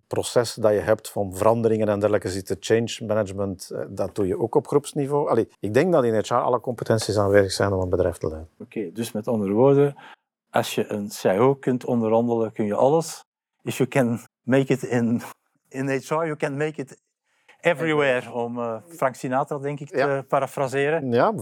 proces 0.08 0.54
dat 0.54 0.74
je 0.74 0.80
hebt 0.80 1.10
van 1.10 1.36
veranderingen 1.36 1.88
en 1.88 2.00
dergelijke 2.00 2.30
zit 2.30 2.50
het 2.50 2.66
change 2.66 2.98
management. 3.06 3.70
Eh, 3.70 3.86
dat 3.90 4.16
doe 4.16 4.28
je 4.28 4.40
ook 4.40 4.56
op 4.56 4.68
groepsniveau. 4.68 5.30
Allee, 5.30 5.48
ik 5.60 5.74
denk 5.74 5.92
dat 5.92 6.04
in 6.04 6.16
HR 6.16 6.34
alle 6.34 6.60
competenties 6.60 7.18
aanwezig 7.18 7.52
zijn 7.52 7.74
om 7.74 7.82
een 7.82 7.90
bedrijf 7.90 8.18
te 8.18 8.28
leiden. 8.28 8.50
Oké, 8.60 8.92
dus 8.92 9.12
met 9.12 9.28
andere 9.28 9.52
woorden, 9.52 9.96
als 10.50 10.76
je 10.76 10.92
een 10.92 11.10
CIO 11.10 11.56
kunt 11.56 11.86
onderhandelen, 11.86 12.52
kun 12.52 12.66
je 12.66 12.76
alles. 12.76 13.24
If 13.62 13.78
you 13.78 13.90
can 13.90 14.20
make 14.42 14.74
it 14.74 14.84
in, 14.84 15.22
in 15.70 15.88
HR, 15.90 16.14
you 16.14 16.36
can 16.36 16.58
make 16.58 16.82
it 16.82 17.02
everywhere, 17.64 18.32
om 18.32 18.58
uh, 18.58 18.76
Frank 18.88 19.16
Sinatra, 19.16 19.58
denk 19.58 19.80
ik, 19.80 19.90
te 19.90 20.26
parafraseren. 20.28 21.12
Ja, 21.12 21.34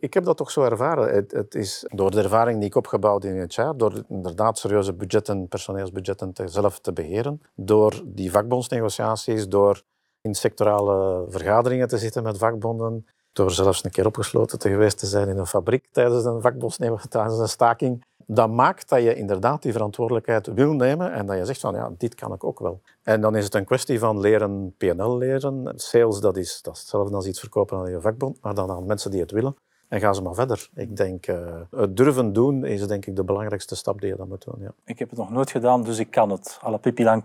ik 0.00 0.14
heb 0.14 0.24
dat 0.24 0.36
toch 0.36 0.50
zo 0.50 0.62
ervaren. 0.62 1.14
Het, 1.14 1.32
het, 1.32 1.54
is 1.54 1.84
door 1.94 2.10
de 2.10 2.22
ervaring 2.22 2.58
die 2.58 2.68
ik 2.68 2.74
opgebouwd 2.74 3.24
in 3.24 3.36
het 3.36 3.54
jaar, 3.54 3.76
door 3.76 4.04
inderdaad 4.08 4.58
serieuze 4.58 4.92
budgetten, 4.92 5.48
personeelsbudgetten 5.48 6.32
te, 6.32 6.48
zelf 6.48 6.78
te 6.78 6.92
beheren, 6.92 7.42
door 7.54 8.02
die 8.04 8.30
vakbondsnegotiaties, 8.30 9.48
door 9.48 9.82
in 10.20 10.34
sectorale 10.34 11.24
vergaderingen 11.28 11.88
te 11.88 11.98
zitten 11.98 12.22
met 12.22 12.38
vakbonden, 12.38 13.06
door 13.32 13.50
zelfs 13.50 13.84
een 13.84 13.90
keer 13.90 14.06
opgesloten 14.06 14.58
te 14.58 14.68
geweest 14.68 14.98
te 14.98 15.06
zijn 15.06 15.28
in 15.28 15.38
een 15.38 15.46
fabriek 15.46 15.86
tijdens 15.90 16.24
een 16.24 16.40
vakbondsnegotiatie, 16.40 17.10
tijdens 17.10 17.38
een 17.38 17.48
staking 17.48 18.04
dat 18.34 18.50
maakt 18.50 18.88
dat 18.88 19.02
je 19.02 19.14
inderdaad 19.14 19.62
die 19.62 19.72
verantwoordelijkheid 19.72 20.46
wil 20.46 20.72
nemen 20.72 21.12
en 21.12 21.26
dat 21.26 21.36
je 21.36 21.44
zegt 21.44 21.60
van 21.60 21.74
ja, 21.74 21.90
dit 21.98 22.14
kan 22.14 22.32
ik 22.32 22.44
ook 22.44 22.58
wel. 22.58 22.80
En 23.02 23.20
dan 23.20 23.36
is 23.36 23.44
het 23.44 23.54
een 23.54 23.64
kwestie 23.64 23.98
van 23.98 24.20
leren 24.20 24.74
PNL 24.76 25.18
leren. 25.18 25.72
Sales, 25.74 26.20
dat 26.20 26.36
is, 26.36 26.62
dat 26.62 26.74
is 26.74 26.80
hetzelfde 26.80 27.14
als 27.14 27.26
iets 27.26 27.40
verkopen 27.40 27.78
aan 27.78 27.90
je 27.90 28.00
vakbond, 28.00 28.38
maar 28.42 28.54
dan 28.54 28.70
aan 28.70 28.86
mensen 28.86 29.10
die 29.10 29.20
het 29.20 29.30
willen. 29.30 29.56
En 29.88 30.00
gaan 30.00 30.14
ze 30.14 30.22
maar 30.22 30.34
verder. 30.34 30.68
Ik 30.74 30.96
denk, 30.96 31.26
uh, 31.26 31.60
het 31.70 31.96
durven 31.96 32.32
doen 32.32 32.64
is 32.64 32.86
denk 32.86 33.06
ik 33.06 33.16
de 33.16 33.24
belangrijkste 33.24 33.76
stap 33.76 34.00
die 34.00 34.10
je 34.10 34.16
dan 34.16 34.28
moet 34.28 34.44
doen. 34.44 34.56
Ja. 34.58 34.72
Ik 34.84 34.98
heb 34.98 35.10
het 35.10 35.18
nog 35.18 35.30
nooit 35.30 35.50
gedaan, 35.50 35.82
dus 35.82 35.98
ik 35.98 36.10
kan 36.10 36.30
het. 36.30 36.58
À 36.66 36.70
la 36.70 36.76
Pippi 36.76 37.04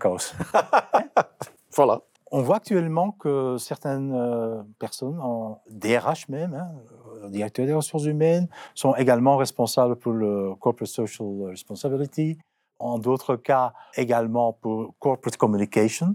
voilà. 1.76 2.15
On 2.38 2.42
voit 2.42 2.56
actuellement 2.56 3.12
que 3.12 3.56
certaines 3.56 4.12
euh, 4.14 4.62
personnes, 4.78 5.18
en 5.22 5.62
DRH 5.70 6.28
même, 6.28 6.52
hein, 6.52 7.30
directeurs 7.30 7.64
des 7.64 7.72
ressources 7.72 8.04
humaines, 8.04 8.46
sont 8.74 8.94
également 8.94 9.38
responsables 9.38 9.96
pour 9.96 10.12
le 10.12 10.54
corporate 10.56 10.86
social 10.86 11.26
responsibility, 11.44 12.36
en 12.78 12.98
d'autres 12.98 13.36
cas 13.36 13.72
également 13.96 14.52
pour 14.52 14.94
corporate 14.98 15.38
communication, 15.38 16.14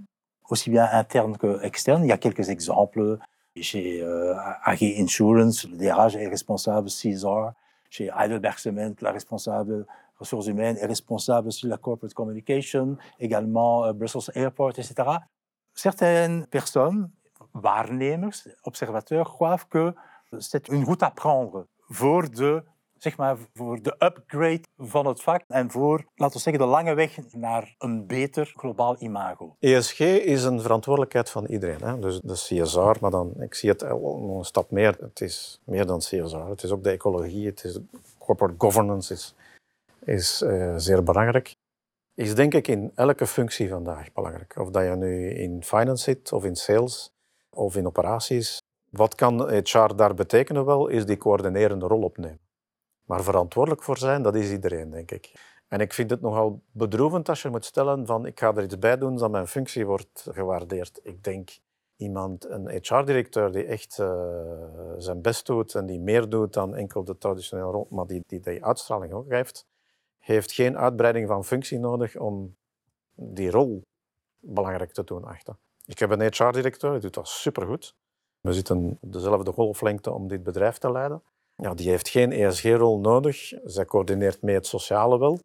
aussi 0.52 0.70
bien 0.70 0.88
interne 0.92 1.38
que 1.38 1.60
externe. 1.66 2.04
Il 2.04 2.10
y 2.10 2.12
a 2.12 2.20
quelques 2.20 2.50
exemples. 2.50 3.18
Chez 3.60 4.04
euh, 4.04 4.36
Insurance, 5.00 5.68
le 5.68 5.76
DRH 5.76 6.18
est 6.18 6.28
responsable 6.28 6.90
CSR. 6.90 7.50
Chez 7.90 8.12
Heidelberg 8.16 8.60
Cement, 8.60 8.94
la 9.02 9.12
responsable 9.12 9.88
ressources 10.20 10.46
humaines 10.46 10.78
est 10.78 10.86
responsable 10.86 11.52
sur 11.52 11.68
la 11.68 11.78
corporate 11.78 12.14
communication, 12.14 12.96
également 13.20 13.86
euh, 13.86 13.94
Brussels 13.94 14.32
Airport, 14.36 14.70
etc. 14.78 15.18
Certaines 15.74 16.46
personnes, 16.50 17.10
waarnemers, 17.52 18.48
observateurs, 18.64 19.30
croient 19.30 19.68
que 19.70 19.94
c'est 20.40 20.70
une 20.70 20.86
route 20.86 21.04
à 21.04 21.12
prendre 21.12 21.68
voor 21.88 22.30
de, 22.32 22.64
zeg 22.98 23.18
maar, 23.18 23.38
voor 23.54 23.82
de 23.82 23.96
upgrade 24.00 24.62
van 24.78 25.06
het 25.06 25.22
vak 25.22 25.44
en 25.48 25.72
voor, 25.72 26.06
laten 26.16 26.36
we 26.36 26.42
zeggen, 26.42 26.64
de 26.64 26.70
lange 26.70 26.94
weg 26.94 27.18
naar 27.32 27.76
een 27.78 28.08
beter 28.08 28.54
globaal 28.56 28.96
imago. 29.00 29.56
ESG 29.60 30.00
is 30.00 30.44
een 30.44 30.62
verantwoordelijkheid 30.62 31.30
van 31.30 31.46
iedereen. 31.46 31.84
Hè? 31.84 32.00
Dus 32.00 32.20
de 32.24 32.34
CSR, 32.34 32.98
maar 33.02 33.12
dan, 33.12 33.34
ik 33.40 33.54
zie 33.54 33.70
het 33.70 33.82
een 33.82 34.46
stap 34.46 34.72
meer. 34.72 34.96
Het 35.00 35.22
is 35.22 35.60
meer 35.64 35.86
dan 35.86 36.00
CSR. 36.00 36.38
Het 36.38 36.64
is 36.64 36.72
ook 36.72 36.84
de 36.84 36.92
ecologie, 36.92 37.46
het 37.48 37.64
is 37.64 37.80
corporate 38.18 38.56
governance 38.58 39.14
is, 39.14 39.36
is 40.06 40.42
uh, 40.42 40.74
zeer 40.78 41.04
belangrijk. 41.04 41.56
Is 42.22 42.36
denk 42.36 42.54
ik 42.54 42.68
in 42.68 42.92
elke 42.96 43.28
functie 43.28 43.70
vandaag 43.70 44.14
belangrijk. 44.14 44.58
Of 44.58 44.70
dat 44.70 44.84
je 44.84 44.96
nu 44.96 45.30
in 45.30 45.64
finance 45.64 46.04
zit, 46.04 46.32
of 46.32 46.46
in 46.46 46.56
sales, 46.56 47.14
of 47.50 47.76
in 47.76 47.86
operaties, 47.86 48.62
wat 48.90 49.16
kan 49.16 49.50
HR 49.50 49.96
daar 49.96 50.14
betekenen 50.14 50.66
wel, 50.66 50.88
is 50.88 51.06
die 51.06 51.18
coördinerende 51.18 51.88
rol 51.88 52.02
opnemen. 52.02 52.40
Maar 53.06 53.24
verantwoordelijk 53.24 53.84
voor 53.84 53.98
zijn, 53.98 54.22
dat 54.22 54.36
is 54.36 54.52
iedereen, 54.52 54.90
denk 54.90 55.12
ik. 55.12 55.32
En 55.68 55.80
ik 55.80 55.94
vind 55.94 56.10
het 56.10 56.22
nogal 56.22 56.62
bedroevend 56.72 57.30
als 57.30 57.42
je 57.42 57.50
moet 57.50 57.66
stellen 57.66 58.06
van 58.06 58.26
ik 58.26 58.40
ga 58.40 58.56
er 58.56 58.64
iets 58.64 58.80
bij 58.80 58.98
doen 58.98 59.18
dat 59.18 59.32
mijn 59.32 59.48
functie 59.48 59.86
wordt 59.86 60.28
gewaardeerd. 60.32 61.00
Ik 61.04 61.24
denk 61.24 61.50
iemand, 61.96 62.50
een 62.50 62.70
HR-directeur 62.70 63.52
die 63.52 63.64
echt 63.64 63.98
uh, 64.02 64.08
zijn 64.98 65.22
best 65.22 65.46
doet 65.46 65.76
en 65.76 65.86
die 65.86 66.00
meer 66.00 66.30
doet 66.30 66.54
dan 66.54 66.76
enkel 66.76 67.04
de 67.04 67.18
traditionele 67.18 67.72
rol, 67.72 67.88
maar 67.90 68.08
die, 68.08 68.24
die 68.28 68.40
die 68.40 68.66
uitstraling 68.66 69.14
ook 69.14 69.30
heeft, 69.30 69.66
heeft 70.22 70.52
geen 70.52 70.78
uitbreiding 70.78 71.28
van 71.28 71.46
functie 71.46 71.80
nodig 71.80 72.18
om 72.18 72.56
die 73.16 73.52
rol 73.52 73.82
belangrijk 74.40 74.92
te 74.92 75.04
doen 75.04 75.24
achter. 75.24 75.56
Ik 75.86 76.00
heb 76.00 76.10
een 76.10 76.22
HR-directeur, 76.22 76.92
die 76.92 77.02
doet 77.02 77.14
dat 77.14 77.28
supergoed. 77.28 77.96
We 78.42 78.54
zitten 78.54 78.98
dezelfde 79.02 79.52
golflengte 79.52 80.12
om 80.12 80.28
dit 80.28 80.44
bedrijf 80.44 80.78
te 80.78 80.92
leiden. 80.92 81.24
Ja, 81.56 81.74
die 81.74 81.90
heeft 81.90 82.10
geen 82.10 82.32
ESG-rol 82.32 83.00
nodig. 83.00 83.52
Zij 83.64 83.86
coördineert 83.86 84.42
mee 84.42 84.56
het 84.56 84.68
sociale 84.68 85.20
wel. 85.20 85.40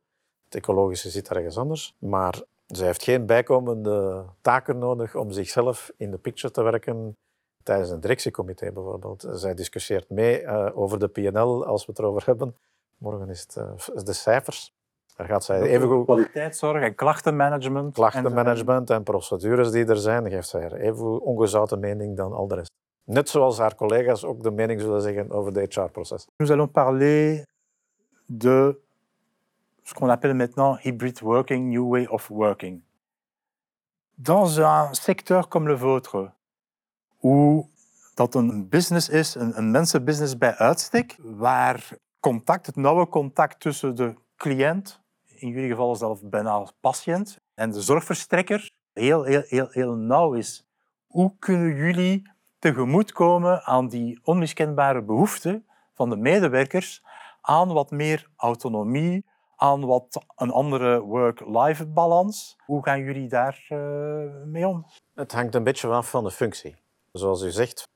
Het 0.44 0.54
ecologische 0.54 1.10
zit 1.10 1.28
ergens 1.28 1.58
anders. 1.58 1.94
Maar 1.98 2.42
zij 2.66 2.86
heeft 2.86 3.02
geen 3.02 3.26
bijkomende 3.26 4.24
taken 4.40 4.78
nodig 4.78 5.14
om 5.14 5.30
zichzelf 5.30 5.92
in 5.96 6.10
de 6.10 6.18
picture 6.18 6.52
te 6.52 6.62
werken 6.62 7.16
tijdens 7.62 7.90
een 7.90 8.00
directiecomité 8.00 8.72
bijvoorbeeld. 8.72 9.26
Zij 9.32 9.54
discussieert 9.54 10.10
mee 10.10 10.42
uh, 10.42 10.70
over 10.74 10.98
de 10.98 11.08
PNL 11.08 11.66
als 11.66 11.86
we 11.86 11.92
het 11.92 12.00
erover 12.00 12.26
hebben. 12.26 12.56
Morgen 12.98 13.28
is 13.28 13.40
het 13.40 13.56
uh, 13.56 14.04
de 14.04 14.12
cijfers. 14.12 14.74
Daar 15.16 15.26
gaat 15.26 15.44
zij 15.44 15.60
even 15.60 15.88
goed... 15.88 16.04
Kwaliteitszorg 16.04 16.82
en 16.82 16.94
klachtenmanagement. 16.94 17.94
Klachtenmanagement 17.94 18.90
en, 18.90 18.96
en 18.96 19.02
procedures 19.02 19.70
die 19.70 19.84
er 19.84 19.96
zijn, 19.96 20.30
geeft 20.30 20.48
zij 20.48 20.62
er 20.62 20.74
even 20.74 21.20
ongezouten 21.20 21.80
mening 21.80 22.16
dan 22.16 22.32
al 22.32 22.48
de 22.48 22.54
rest. 22.54 22.70
Net 23.04 23.28
zoals 23.28 23.58
haar 23.58 23.74
collega's 23.74 24.24
ook 24.24 24.42
de 24.42 24.50
mening 24.50 24.80
zullen 24.80 25.02
zeggen 25.02 25.30
over 25.30 25.52
het 25.52 25.74
HR-proces. 25.74 26.26
Nous 26.36 26.50
allons 26.50 26.70
parler 26.70 27.44
de 28.26 28.76
ce 29.82 29.94
qu'on 29.94 30.10
appelle 30.10 30.34
maintenant 30.34 30.80
hybrid 30.80 31.20
working, 31.20 31.70
new 31.70 31.88
way 31.88 32.06
of 32.06 32.28
working. 32.28 32.82
Dans 34.14 34.58
un 34.58 34.94
secteur 34.94 35.48
comme 35.48 35.68
le 35.68 35.78
vôtre, 35.78 36.32
où 37.20 37.66
dat 38.14 38.34
een 38.34 38.68
business 38.68 39.08
is, 39.08 39.34
een, 39.34 39.58
een 39.58 39.70
mensenbusiness 39.70 40.38
bij 40.38 40.54
uitstek, 40.54 41.16
waar 41.22 41.88
contact, 42.26 42.66
het 42.66 42.76
nauwe 42.76 43.08
contact 43.08 43.60
tussen 43.60 43.94
de 43.94 44.14
cliënt, 44.36 45.00
in 45.24 45.48
jullie 45.48 45.70
geval 45.70 45.96
zelf 45.96 46.22
bijna 46.22 46.66
patiënt, 46.80 47.38
en 47.54 47.70
de 47.70 47.80
zorgverstrekker 47.80 48.70
heel, 48.92 49.22
heel, 49.22 49.42
heel, 49.44 49.68
heel 49.70 49.94
nauw 49.94 50.32
is. 50.32 50.66
Hoe 51.06 51.32
kunnen 51.38 51.74
jullie 51.74 52.30
tegemoetkomen 52.58 53.62
aan 53.62 53.88
die 53.88 54.20
onmiskenbare 54.22 55.02
behoefte 55.02 55.62
van 55.94 56.10
de 56.10 56.16
medewerkers 56.16 57.02
aan 57.40 57.72
wat 57.72 57.90
meer 57.90 58.30
autonomie, 58.36 59.24
aan 59.56 59.84
wat 59.84 60.24
een 60.36 60.50
andere 60.50 61.00
work-life 61.00 61.86
balans. 61.86 62.56
Hoe 62.64 62.82
gaan 62.82 63.00
jullie 63.00 63.28
daar 63.28 63.66
uh, 63.68 63.78
mee 64.44 64.66
om? 64.66 64.86
Het 65.14 65.32
hangt 65.32 65.54
een 65.54 65.64
beetje 65.64 65.88
af 65.88 66.10
van 66.10 66.24
de 66.24 66.30
functie. 66.30 66.76
Zoals 67.12 67.42
u 67.42 67.50
zegt, 67.50 67.88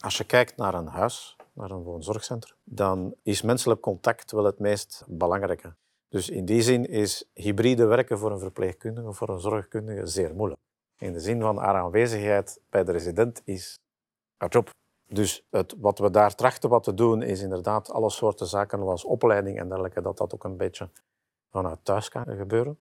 als 0.00 0.16
je 0.16 0.24
kijkt 0.24 0.56
naar 0.56 0.74
een 0.74 0.88
huis, 0.88 1.36
naar 1.58 1.70
een 1.70 1.82
woonzorgcentrum, 1.82 2.56
dan 2.64 3.14
is 3.22 3.42
menselijk 3.42 3.80
contact 3.80 4.32
wel 4.32 4.44
het 4.44 4.58
meest 4.58 5.04
belangrijke. 5.06 5.74
Dus 6.08 6.28
in 6.28 6.44
die 6.44 6.62
zin 6.62 6.86
is 6.88 7.28
hybride 7.34 7.84
werken 7.84 8.18
voor 8.18 8.32
een 8.32 8.38
verpleegkundige 8.38 9.08
of 9.08 9.16
voor 9.16 9.28
een 9.28 9.40
zorgkundige 9.40 10.06
zeer 10.06 10.34
moeilijk. 10.34 10.60
In 10.98 11.12
de 11.12 11.20
zin 11.20 11.40
van 11.40 11.56
haar 11.56 11.74
aanwezigheid 11.74 12.60
bij 12.70 12.84
de 12.84 12.92
resident 12.92 13.42
is 13.44 13.78
job. 14.48 14.70
Dus 15.06 15.46
het, 15.50 15.74
wat 15.78 15.98
we 15.98 16.10
daar 16.10 16.34
trachten 16.34 16.70
wat 16.70 16.82
te 16.82 16.94
doen, 16.94 17.22
is 17.22 17.42
inderdaad 17.42 17.90
alle 17.90 18.10
soorten 18.10 18.46
zaken, 18.46 18.78
zoals 18.78 19.04
opleiding 19.04 19.58
en 19.58 19.68
dergelijke, 19.68 20.00
dat 20.00 20.16
dat 20.16 20.34
ook 20.34 20.44
een 20.44 20.56
beetje 20.56 20.88
vanuit 21.50 21.78
thuis 21.82 22.08
kan 22.08 22.24
gebeuren. 22.24 22.78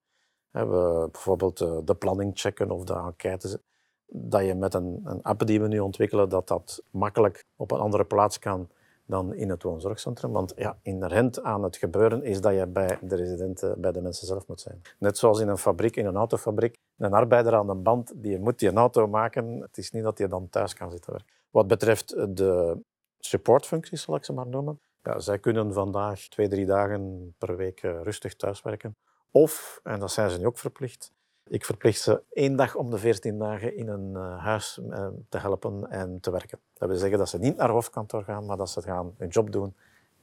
We 0.51 1.08
bijvoorbeeld 1.12 1.62
eh, 1.62 1.78
de 1.84 1.95
planning 1.95 2.32
checken 2.34 2.72
of 2.72 2.84
de 2.84 2.93
enquêtes. 2.93 3.58
Dat 4.06 4.45
je 4.45 4.56
met 4.56 4.74
een, 4.74 5.01
een 5.04 5.22
app 5.22 5.45
die 5.45 5.62
we 5.62 5.68
nu 5.68 5.80
ontwikkelen, 5.80 6.30
dat 6.30 6.47
dat 6.47 6.84
makkelijk 6.89 7.45
op 7.56 7.72
een 7.72 7.80
andere 7.80 8.06
plaats 8.06 8.39
kan 8.39 8.70
dan 9.08 9.34
in 9.34 9.49
het 9.49 9.64
woonzorgcentrum. 9.64 10.32
Want 10.32 10.53
ja, 10.55 10.78
inherent 10.82 11.43
aan 11.43 11.64
het 11.64 11.78
gebeuren 11.78 12.24
is 12.24 12.41
dat 12.41 12.53
je 12.53 12.68
bij 12.68 12.99
de 13.01 13.16
residenten, 13.16 13.82
bij 13.82 13.91
de 13.91 14.01
mensen 14.01 14.28
zelf 14.28 14.47
moet 14.47 14.62
zijn. 14.62 14.82
Net 14.99 15.18
zoals 15.18 15.39
in 15.39 15.47
een 15.47 15.58
fabriek, 15.58 15.95
in 15.95 16.05
een 16.05 16.16
autofabriek, 16.16 16.78
een 16.97 17.14
arbeider 17.14 17.55
aan 17.55 17.70
een 17.70 17.84
band, 17.84 18.14
die 18.16 18.39
moet 18.39 18.62
een 18.62 18.78
auto 18.78 19.08
maken. 19.08 19.62
Het 19.62 19.78
is 19.78 19.91
niet 19.91 20.03
dat 20.03 20.18
je 20.18 20.28
dan 20.28 20.49
thuis 20.49 20.74
kan 20.74 20.91
zitten 20.91 21.12
werken. 21.12 21.34
Wat 21.49 21.68
betreft 21.68 22.36
de 22.38 22.82
supportfuncties, 23.20 24.01
zal 24.01 24.16
ik 24.16 24.26
ze 24.26 24.34
maar 24.34 24.47
noemen, 24.47 24.80
ja, 25.03 25.20
zij 25.20 25.39
kunnen 25.39 25.74
vandaag 25.74 26.20
twee, 26.28 26.47
drie 26.47 26.66
dagen 26.66 27.34
per 27.38 27.55
week 27.55 27.84
eh, 27.84 28.01
rustig 28.01 28.36
thuiswerken. 28.36 28.95
Of, 29.32 29.80
en 29.84 29.99
dat 29.99 30.12
zijn 30.12 30.30
ze 30.30 30.38
nu 30.38 30.45
ook 30.45 30.58
verplicht, 30.58 31.12
ik 31.50 31.66
verplicht 31.66 32.02
ze 32.02 32.24
één 32.34 32.56
dag 32.56 32.76
om 32.76 32.89
de 32.89 32.98
veertien 32.98 33.38
dagen 33.38 33.76
in 33.76 33.88
een 33.88 34.12
uh, 34.14 34.43
huis 34.43 34.80
uh, 34.89 35.08
te 35.30 35.38
helpen 35.38 35.89
en 35.89 36.20
te 36.20 36.32
werken. 36.32 36.60
Dat 36.74 36.89
wil 36.89 36.98
zeggen 36.98 37.18
dat 37.18 37.30
ze 37.30 37.38
niet 37.38 37.56
naar 37.56 37.70
hoofdkantoor 37.70 38.24
gaan, 38.24 38.45
maar 38.45 38.58
dat 38.58 38.70
ze 38.70 38.82
gaan 38.82 39.16
hun 39.18 39.30
job 39.30 39.52
doen 39.52 39.76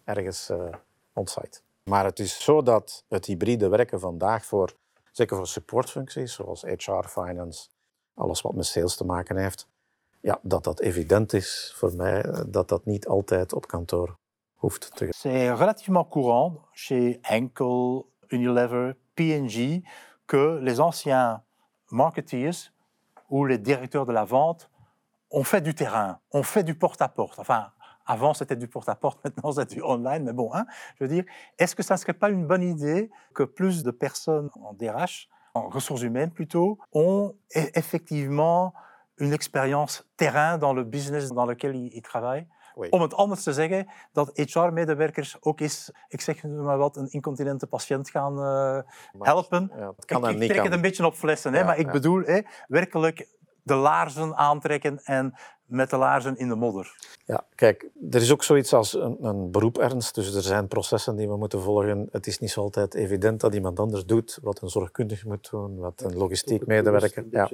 ergens 0.04 0.50
uh, 0.50 0.74
on-site. 1.12 1.60
Maar 1.84 2.04
het 2.04 2.18
is 2.18 2.44
zo 2.44 2.62
dat 2.62 3.04
het 3.08 3.26
hybride 3.26 3.68
werken 3.68 4.00
vandaag 4.00 4.44
voor, 4.44 4.76
zeker 5.12 5.36
voor 5.36 5.46
supportfuncties, 5.46 6.34
zoals 6.34 6.62
HR, 6.62 7.06
finance, 7.08 7.68
alles 8.14 8.40
wat 8.40 8.54
met 8.54 8.66
sales 8.66 8.96
te 8.96 9.04
maken 9.04 9.36
heeft, 9.36 9.68
ja, 10.20 10.38
dat 10.42 10.64
dat 10.64 10.80
evident 10.80 11.32
is 11.32 11.72
voor 11.76 11.96
mij, 11.96 12.44
dat 12.46 12.68
dat 12.68 12.84
niet 12.84 13.06
altijd 13.06 13.52
op 13.52 13.66
kantoor 13.66 14.16
hoeft 14.54 14.96
te 14.96 15.06
C'est 15.10 15.58
relativement 15.58 16.08
courant 16.08 16.58
chez 16.72 17.16
Henkel, 17.20 18.06
Unilever, 18.28 18.96
P&G 19.14 19.80
que 20.26 20.58
les 20.62 20.80
anciens 20.80 21.42
marketeers 21.90 22.72
ou 23.30 23.44
les 23.44 23.58
directeurs 23.58 24.06
de 24.06 24.12
la 24.12 24.24
vente 24.24 24.70
ont 25.30 25.44
fait 25.44 25.60
du 25.60 25.74
terrain, 25.74 26.18
ont 26.32 26.42
fait 26.42 26.62
du 26.62 26.74
porte-à-porte. 26.74 27.38
Enfin, 27.38 27.70
avant 28.06 28.34
c'était 28.34 28.56
du 28.56 28.68
porte-à-porte, 28.68 29.20
maintenant 29.24 29.52
c'est 29.52 29.70
du 29.70 29.82
online, 29.82 30.24
mais 30.24 30.32
bon, 30.32 30.50
hein, 30.54 30.66
je 30.98 31.04
veux 31.04 31.08
dire, 31.08 31.24
est-ce 31.58 31.74
que 31.74 31.82
ça 31.82 31.94
ne 31.94 31.98
serait 31.98 32.12
pas 32.12 32.30
une 32.30 32.46
bonne 32.46 32.62
idée 32.62 33.10
que 33.34 33.42
plus 33.42 33.82
de 33.82 33.90
personnes 33.90 34.50
en 34.62 34.72
DRH, 34.74 35.28
en 35.54 35.68
ressources 35.68 36.02
humaines 36.02 36.30
plutôt, 36.30 36.78
ont 36.92 37.34
e- 37.56 37.70
effectivement 37.74 38.74
une 39.18 39.32
expérience 39.32 40.06
terrain 40.16 40.58
dans 40.58 40.72
le 40.72 40.84
business 40.84 41.30
dans 41.30 41.46
lequel 41.46 41.76
ils, 41.76 41.94
ils 41.94 42.02
travaillent? 42.02 42.46
Oui. 42.74 42.88
Om 42.88 43.02
het 43.02 43.14
anders 43.14 43.42
te 43.42 43.52
zeggen, 43.52 43.88
dat 44.12 44.30
HR-medewerkers 44.34 45.36
ook 45.40 45.60
eens, 45.60 45.90
ik 46.08 46.20
zeg 46.20 46.42
maar 46.42 46.78
wat, 46.78 46.96
een 46.96 47.10
incontinente 47.10 47.66
patiënt 47.66 48.10
gaan 48.10 48.38
eh, 48.38 48.78
helpen. 49.18 49.70
Ja, 49.76 49.92
het 49.96 50.04
kan 50.04 50.28
ik 50.28 50.40
ik 50.40 50.48
trek 50.50 50.62
het 50.62 50.72
een 50.72 50.80
beetje 50.80 51.06
op 51.06 51.14
flessen, 51.14 51.54
hè, 51.54 51.64
maar 51.64 51.78
ik 51.78 51.90
bedoel 51.90 52.22
hè, 52.22 52.40
werkelijk 52.68 53.28
de 53.64 53.74
laarzen 53.74 54.36
aantrekken 54.36 55.00
en 55.04 55.34
met 55.64 55.90
de 55.90 55.96
laarzen 55.96 56.36
in 56.36 56.48
de 56.48 56.54
modder. 56.54 56.96
Ja, 57.24 57.46
kijk, 57.54 57.90
er 58.10 58.20
is 58.20 58.32
ook 58.32 58.42
zoiets 58.42 58.72
als 58.72 58.92
een, 58.92 59.24
een 59.24 59.50
beroep 59.50 59.78
ernst. 59.78 60.14
Dus 60.14 60.34
er 60.34 60.42
zijn 60.42 60.68
processen 60.68 61.16
die 61.16 61.28
we 61.28 61.36
moeten 61.36 61.60
volgen. 61.60 62.08
Het 62.10 62.26
is 62.26 62.38
niet 62.38 62.50
zo 62.50 62.60
altijd 62.60 62.94
evident 62.94 63.40
dat 63.40 63.54
iemand 63.54 63.80
anders 63.80 64.04
doet 64.04 64.38
wat 64.42 64.62
een 64.62 64.68
zorgkundige 64.68 65.28
moet 65.28 65.50
doen, 65.50 65.78
wat 65.78 66.02
een 66.02 66.16
logistiek 66.16 66.66
medewerker. 66.66 67.26
Ja. 67.30 67.50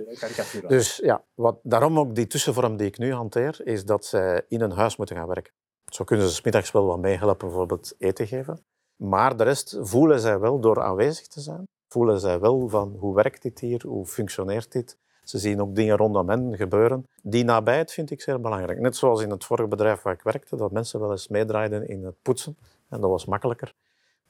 Dus 0.68 0.96
ja, 0.96 1.24
wat, 1.34 1.58
daarom 1.62 1.98
ook 1.98 2.14
die 2.14 2.26
tussenvorm 2.26 2.76
die 2.76 2.86
ik 2.86 2.98
nu 2.98 3.12
hanteer, 3.12 3.60
is 3.64 3.84
dat 3.84 4.04
zij 4.04 4.44
in 4.48 4.60
een 4.60 4.72
huis 4.72 4.96
moeten 4.96 5.16
gaan 5.16 5.28
werken. 5.28 5.52
Zo 5.84 6.04
kunnen 6.04 6.28
ze 6.28 6.34
's 6.34 6.42
middags 6.42 6.70
wel 6.70 6.86
wat 6.86 6.98
meehelpen, 6.98 7.48
bijvoorbeeld 7.48 7.94
eten 7.98 8.26
geven. 8.26 8.64
Maar 8.96 9.36
de 9.36 9.44
rest 9.44 9.78
voelen 9.80 10.20
zij 10.20 10.38
wel 10.38 10.60
door 10.60 10.82
aanwezig 10.82 11.26
te 11.26 11.40
zijn. 11.40 11.64
Voelen 11.88 12.20
zij 12.20 12.40
wel 12.40 12.68
van 12.68 12.96
hoe 12.98 13.14
werkt 13.14 13.42
dit 13.42 13.60
hier, 13.60 13.82
hoe 13.86 14.06
functioneert 14.06 14.72
dit. 14.72 14.98
Ze 15.30 15.38
zien 15.38 15.60
ook 15.60 15.74
dingen 15.74 15.96
rondom 15.96 16.28
hen 16.28 16.56
gebeuren. 16.56 17.06
Die 17.22 17.44
nabijheid 17.44 17.92
vind 17.92 18.10
ik 18.10 18.20
zeer 18.20 18.40
belangrijk. 18.40 18.80
Net 18.80 18.96
zoals 18.96 19.22
in 19.22 19.30
het 19.30 19.44
vorige 19.44 19.68
bedrijf 19.68 20.02
waar 20.02 20.14
ik 20.14 20.22
werkte, 20.22 20.56
dat 20.56 20.70
mensen 20.70 21.00
wel 21.00 21.10
eens 21.10 21.28
meedraaiden 21.28 21.88
in 21.88 22.04
het 22.04 22.14
poetsen. 22.22 22.56
En 22.88 23.00
dat 23.00 23.10
was 23.10 23.24
makkelijker. 23.24 23.74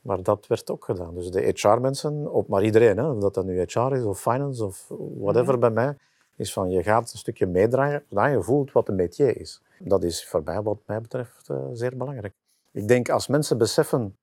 Maar 0.00 0.22
dat 0.22 0.46
werd 0.46 0.70
ook 0.70 0.84
gedaan. 0.84 1.14
Dus 1.14 1.30
de 1.30 1.52
HR-mensen, 1.54 2.32
op 2.32 2.48
maar 2.48 2.64
iedereen, 2.64 2.96
hè, 2.96 3.10
of 3.10 3.20
dat 3.20 3.34
dat 3.34 3.44
nu 3.44 3.60
HR 3.60 3.92
is 3.92 4.04
of 4.04 4.20
finance 4.20 4.64
of 4.64 4.86
whatever 5.18 5.58
bij 5.58 5.70
mij, 5.70 5.96
is 6.36 6.52
van 6.52 6.70
je 6.70 6.82
gaat 6.82 7.12
een 7.12 7.18
stukje 7.18 7.46
meedraaien, 7.46 8.04
zodat 8.08 8.30
je 8.30 8.42
voelt 8.42 8.72
wat 8.72 8.88
een 8.88 8.94
métier 8.94 9.40
is. 9.40 9.62
Dat 9.78 10.02
is 10.04 10.28
voor 10.28 10.42
mij, 10.44 10.62
wat 10.62 10.78
mij 10.86 11.00
betreft, 11.00 11.48
eh, 11.48 11.56
zeer 11.72 11.96
belangrijk. 11.96 12.34
Ik 12.70 12.88
denk 12.88 13.08
als 13.08 13.26
mensen 13.26 13.58
beseffen, 13.58 14.16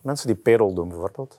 mensen 0.00 0.26
die 0.26 0.36
payroll 0.36 0.74
doen 0.74 0.88
bijvoorbeeld, 0.88 1.38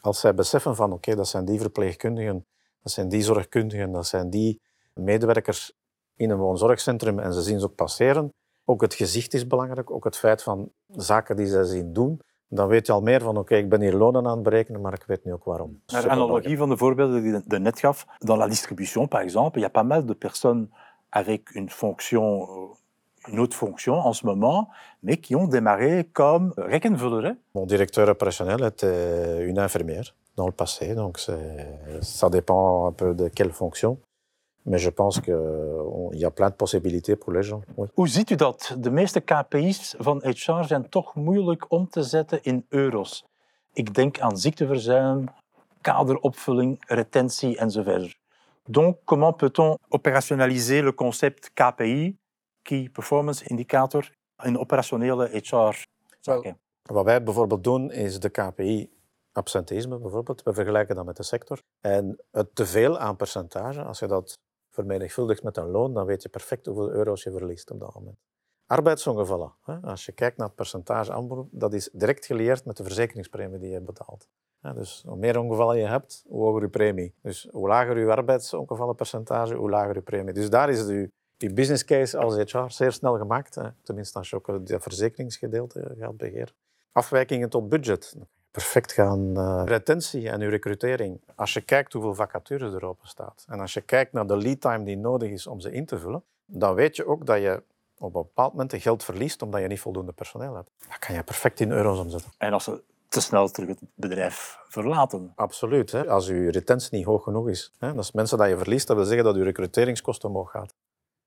als 0.00 0.20
zij 0.20 0.34
beseffen 0.34 0.76
van 0.76 0.92
oké, 0.92 1.14
dat 1.14 1.28
zijn 1.28 1.44
die 1.44 1.60
verpleegkundigen, 1.60 2.46
dat 2.82 2.92
zijn 2.92 3.08
die 3.08 3.22
zorgkundigen, 3.22 3.92
dat 3.92 4.06
zijn 4.06 4.30
die 4.30 4.60
medewerkers 4.94 5.72
in 6.16 6.30
een 6.30 6.38
woonzorgcentrum 6.38 7.18
en 7.18 7.32
ze 7.32 7.42
zien 7.42 7.60
ze 7.60 7.66
ook 7.66 7.74
passeren. 7.74 8.32
Ook 8.64 8.80
het 8.80 8.94
gezicht 8.94 9.34
is 9.34 9.46
belangrijk, 9.46 9.90
ook 9.90 10.04
het 10.04 10.16
feit 10.16 10.42
van 10.42 10.70
zaken 10.86 11.36
die 11.36 11.46
zij 11.46 11.64
zien 11.64 11.92
doen. 11.92 12.20
Dan 12.48 12.68
weet 12.68 12.86
je 12.86 12.92
al 12.92 13.00
meer 13.00 13.20
van 13.20 13.36
oké, 13.36 13.56
ik 13.56 13.68
ben 13.68 13.80
hier 13.80 13.94
lonen 13.94 14.26
aan 14.26 14.34
het 14.34 14.42
berekenen, 14.42 14.80
maar 14.80 14.92
ik 14.92 15.04
weet 15.06 15.24
nu 15.24 15.32
ook 15.32 15.44
waarom. 15.44 15.82
Naar 15.86 16.08
analogie 16.08 16.56
van 16.56 16.68
de 16.68 16.76
voorbeelden 16.76 17.22
die 17.22 17.42
je 17.48 17.58
net 17.58 17.78
gaf, 17.78 18.06
dans 18.18 18.38
la 18.38 18.46
distribution 18.46 19.08
par 19.08 19.20
exemple, 19.20 19.60
il 19.60 19.62
y 19.62 19.66
a 19.66 19.82
pas 19.82 19.86
mal 19.86 20.06
de 20.06 20.14
personnes 20.14 20.68
avec 21.08 21.54
une 21.54 21.70
fonction, 21.70 22.48
euh, 22.48 22.76
une 23.28 23.38
autre 23.40 23.56
fonction 23.56 23.94
en 23.94 24.12
ce 24.12 24.26
moment, 24.26 24.68
mais 25.02 25.16
qui 25.16 25.34
ont 25.36 25.46
démarré 25.46 26.08
comme 26.12 26.52
rekkenvuller. 26.56 27.28
hè. 27.28 27.32
Mon 27.54 27.66
directeur 27.66 28.08
opérationnel 28.08 28.62
était 28.64 29.44
une 29.46 29.58
infirmière 29.58 30.14
dans 30.36 30.46
le 30.46 30.52
passé, 30.52 30.94
donc 30.94 31.18
ça 32.00 32.28
dépend 32.30 32.86
un 32.88 32.92
peu 32.92 33.14
de 33.14 33.28
quelle 33.28 33.52
fonction. 33.52 33.98
Mais 34.64 34.78
je 34.78 34.90
pense 34.90 35.20
qu'il 35.20 36.18
y 36.20 36.24
a 36.24 36.30
plein 36.30 36.48
de 36.50 36.54
possibilités 36.54 37.16
pour 37.16 37.32
les 37.32 37.42
gens. 37.42 37.62
oui. 37.76 37.88
Hoe 37.96 38.08
ziet 38.08 38.30
u 38.30 38.36
dat? 38.36 38.74
De 38.78 38.90
meeste 38.90 39.20
KPI's 39.20 39.94
van 39.98 40.20
HR 40.24 40.62
zijn 40.64 40.88
toch 40.88 41.14
moeilijk 41.14 41.72
om 41.72 41.88
te 41.88 42.02
zetten 42.02 42.38
in 42.42 42.64
euro's. 42.68 43.24
Ik 43.74 43.94
denk 43.94 44.20
aan 44.20 44.36
ziekteverzuim, 44.36 45.28
kaderopvulling, 45.80 46.82
retentie 46.86 47.56
enzovoort. 47.58 48.20
Donc, 48.68 48.96
comment 49.04 49.36
peut-on 49.36 49.76
opérationnaliser 49.88 50.82
le 50.82 50.92
concept 50.94 51.50
KPI, 51.54 52.16
Key 52.62 52.88
Performance 52.92 53.44
Indicator, 53.44 54.10
in 54.42 54.58
operationele 54.58 55.28
HR-zaken? 55.28 56.58
Wat 56.82 57.04
wij 57.04 57.22
bijvoorbeeld 57.22 57.64
doen, 57.64 57.90
is 57.90 58.20
de 58.20 58.28
KPI 58.28 58.90
absenteïsme 59.32 59.98
bijvoorbeeld. 59.98 60.42
We 60.42 60.52
vergelijken 60.52 60.96
dat 60.96 61.04
met 61.04 61.16
de 61.16 61.22
sector. 61.22 61.62
En 61.80 62.24
het 62.30 62.54
teveel 62.54 62.98
aan 62.98 63.16
percentage, 63.16 63.82
als 63.82 63.98
je 63.98 64.06
dat 64.06 64.38
vermenigvuldigt 64.70 65.42
met 65.42 65.56
een 65.56 65.70
loon, 65.70 65.94
dan 65.94 66.06
weet 66.06 66.22
je 66.22 66.28
perfect 66.28 66.66
hoeveel 66.66 66.90
euro's 66.90 67.22
je 67.22 67.30
verliest 67.30 67.70
op 67.70 67.80
dat 67.80 67.94
moment. 67.94 68.16
Arbeidsongevallen, 68.66 69.54
hè, 69.62 69.80
als 69.80 70.06
je 70.06 70.12
kijkt 70.12 70.36
naar 70.36 70.46
het 70.46 70.56
percentage 70.56 71.12
aanberoep, 71.12 71.48
dat 71.50 71.72
is 71.72 71.90
direct 71.92 72.26
gelieerd 72.26 72.64
met 72.64 72.76
de 72.76 72.84
verzekeringspremie 72.84 73.58
die 73.58 73.70
je 73.70 73.80
betaalt. 73.80 74.28
Ja, 74.60 74.72
dus 74.72 75.02
hoe 75.06 75.16
meer 75.16 75.38
ongevallen 75.38 75.78
je 75.78 75.86
hebt, 75.86 76.24
hoe 76.28 76.44
hoger 76.44 76.62
je 76.62 76.68
premie. 76.68 77.14
Dus 77.22 77.48
hoe 77.50 77.68
lager 77.68 77.98
je 77.98 78.10
arbeidsongevallenpercentage, 78.10 79.54
hoe 79.54 79.70
lager 79.70 79.94
je 79.94 80.02
premie. 80.02 80.34
Dus 80.34 80.50
daar 80.50 80.70
is 80.70 80.86
je, 80.86 81.10
je 81.48 81.52
business 81.54 81.84
case 81.84 82.18
als 82.18 82.36
HR 82.36 82.64
zeer 82.66 82.92
snel 82.92 83.18
gemaakt. 83.18 83.54
Hè. 83.54 83.68
Tenminste, 83.82 84.18
als 84.18 84.30
je 84.30 84.36
ook 84.36 84.46
het 84.46 84.74
verzekeringsgedeelte 84.78 85.94
gaat 85.98 86.16
beheren. 86.16 86.54
Afwijkingen 86.92 87.48
tot 87.48 87.68
budget. 87.68 88.16
Perfect 88.50 88.92
gaan. 88.92 89.36
eh, 89.36 89.62
retentie 89.64 90.28
en 90.30 90.40
uw 90.40 90.50
recrutering. 90.50 91.20
Als 91.34 91.52
je 91.52 91.60
kijkt 91.60 91.92
hoeveel 91.92 92.14
vacatures 92.14 92.72
er 92.74 92.84
open 92.84 93.08
staat 93.08 93.44
en 93.48 93.60
als 93.60 93.74
je 93.74 93.80
kijkt 93.80 94.12
naar 94.12 94.26
de 94.26 94.36
lead 94.36 94.60
time 94.60 94.84
die 94.84 94.96
nodig 94.96 95.30
is 95.30 95.46
om 95.46 95.60
ze 95.60 95.72
in 95.72 95.86
te 95.86 95.98
vullen, 95.98 96.22
dan 96.46 96.74
weet 96.74 96.96
je 96.96 97.06
ook 97.06 97.26
dat 97.26 97.40
je 97.40 97.62
op 97.98 98.14
een 98.14 98.22
bepaald 98.22 98.52
moment 98.52 98.74
geld 98.82 99.04
verliest 99.04 99.42
omdat 99.42 99.60
je 99.60 99.66
niet 99.66 99.80
voldoende 99.80 100.12
personeel 100.12 100.54
hebt. 100.54 100.70
Dat 100.88 100.98
kan 100.98 101.14
je 101.14 101.22
perfect 101.22 101.60
in 101.60 101.70
euro's 101.70 101.98
omzetten. 101.98 102.30
En 102.38 102.52
als 102.52 102.64
ze 102.64 102.82
te 103.08 103.20
snel 103.20 103.48
terug 103.48 103.68
het 103.68 103.80
bedrijf 103.94 104.58
verlaten. 104.68 105.32
Absoluut. 105.34 105.92
Hè. 105.92 106.08
Als 106.08 106.26
je 106.26 106.50
retentie 106.50 106.96
niet 106.96 107.06
hoog 107.06 107.22
genoeg 107.22 107.48
is, 107.48 107.72
hè, 107.78 107.94
dat 107.94 108.04
is 108.04 108.12
mensen 108.12 108.38
dat 108.38 108.48
je 108.48 108.56
verliest, 108.56 108.86
dat 108.86 108.96
wil 108.96 109.04
zeggen 109.04 109.24
dat 109.24 109.36
je 109.36 109.42
recruteringskosten 109.42 110.28
omhoog 110.28 110.50
gaat. 110.50 110.74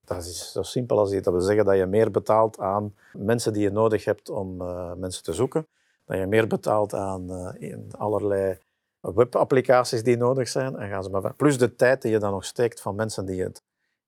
Dat 0.06 0.18
is 0.18 0.52
zo 0.52 0.62
simpel 0.62 1.00
als 1.00 1.10
dit. 1.10 1.24
Dat 1.24 1.34
wil 1.34 1.42
zeggen 1.42 1.66
dat 1.66 1.78
je 1.78 1.86
meer 1.86 2.12
betaalt 2.12 2.60
aan 2.60 2.96
mensen 3.14 3.54
die 3.54 3.62
je 3.62 3.72
nodig 3.72 4.06
hebt 4.06 4.30
om 4.30 4.62
eh, 4.62 4.94
mensen 4.94 5.24
te 5.24 5.34
zoeken. 5.34 5.68
Dat 6.06 6.18
je 6.18 6.26
meer 6.26 6.48
betaalt 6.48 6.94
aan 6.94 7.32
eh, 7.32 7.76
allerlei 7.92 8.58
webapplicaties 9.00 10.04
die 10.04 10.18
nodig 10.18 10.48
zijn. 10.48 10.76
En 10.76 10.90
gaan 10.90 11.04
ze 11.04 11.10
maar. 11.10 11.34
Plus 11.34 11.58
de 11.58 11.76
tijd 11.76 12.02
die 12.02 12.12
je 12.12 12.20
dan 12.20 12.32
nog 12.32 12.46
steekt 12.46 12.82
van 12.82 12.96
mensen 12.96 13.26
die 13.26 13.44
het 13.44 13.64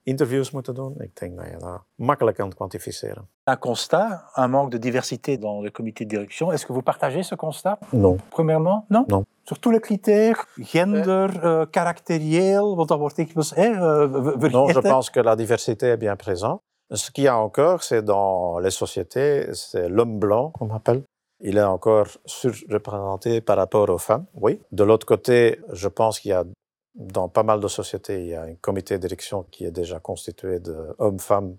interviews 0.07 0.51
moeten 0.51 0.73
doen. 0.73 0.95
Ik 0.99 1.19
denk 1.19 1.37
dat 1.37 1.45
je 1.45 1.57
dat 1.57 1.83
makkelijk 1.95 2.37
kan 2.37 2.53
kwantificeren. 2.53 3.27
Un 3.43 3.59
constat, 3.59 4.31
un 4.35 4.49
manque 4.49 4.69
de 4.69 4.79
diversité 4.79 5.37
dans 5.37 5.63
le 5.63 5.71
comité 5.71 6.05
de 6.05 6.15
direction. 6.15 6.51
Est-ce 6.51 6.65
que 6.65 6.73
vous 6.73 6.83
partagez 6.83 7.23
ce 7.23 7.35
constat? 7.35 7.77
Non. 7.89 8.17
Premièrement, 8.29 8.85
non? 8.87 9.03
Non. 9.07 9.25
Sur 9.43 9.59
tous 9.59 9.71
les 9.71 9.79
critères, 9.79 10.45
gender, 10.55 11.27
euh, 11.43 11.65
caractériel, 11.69 12.75
want 12.75 12.87
dat 12.87 12.97
wordt 12.97 13.15
dikwijls 13.15 13.53
eh, 13.53 13.77
Non, 14.51 14.69
je 14.69 14.81
pense 14.81 15.09
que 15.09 15.23
la 15.23 15.35
diversité 15.35 15.89
est 15.89 15.99
bien 15.99 16.15
présente. 16.15 16.61
Ce 16.89 17.11
qu'il 17.11 17.23
y 17.23 17.27
a 17.27 17.37
encore, 17.37 17.83
c'est 17.83 18.03
dans 18.03 18.59
les 18.59 18.71
sociétés, 18.71 19.53
c'est 19.53 19.89
l'homme 19.89 20.19
blanc, 20.19 20.51
on 20.59 20.65
m'appelle. 20.65 21.03
Il 21.39 21.57
est 21.57 21.63
encore 21.63 22.07
surreprésenté 22.25 23.41
par 23.41 23.57
rapport 23.57 23.89
aux 23.89 23.97
femmes, 23.99 24.25
oui. 24.33 24.59
De 24.71 24.83
l'autre 24.83 25.05
côté, 25.05 25.59
je 25.73 25.89
pense 25.89 26.19
qu'il 26.19 26.31
y 26.31 26.33
a, 26.33 26.43
dans 26.97 27.29
pas 27.29 27.43
mal 27.43 27.59
de 27.59 27.67
sociétés, 27.67 28.21
il 28.21 28.27
y 28.27 28.35
a 28.35 28.43
un 28.43 28.55
comité 28.55 28.95
de 28.95 29.01
direction 29.01 29.43
qui 29.51 29.65
est 29.65 29.71
déjà 29.71 29.99
constitué 29.99 30.59
d'hommes-femmes 30.59 31.55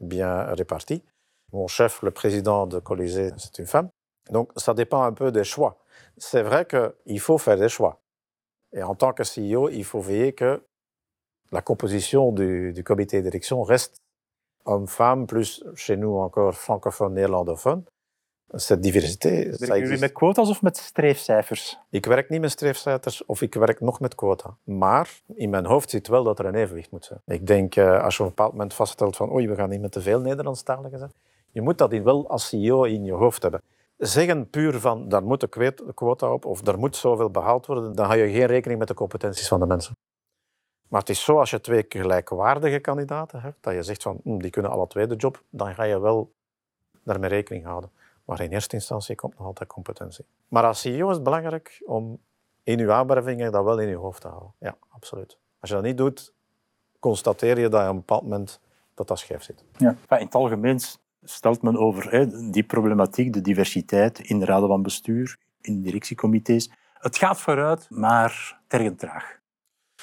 bien 0.00 0.42
répartis. 0.54 1.02
Mon 1.52 1.66
chef, 1.66 2.02
le 2.02 2.10
président 2.10 2.66
de 2.66 2.78
Colisée, 2.78 3.30
c'est 3.36 3.58
une 3.58 3.66
femme. 3.66 3.88
Donc, 4.30 4.50
ça 4.56 4.74
dépend 4.74 5.02
un 5.02 5.12
peu 5.12 5.32
des 5.32 5.44
choix. 5.44 5.78
C'est 6.16 6.42
vrai 6.42 6.66
qu'il 6.66 7.20
faut 7.20 7.38
faire 7.38 7.56
des 7.56 7.68
choix. 7.68 8.00
Et 8.72 8.82
en 8.82 8.94
tant 8.94 9.12
que 9.12 9.22
CEO, 9.22 9.68
il 9.70 9.84
faut 9.84 10.00
veiller 10.00 10.32
que 10.32 10.62
la 11.52 11.62
composition 11.62 12.32
du, 12.32 12.82
comité 12.84 13.18
de 13.18 13.22
direction 13.22 13.62
reste 13.62 13.96
homme-femme, 14.64 15.26
plus 15.26 15.64
chez 15.74 15.96
nous 15.96 16.16
encore 16.16 16.54
francophone, 16.54 17.14
néerlandophone. 17.14 17.84
Cette 18.54 18.80
diversité, 18.80 19.52
ça 19.52 19.66
Werken 19.66 19.80
jullie 19.80 19.98
met 19.98 20.12
quota's 20.12 20.48
of 20.48 20.62
met 20.62 20.76
streefcijfers? 20.76 21.78
Ik 21.90 22.06
werk 22.06 22.28
niet 22.28 22.40
met 22.40 22.50
streefcijfers 22.50 23.24
of 23.24 23.42
ik 23.42 23.54
werk 23.54 23.80
nog 23.80 24.00
met 24.00 24.14
quota. 24.14 24.56
Maar 24.64 25.20
in 25.34 25.50
mijn 25.50 25.64
hoofd 25.66 25.90
zit 25.90 26.08
wel 26.08 26.24
dat 26.24 26.38
er 26.38 26.44
een 26.44 26.54
evenwicht 26.54 26.90
moet 26.90 27.04
zijn. 27.04 27.20
Ik 27.26 27.46
denk, 27.46 27.76
eh, 27.76 28.02
als 28.02 28.16
je 28.16 28.22
op 28.22 28.28
een 28.28 28.34
bepaald 28.34 28.52
moment 28.52 28.74
vaststelt 28.74 29.16
van 29.16 29.32
oei, 29.32 29.48
we 29.48 29.54
gaan 29.54 29.68
niet 29.68 29.80
met 29.80 29.92
te 29.92 30.00
veel 30.00 30.20
Nederlandstaligen 30.20 30.98
zijn. 30.98 31.12
Je 31.50 31.60
moet 31.60 31.78
dat 31.78 31.92
wel 31.92 32.28
als 32.28 32.48
CEO 32.48 32.84
in 32.84 33.04
je 33.04 33.12
hoofd 33.12 33.42
hebben. 33.42 33.62
zeggen 33.96 34.50
puur 34.50 34.80
van 34.80 35.08
daar 35.08 35.22
moet 35.22 35.56
een 35.56 35.74
quota 35.94 36.32
op 36.32 36.44
of 36.44 36.66
er 36.66 36.78
moet 36.78 36.96
zoveel 36.96 37.30
behaald 37.30 37.66
worden, 37.66 37.94
dan 37.94 38.06
hou 38.06 38.18
je 38.18 38.32
geen 38.32 38.46
rekening 38.46 38.78
met 38.78 38.88
de 38.88 38.94
competenties 38.94 39.48
van 39.48 39.60
de 39.60 39.66
mensen. 39.66 39.96
Maar 40.88 41.00
het 41.00 41.08
is 41.08 41.24
zo 41.24 41.38
als 41.38 41.50
je 41.50 41.60
twee 41.60 41.84
gelijkwaardige 41.88 42.78
kandidaten 42.78 43.40
hebt, 43.40 43.56
dat 43.60 43.74
je 43.74 43.82
zegt 43.82 44.02
van 44.02 44.20
hm, 44.22 44.38
die 44.38 44.50
kunnen 44.50 44.70
alle 44.70 44.86
twee 44.86 45.06
de 45.06 45.16
job, 45.16 45.42
dan 45.50 45.74
ga 45.74 45.82
je 45.82 46.00
wel 46.00 46.32
daarmee 47.02 47.30
rekening 47.30 47.64
houden. 47.64 47.90
Maar 48.26 48.40
in 48.40 48.50
eerste 48.50 48.74
instantie 48.74 49.14
komt 49.14 49.38
nog 49.38 49.46
altijd 49.46 49.68
competentie. 49.68 50.24
Maar 50.48 50.64
als 50.64 50.80
CEO 50.80 51.08
is 51.08 51.14
het 51.14 51.24
belangrijk 51.24 51.82
om 51.84 52.18
in 52.62 52.78
je 52.78 52.92
aanwervingen 52.92 53.52
dat 53.52 53.64
wel 53.64 53.78
in 53.78 53.88
je 53.88 53.96
hoofd 53.96 54.20
te 54.20 54.28
houden. 54.28 54.52
Ja, 54.58 54.76
absoluut. 54.88 55.38
Als 55.60 55.70
je 55.70 55.76
dat 55.76 55.84
niet 55.84 55.96
doet, 55.96 56.32
constateer 56.98 57.58
je 57.58 57.68
dat 57.68 57.80
je 57.80 57.86
op 57.86 57.92
een 57.92 57.98
bepaald 57.98 58.22
moment 58.22 58.60
dat 58.94 59.08
dat 59.08 59.18
scheef 59.18 59.42
zit. 59.42 59.64
Ja. 59.76 59.90
In 59.90 60.24
het 60.24 60.34
algemeen 60.34 60.80
stelt 61.22 61.62
men 61.62 61.76
over 61.76 62.10
hè, 62.10 62.50
die 62.50 62.64
problematiek, 62.64 63.32
de 63.32 63.40
diversiteit 63.40 64.18
in 64.18 64.38
de 64.38 64.44
raden 64.44 64.68
van 64.68 64.82
bestuur, 64.82 65.38
in 65.60 65.82
directiecomité's. 65.82 66.70
Het 66.94 67.18
gaat 67.18 67.40
vooruit, 67.40 67.86
maar 67.90 68.60
tergend 68.66 68.98
traag. 68.98 69.40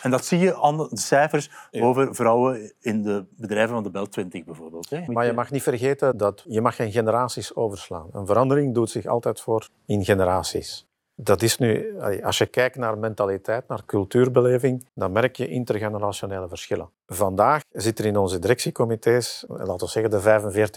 En 0.01 0.11
dat 0.11 0.25
zie 0.25 0.39
je 0.39 0.61
aan 0.61 0.77
de 0.77 0.89
cijfers 0.91 1.51
over 1.71 2.15
vrouwen 2.15 2.73
in 2.79 3.01
de 3.01 3.25
bedrijven 3.37 3.73
van 3.73 3.83
de 3.83 3.89
Bel 3.89 4.07
20 4.07 4.43
bijvoorbeeld. 4.43 4.89
Hè. 4.89 5.03
Maar 5.07 5.25
je 5.25 5.33
mag 5.33 5.51
niet 5.51 5.63
vergeten 5.63 6.17
dat 6.17 6.45
je 6.47 6.61
mag 6.61 6.75
geen 6.75 6.91
generaties 6.91 7.55
overslaan. 7.55 8.09
Een 8.11 8.25
verandering 8.25 8.73
doet 8.73 8.89
zich 8.89 9.05
altijd 9.05 9.41
voor 9.41 9.69
in 9.85 10.05
generaties. 10.05 10.87
Dat 11.15 11.41
is 11.41 11.57
nu, 11.57 11.99
als 12.23 12.37
je 12.37 12.45
kijkt 12.45 12.75
naar 12.75 12.97
mentaliteit, 12.97 13.67
naar 13.67 13.85
cultuurbeleving, 13.85 14.87
dan 14.93 15.11
merk 15.11 15.35
je 15.35 15.47
intergenerationele 15.47 16.47
verschillen. 16.47 16.89
Vandaag 17.05 17.61
zit 17.71 17.99
er 17.99 18.05
in 18.05 18.17
onze 18.17 18.39
directiecomité's, 18.39 19.45
laten 19.47 19.85
we 19.85 19.87
zeggen 19.87 20.11
de 20.11 20.21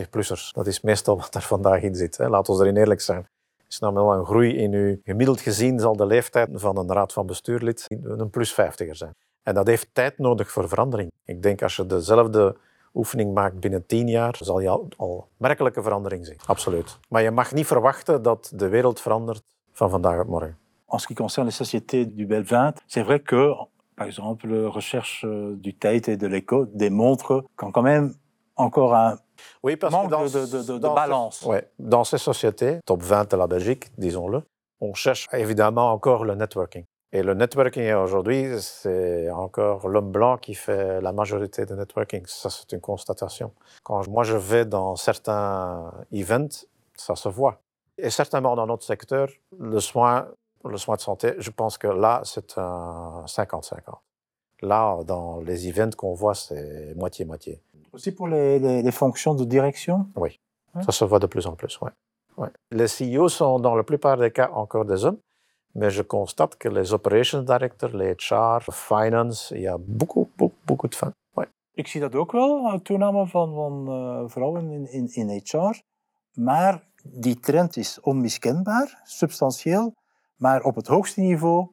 45-plussers. 0.07 0.53
Dat 0.53 0.67
is 0.67 0.81
meestal 0.81 1.17
wat 1.17 1.35
er 1.35 1.43
vandaag 1.43 1.83
in 1.83 1.95
zit. 1.95 2.19
Laten 2.19 2.57
we 2.57 2.61
erin 2.65 2.77
eerlijk 2.77 3.01
zijn. 3.01 3.29
Er 3.67 3.73
is 3.73 3.79
namelijk 3.79 4.07
wel 4.07 4.19
een 4.19 4.25
groei 4.25 4.57
in 4.57 4.73
u. 4.73 5.01
Gemiddeld 5.05 5.41
gezien 5.41 5.81
zal 5.81 5.97
de 5.97 6.07
leeftijd 6.07 6.49
van 6.53 6.79
een 6.79 6.93
raad 6.93 7.13
van 7.13 7.27
bestuurlid 7.27 7.85
een 8.03 8.31
plus 8.31 8.53
50er 8.53 8.91
zijn. 8.91 9.15
En 9.43 9.55
dat 9.55 9.67
heeft 9.67 9.89
tijd 9.93 10.19
nodig 10.19 10.51
voor 10.51 10.69
verandering. 10.69 11.11
Ik 11.25 11.43
denk 11.43 11.63
als 11.63 11.77
je 11.77 11.87
dezelfde 11.87 12.57
oefening 12.95 13.35
maakt 13.35 13.61
binnen 13.61 13.87
tien 13.87 14.09
jaar, 14.09 14.37
zal 14.41 14.61
je 14.61 14.69
al, 14.69 14.89
al 14.97 15.29
merkelijke 15.37 15.83
verandering 15.83 16.27
zien. 16.27 16.39
Absoluut. 16.47 16.99
Maar 17.09 17.23
je 17.23 17.31
mag 17.31 17.53
niet 17.53 17.67
verwachten 17.67 18.23
dat 18.23 18.53
de 18.55 18.69
wereld 18.69 19.01
verandert 19.01 19.43
van 19.73 19.91
vandaag 19.91 20.21
op 20.21 20.27
morgen. 20.27 20.59
En 20.89 20.99
ce 20.99 21.07
qui 21.07 21.15
concerne 21.15 21.49
les 21.49 21.57
sociétés 21.57 22.07
du 22.15 22.27
Bel 22.27 22.45
20, 22.45 22.81
c'est 22.87 23.05
vrai 23.05 23.23
que, 23.23 23.55
par 23.95 24.07
exemple, 24.07 24.47
la 24.49 24.69
recherche 24.69 25.25
euh, 25.25 25.57
du 25.61 25.75
Tate 25.75 26.09
et 26.09 26.17
de 26.17 26.29
l'ECO 26.29 26.67
démontre 26.73 27.45
qu'on 27.57 27.73
quand 27.73 27.85
même 27.85 28.15
encore 28.55 28.95
un 28.95 29.19
oui, 29.63 29.77
parce 29.77 29.93
manque 29.93 30.07
que 30.07 30.11
dans, 30.11 30.25
de, 30.25 30.29
de, 30.29 30.63
de, 30.63 30.73
de 30.75 30.79
dans 30.79 30.95
balance. 30.95 31.43
Ouais, 31.43 31.69
dans 31.79 32.05
ces 32.05 32.19
sociétés, 32.19 32.81
top 32.85 33.03
20 33.03 33.31
de 33.31 33.37
la 33.37 33.47
Belgique, 33.47 33.87
disons-le, 33.99 34.43
on 34.81 34.95
cherche 34.95 35.29
évidemment 35.33 35.93
encore 35.93 36.25
le 36.25 36.35
networking. 36.35 36.85
Et 37.13 37.23
le 37.23 37.35
networking 37.35 37.93
aujourd'hui, 37.95 38.61
c'est 38.61 39.31
encore 39.31 39.89
l'homme 39.89 40.11
blanc 40.11 40.37
qui 40.37 40.55
fait 40.55 41.01
la 41.01 41.13
majorité 41.13 41.65
du 41.65 41.75
networking. 41.75 42.23
Ça, 42.27 42.51
c'est 42.51 42.73
une 42.73 42.81
constatation. 42.81 43.53
Quand 43.85 44.07
moi 44.09 44.25
je 44.25 44.37
vais 44.37 44.65
dans 44.65 44.97
certains 44.97 45.93
events, 46.13 46.67
ça 46.97 47.15
se 47.15 47.29
voit. 47.29 47.61
Et 47.97 48.11
certainement 48.11 48.55
dans 48.57 48.67
notre 48.67 48.85
secteur, 48.85 49.29
le 49.59 49.81
soin, 49.81 50.29
le 50.65 50.77
soin 50.77 50.97
de 50.97 51.01
santé, 51.01 51.35
je 51.39 51.51
pense 51.51 51.79
que 51.79 51.87
là, 51.87 52.21
c'est 52.25 52.59
un 52.59 53.25
50-50. 53.27 53.79
Là, 54.63 54.99
dans 55.05 55.41
les 55.41 55.69
events 55.69 55.95
qu'on 55.97 56.13
voit, 56.13 56.35
c'est 56.35 56.95
moitié-moitié. 56.97 57.63
Aussi 57.97 58.13
pour 58.13 58.29
les, 58.29 58.59
les, 58.59 58.83
les, 58.83 58.93
fonctions 58.93 59.35
de 59.35 59.45
direction 59.45 60.07
Oui, 60.17 60.39
ouais. 60.75 60.83
ça 60.83 60.93
se 60.93 61.05
voit 61.07 61.19
de 61.19 61.27
plus 61.27 61.47
en 61.47 61.55
plus. 61.57 61.81
Ouais. 61.81 61.93
Ouais. 62.37 62.51
Les 62.71 62.89
CEO 62.89 63.29
sont 63.31 63.59
dans 63.59 63.75
la 63.75 63.85
plupart 63.85 64.19
des 64.19 64.31
cas 64.31 64.51
encore 64.53 64.85
des 64.85 65.07
hommes, 65.07 65.19
mais 65.75 65.91
je 65.91 66.03
constate 66.03 66.57
que 66.57 66.69
les 66.69 66.93
operations 66.93 67.43
directors, 67.43 67.95
les 67.97 68.15
HR, 68.15 68.61
finance, 68.71 69.51
il 69.57 69.63
y 69.63 69.67
a 69.67 69.79
beaucoup, 69.79 70.29
beaucoup, 70.37 70.59
beaucoup 70.67 70.89
de 70.89 70.95
femmes. 70.95 71.15
Ouais. 71.37 71.49
Ik 71.75 71.87
zie 71.87 72.01
dat 72.01 72.15
ook 72.15 72.33
wel, 72.33 72.73
een 72.73 72.83
toename 72.83 73.27
van, 73.27 73.55
van 73.55 73.87
uh, 73.89 74.29
vrouwen 74.29 74.71
in, 74.71 74.93
in, 74.93 75.09
in 75.13 75.43
HR. 75.45 75.81
Maar 76.35 76.83
die 77.03 77.41
trend 77.41 77.77
is 77.77 78.01
onmiskenbaar, 78.01 79.01
substantieel, 79.05 79.95
maar 80.37 80.63
op 80.63 80.75
het 80.75 80.87
hoogste 80.87 81.21
niveau 81.21 81.69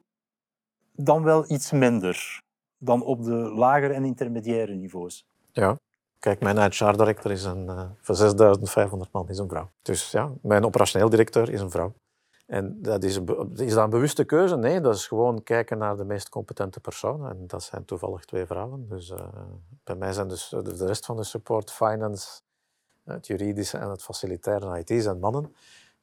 dan 0.92 1.22
wel 1.22 1.50
iets 1.50 1.70
minder 1.70 2.42
dan 2.78 3.02
op 3.02 3.24
de 3.24 3.52
lagere 3.54 3.92
en 3.92 4.04
intermediaire 4.04 4.74
niveaus. 4.74 5.26
Ja, 5.52 5.78
kijk, 6.24 6.40
mijn 6.40 6.72
HR-director 6.72 7.30
is 7.30 7.44
een, 7.44 7.64
uh, 7.64 7.82
voor 8.00 8.14
6500 8.14 9.12
man 9.12 9.28
is 9.28 9.38
een 9.38 9.48
vrouw. 9.48 9.70
Dus 9.82 10.10
ja, 10.10 10.32
mijn 10.42 10.64
operationeel 10.64 11.08
directeur 11.08 11.50
is 11.50 11.60
een 11.60 11.70
vrouw. 11.70 11.92
En 12.46 12.82
dat 12.82 13.02
is, 13.04 13.20
is 13.54 13.74
dat 13.74 13.84
een 13.84 13.90
bewuste 13.90 14.24
keuze? 14.24 14.56
Nee, 14.56 14.80
dat 14.80 14.94
is 14.94 15.06
gewoon 15.06 15.42
kijken 15.42 15.78
naar 15.78 15.96
de 15.96 16.04
meest 16.04 16.28
competente 16.28 16.80
personen. 16.80 17.30
En 17.30 17.46
dat 17.46 17.62
zijn 17.62 17.84
toevallig 17.84 18.24
twee 18.24 18.46
vrouwen. 18.46 18.88
Dus 18.88 19.10
uh, 19.10 19.18
bij 19.84 19.94
mij 19.94 20.12
zijn 20.12 20.28
dus 20.28 20.48
de 20.48 20.86
rest 20.86 21.06
van 21.06 21.16
de 21.16 21.24
support, 21.24 21.72
finance, 21.72 22.40
het 23.04 23.26
juridische 23.26 23.78
en 23.78 23.90
het 23.90 24.02
facilitaire 24.02 24.78
IT 24.84 25.02
zijn 25.02 25.18
mannen. 25.18 25.54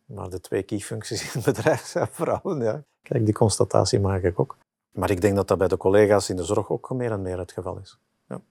Maar 0.05 0.29
de 0.29 0.39
twee 0.39 0.63
key-functies 0.63 1.21
in 1.33 1.41
het 1.41 1.43
bedrijf 1.43 1.85
zijn 1.85 2.07
vrouwen. 2.11 2.61
Ja. 2.61 2.83
Kijk, 3.01 3.25
die 3.25 3.33
constatatie 3.33 3.99
maak 3.99 4.23
ik 4.23 4.39
ook. 4.39 4.57
Maar 4.91 5.09
ik 5.09 5.21
denk 5.21 5.35
dat 5.35 5.47
dat 5.47 5.57
bij 5.57 5.67
de 5.67 5.77
collega's 5.77 6.29
in 6.29 6.35
de 6.35 6.43
zorg 6.43 6.69
ook 6.69 6.89
meer 6.89 7.11
en 7.11 7.21
meer 7.21 7.37
het 7.37 7.51
geval 7.51 7.77
is. 7.77 7.99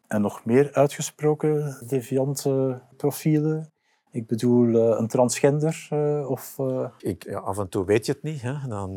En 0.06 0.20
nog 0.20 0.44
meer 0.44 0.72
uitgesproken 0.72 1.76
deviante 1.86 2.80
profielen? 2.96 3.72
Ik 4.12 4.26
bedoel, 4.26 4.66
uh, 4.66 4.98
een 4.98 5.08
transgender 5.08 5.88
uh, 5.92 6.30
of... 6.30 6.56
Uh... 6.58 6.88
Ik, 6.98 7.24
ja, 7.24 7.38
af 7.38 7.58
en 7.58 7.68
toe 7.68 7.84
weet 7.84 8.06
je 8.06 8.12
het 8.12 8.22
niet, 8.22 8.42
hè? 8.42 8.68
Dan, 8.68 8.94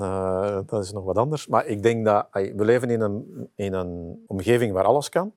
dat 0.65 0.83
is 0.83 0.91
nog 0.91 1.03
wat 1.03 1.17
anders. 1.17 1.47
Maar 1.47 1.65
ik 1.65 1.83
denk 1.83 2.05
dat... 2.05 2.27
We 2.31 2.65
leven 2.65 2.89
in 2.89 3.01
een, 3.01 3.49
in 3.55 3.73
een 3.73 4.23
omgeving 4.27 4.73
waar 4.73 4.83
alles 4.83 5.09
kan. 5.09 5.33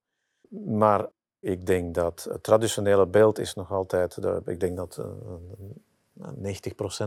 Maar 0.66 1.06
ik 1.40 1.66
denk 1.66 1.94
dat 1.94 2.28
het 2.30 2.42
traditionele 2.42 3.06
beeld 3.06 3.38
is 3.38 3.54
nog 3.54 3.72
altijd... 3.72 4.18
Ik 4.44 4.60
denk 4.60 4.76
dat 4.76 5.04
90% 6.18 6.28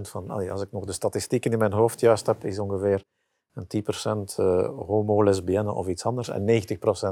van... 0.02 0.30
Als 0.30 0.62
ik 0.62 0.72
nog 0.72 0.86
de 0.86 0.92
statistieken 0.92 1.52
in 1.52 1.60
mijn 1.60 1.74
hoofd 1.74 2.00
juist 2.00 2.26
heb, 2.26 2.46
is 2.46 2.60
ongeveer 2.60 3.04
een 3.54 3.68
10% 4.32 4.36
homo, 4.86 5.24
lesbienne 5.24 5.74
of 5.74 5.88
iets 5.88 6.06
anders. 6.06 6.30
En 6.30 6.64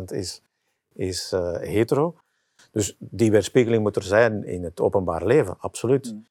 90% 0.01 0.03
is, 0.05 0.41
is 0.98 1.32
hetero. 1.60 2.16
Dus 2.72 2.95
die 3.00 3.32
weerspiegeling 3.32 3.84
moet 3.84 3.95
er 3.95 4.04
zijn 4.04 4.43
in 4.43 4.64
het 4.64 4.80
openbaar 4.80 5.26
leven, 5.26 5.56
absoluut. 5.60 6.14
Mm. 6.14 6.26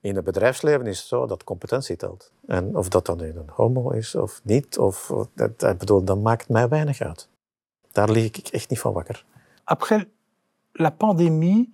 In 0.00 0.16
het 0.16 0.24
bedrijfsleven 0.24 0.86
is 0.86 0.98
het 0.98 1.06
zo 1.06 1.26
dat 1.26 1.44
competentie 1.44 1.96
telt. 1.96 2.32
En 2.46 2.76
of 2.76 2.88
dat 2.88 3.06
dan 3.06 3.16
nu 3.18 3.28
een 3.28 3.50
homo 3.50 3.90
is 3.90 4.14
of 4.14 4.40
niet, 4.44 4.78
of, 4.78 5.12
dat, 5.34 5.62
ik 5.62 5.78
bedoel, 5.78 6.04
dat 6.04 6.18
maakt 6.18 6.48
mij 6.48 6.68
weinig 6.68 7.00
uit. 7.00 7.28
Daar 7.92 8.10
lig 8.10 8.24
ik 8.24 8.48
echt 8.48 8.70
niet 8.70 8.78
van 8.78 8.92
wakker. 8.92 9.24
Après 9.64 10.04
la 10.72 10.90
pandémie 10.90 11.68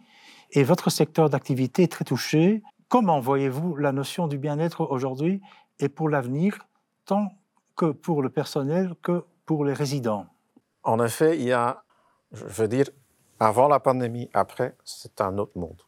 et 0.49 0.67
votre 0.67 0.91
secteur 0.91 1.29
d'activité 1.29 1.87
très 1.89 2.05
touché, 2.05 2.63
comment 2.89 3.25
voyez-vous 3.25 3.77
la 3.81 3.93
notion 3.93 4.29
du 4.29 4.39
bien-être 4.39 4.91
aujourd'hui 4.91 5.41
et 5.79 5.89
pour 5.89 6.09
l'avenir, 6.11 6.67
tant 7.05 7.33
que 7.75 7.93
pour 7.93 8.23
le 8.23 8.29
personnel 8.29 8.95
que 9.01 9.25
pour 9.45 9.65
les 9.65 9.75
résidents 9.75 10.27
En 10.83 11.01
effet, 11.01 11.37
il 11.39 11.45
y 11.45 11.53
a, 11.53 11.83
je 12.33 12.45
veux 12.45 12.69
dire, 12.69 12.89
avant 13.41 13.69
la 13.69 13.81
pandémie, 13.81 14.31
après, 14.35 14.77
c'est 14.85 15.21
un 15.21 15.39
autre 15.39 15.59
monde. 15.59 15.83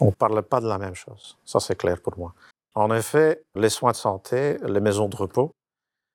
On 0.00 0.06
ne 0.06 0.10
parlait 0.10 0.42
pas 0.42 0.60
de 0.60 0.68
la 0.68 0.78
même 0.78 0.94
chose. 0.94 1.38
Ça, 1.44 1.60
c'est 1.60 1.76
clair 1.76 2.00
pour 2.00 2.18
moi. 2.18 2.34
En 2.74 2.92
effet, 2.94 3.44
les 3.54 3.68
soins 3.68 3.92
de 3.92 3.96
santé, 3.96 4.58
les 4.64 4.80
maisons 4.80 5.08
de 5.08 5.16
repos, 5.16 5.52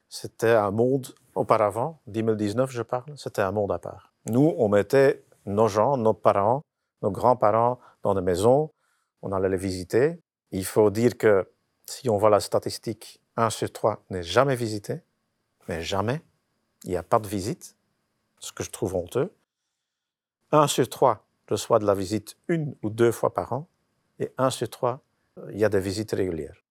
c'était 0.09 0.53
un 0.53 0.71
monde 0.71 1.13
auparavant, 1.35 1.99
2019 2.07 2.71
je 2.71 2.81
parle, 2.81 3.13
c'était 3.15 3.41
un 3.41 3.51
monde 3.51 3.71
à 3.71 3.77
part. 3.77 4.13
Nous, 4.25 4.55
on 4.57 4.69
mettait 4.69 5.23
nos 5.45 5.67
gens, 5.67 5.97
nos 5.97 6.13
parents, 6.13 6.61
nos 7.01 7.11
grands-parents 7.11 7.79
dans 8.01 8.15
des 8.15 8.21
maisons, 8.21 8.71
on 9.21 9.31
allait 9.31 9.49
les 9.49 9.57
visiter. 9.57 10.19
Il 10.51 10.65
faut 10.65 10.89
dire 10.89 11.17
que 11.17 11.49
si 11.85 12.09
on 12.09 12.17
voit 12.17 12.29
la 12.29 12.39
statistique, 12.39 13.21
1 13.35 13.49
sur 13.51 13.71
3 13.71 14.03
n'est 14.09 14.23
jamais 14.23 14.55
visité, 14.55 15.01
mais 15.67 15.81
jamais. 15.81 16.21
Il 16.83 16.89
n'y 16.89 16.97
a 16.97 17.03
pas 17.03 17.19
de 17.19 17.27
visite, 17.27 17.76
ce 18.39 18.51
que 18.51 18.63
je 18.63 18.71
trouve 18.71 18.95
honteux. 18.95 19.31
1 20.51 20.67
sur 20.67 20.87
3 20.87 21.25
reçoit 21.49 21.79
de 21.79 21.85
la 21.85 21.93
visite 21.93 22.37
une 22.47 22.75
ou 22.83 22.89
deux 22.89 23.11
fois 23.11 23.33
par 23.33 23.53
an, 23.53 23.67
et 24.19 24.31
1 24.37 24.49
sur 24.49 24.69
3, 24.69 25.01
il 25.51 25.59
y 25.59 25.65
a 25.65 25.69
des 25.69 25.79
visites 25.79 26.11
régulières. 26.11 26.63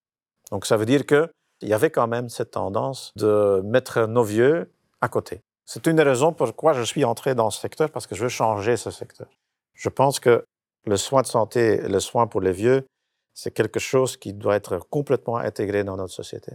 Donc 0.50 0.66
ça 0.66 0.76
veut 0.76 0.86
dire 0.86 1.06
qu'il 1.06 1.28
y 1.62 1.72
avait 1.72 1.90
quand 1.90 2.06
même 2.06 2.28
cette 2.28 2.52
tendance 2.52 3.12
de 3.16 3.60
mettre 3.64 4.06
nos 4.06 4.24
vieux 4.24 4.70
à 5.00 5.08
côté. 5.08 5.42
C'est 5.64 5.86
une 5.86 5.96
des 5.96 6.02
raisons 6.02 6.32
pourquoi 6.32 6.72
je 6.72 6.82
suis 6.82 7.04
entré 7.04 7.34
dans 7.34 7.50
ce 7.50 7.60
secteur, 7.60 7.90
parce 7.90 8.06
que 8.06 8.14
je 8.14 8.22
veux 8.22 8.28
changer 8.28 8.76
ce 8.76 8.90
secteur. 8.90 9.28
Je 9.74 9.88
pense 9.88 10.20
que 10.20 10.44
le 10.84 10.96
soin 10.96 11.22
de 11.22 11.26
santé, 11.26 11.78
le 11.88 12.00
soin 12.00 12.26
pour 12.26 12.40
les 12.40 12.52
vieux, 12.52 12.86
c'est 13.34 13.50
quelque 13.50 13.80
chose 13.80 14.16
qui 14.16 14.32
doit 14.32 14.56
être 14.56 14.78
complètement 14.78 15.36
intégré 15.36 15.84
dans 15.84 15.96
notre 15.96 16.12
société. 16.12 16.52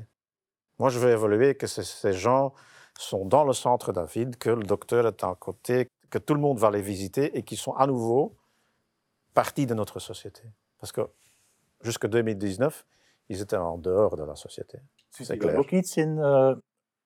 Moi, 0.80 0.90
je 0.90 0.98
veux 0.98 1.12
évoluer, 1.12 1.56
que 1.56 1.68
ces 1.68 2.14
gens 2.14 2.54
sont 3.02 3.26
dans 3.26 3.44
le 3.44 3.54
centre 3.54 3.92
d'un 3.92 4.06
vide, 4.06 4.38
que 4.38 4.50
le 4.50 4.64
docteur 4.64 5.08
est 5.08 5.24
à 5.24 5.36
côté, 5.36 5.88
que 6.10 6.18
tout 6.18 6.34
le 6.34 6.40
monde 6.40 6.60
va 6.60 6.70
les 6.72 6.82
visiter 6.82 7.38
et 7.38 7.44
qui 7.44 7.56
sont 7.56 7.74
à 7.74 7.88
nouveau 7.88 8.36
partie 9.34 9.66
de 9.66 9.74
notre 9.74 10.00
société. 10.00 10.44
Parce 10.80 10.92
que 10.92 11.10
jusqu'en 11.82 12.10
2019, 12.10 12.86
die 13.32 13.38
zitten 13.38 13.60
en 13.60 13.82
dehors 13.82 14.16
de 14.16 14.26
la 14.26 14.36
société. 14.36 14.82
Ziet 15.10 15.44
er 15.44 15.58
ook 15.58 15.72
iets 15.72 15.96
in 15.98 16.18
uh, 16.18 16.54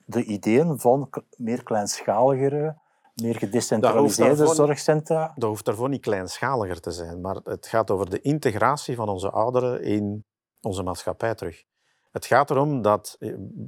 de 0.05 0.23
ideeën 0.23 0.79
van 0.79 1.09
meer 1.37 1.63
kleinschaligere, 1.63 2.77
meer 3.13 3.35
gedecentraliseerde 3.35 4.43
dat 4.43 4.55
zorgcentra? 4.55 5.31
Dat 5.35 5.49
hoeft 5.49 5.65
daarvoor 5.65 5.89
niet 5.89 6.01
kleinschaliger 6.01 6.79
te 6.79 6.91
zijn, 6.91 7.21
maar 7.21 7.35
het 7.43 7.67
gaat 7.67 7.91
over 7.91 8.09
de 8.09 8.21
integratie 8.21 8.95
van 8.95 9.09
onze 9.09 9.29
ouderen 9.29 9.83
in 9.83 10.25
onze 10.61 10.83
maatschappij 10.83 11.35
terug. 11.35 11.63
Het 12.16 12.26
gaat 12.26 12.49
erom 12.49 12.82
dat 12.82 13.18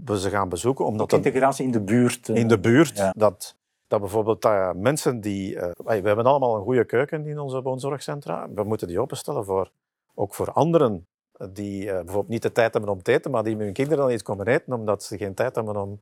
we 0.06 0.20
ze 0.20 0.30
gaan 0.30 0.50
bezoeken. 0.50 0.86
Omdat 0.86 1.14
ook 1.14 1.18
integratie 1.26 1.66
in 1.66 1.72
de 1.72 1.82
buurt. 1.82 2.30
In 2.30 2.48
de 2.48 2.60
buurt. 2.60 3.12
Dat, 3.18 3.56
dat 3.88 4.00
bijvoorbeeld 4.00 4.46
uh, 4.46 4.72
mensen 4.72 5.22
die... 5.22 5.56
Uh, 5.56 5.70
we 5.76 5.92
hebben 5.92 6.26
allemaal 6.26 6.56
een 6.56 6.64
goede 6.64 6.86
keuken 6.86 7.26
in 7.26 7.40
onze 7.40 7.62
woonzorgcentra. 7.62 8.50
We 8.54 8.64
moeten 8.64 8.88
die 8.88 9.00
openstellen 9.00 9.46
voor, 9.46 9.72
ook 10.14 10.34
voor 10.34 10.52
anderen 10.52 11.08
die 11.52 11.86
uh, 11.86 11.92
bijvoorbeeld 11.94 12.28
niet 12.28 12.42
de 12.42 12.52
tijd 12.52 12.74
hebben 12.74 12.92
om 12.92 13.02
te 13.02 13.12
eten, 13.12 13.32
maar 13.32 13.44
die 13.44 13.56
met 13.56 13.66
hun 13.66 13.74
kinderen 13.74 14.04
dan 14.04 14.14
iets 14.14 14.24
komen 14.24 14.48
eten 14.48 14.74
omdat 14.74 15.04
ze 15.04 15.18
geen 15.18 15.34
tijd 15.34 15.56
hebben 15.56 15.76
om, 15.76 16.02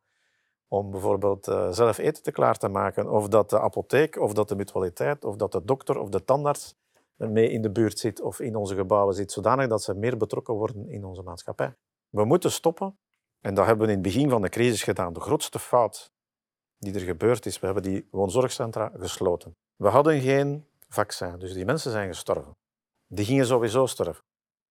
om 0.67 0.91
bijvoorbeeld 0.91 1.45
zelf 1.69 1.97
eten 1.97 2.23
te 2.23 2.31
klaar 2.31 2.57
te 2.57 2.67
maken. 2.67 3.09
Of 3.09 3.27
dat 3.27 3.49
de 3.49 3.59
apotheek, 3.59 4.19
of 4.19 4.33
dat 4.33 4.49
de 4.49 4.55
mutualiteit, 4.55 5.25
of 5.25 5.35
dat 5.35 5.51
de 5.51 5.61
dokter 5.63 5.97
of 5.97 6.09
de 6.09 6.23
tandarts 6.23 6.75
mee 7.15 7.49
in 7.49 7.61
de 7.61 7.71
buurt 7.71 7.99
zit 7.99 8.21
of 8.21 8.39
in 8.39 8.55
onze 8.55 8.75
gebouwen 8.75 9.15
zit, 9.15 9.31
zodanig 9.31 9.67
dat 9.67 9.83
ze 9.83 9.93
meer 9.93 10.17
betrokken 10.17 10.53
worden 10.53 10.89
in 10.89 11.05
onze 11.05 11.21
maatschappij. 11.21 11.73
We 12.15 12.25
moeten 12.25 12.51
stoppen, 12.51 12.97
en 13.41 13.53
dat 13.53 13.65
hebben 13.65 13.85
we 13.85 13.91
in 13.91 13.97
het 13.99 14.07
begin 14.07 14.29
van 14.29 14.41
de 14.41 14.49
crisis 14.49 14.83
gedaan. 14.83 15.13
De 15.13 15.19
grootste 15.19 15.59
fout 15.59 16.11
die 16.77 16.93
er 16.93 16.99
gebeurd 16.99 17.45
is, 17.45 17.59
we 17.59 17.65
hebben 17.65 17.83
die 17.83 18.07
woonzorgcentra 18.11 18.91
gesloten. 18.97 19.55
We 19.75 19.87
hadden 19.87 20.21
geen 20.21 20.65
vaccin, 20.87 21.39
dus 21.39 21.53
die 21.53 21.65
mensen 21.65 21.91
zijn 21.91 22.07
gestorven. 22.07 22.51
Die 23.07 23.25
gingen 23.25 23.45
sowieso 23.45 23.85
sterven. 23.85 24.23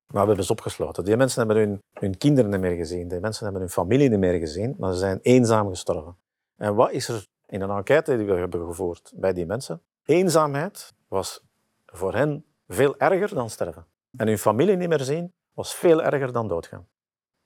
Maar 0.06 0.22
we 0.22 0.26
hebben 0.28 0.44
ze 0.44 0.52
opgesloten. 0.52 1.04
Die 1.04 1.16
mensen 1.16 1.46
hebben 1.46 1.56
hun, 1.56 1.78
hun 1.92 2.18
kinderen 2.18 2.50
niet 2.50 2.60
meer 2.60 2.76
gezien. 2.76 3.08
Die 3.08 3.20
mensen 3.20 3.44
hebben 3.44 3.62
hun 3.62 3.70
familie 3.70 4.08
niet 4.08 4.18
meer 4.18 4.38
gezien, 4.38 4.74
maar 4.78 4.92
ze 4.92 4.98
zijn 4.98 5.18
eenzaam 5.22 5.68
gestorven. 5.68 6.16
En 6.56 6.74
wat 6.74 6.90
is 6.90 7.08
er 7.08 7.26
in 7.46 7.60
een 7.60 7.70
enquête 7.70 8.16
die 8.16 8.26
we 8.26 8.34
hebben 8.34 8.66
gevoerd 8.66 9.12
bij 9.16 9.32
die 9.32 9.46
mensen? 9.46 9.82
Eenzaamheid 10.04 10.92
was 11.08 11.42
voor 11.86 12.14
hen 12.14 12.44
veel 12.68 12.96
erger 12.98 13.34
dan 13.34 13.50
sterven. 13.50 13.86
En 14.16 14.26
hun 14.26 14.38
familie 14.38 14.76
niet 14.76 14.88
meer 14.88 15.00
zien 15.00 15.32
was 15.54 15.74
veel 15.74 16.02
erger 16.02 16.32
dan 16.32 16.48
doodgaan. 16.48 16.86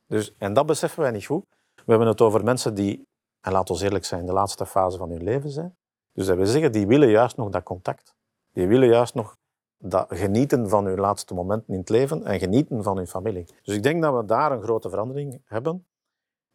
Dus, 0.09 0.35
en 0.39 0.53
dat 0.53 0.67
beseffen 0.67 1.03
wij 1.03 1.11
niet 1.11 1.27
goed. 1.27 1.45
We 1.75 1.85
hebben 1.87 2.09
het 2.09 2.21
over 2.21 2.45
mensen 2.45 2.75
die, 2.75 3.07
en 3.41 3.53
laten 3.53 3.75
we 3.75 3.85
eerlijk 3.85 4.05
zijn, 4.05 4.27
de 4.27 4.33
laatste 4.33 4.67
fase 4.67 4.99
van 4.99 5.11
hun 5.11 5.23
leven 5.23 5.51
zijn. 5.51 5.77
Dus 6.13 6.27
dat 6.27 6.37
wil 6.37 6.47
zeggen, 6.47 6.73
die 6.73 6.87
willen 6.87 7.09
juist 7.09 7.37
nog 7.37 7.49
dat 7.49 7.63
contact. 7.63 8.15
Die 8.53 8.67
willen 8.67 8.89
juist 8.89 9.15
nog 9.15 9.37
dat 9.79 10.07
genieten 10.09 10.69
van 10.69 10.85
hun 10.85 10.99
laatste 10.99 11.35
momenten 11.35 11.73
in 11.73 11.81
het 11.81 11.89
leven 11.89 12.25
en 12.25 12.39
genieten 12.39 12.83
van 12.83 12.97
hun 12.97 13.07
familie. 13.07 13.47
Dus 13.63 13.75
ik 13.75 13.83
denk 13.83 14.03
dat 14.03 14.15
we 14.15 14.25
daar 14.25 14.53
een 14.53 14.63
grote 14.63 14.91
verandering 14.91 15.43
hebben. 15.45 15.87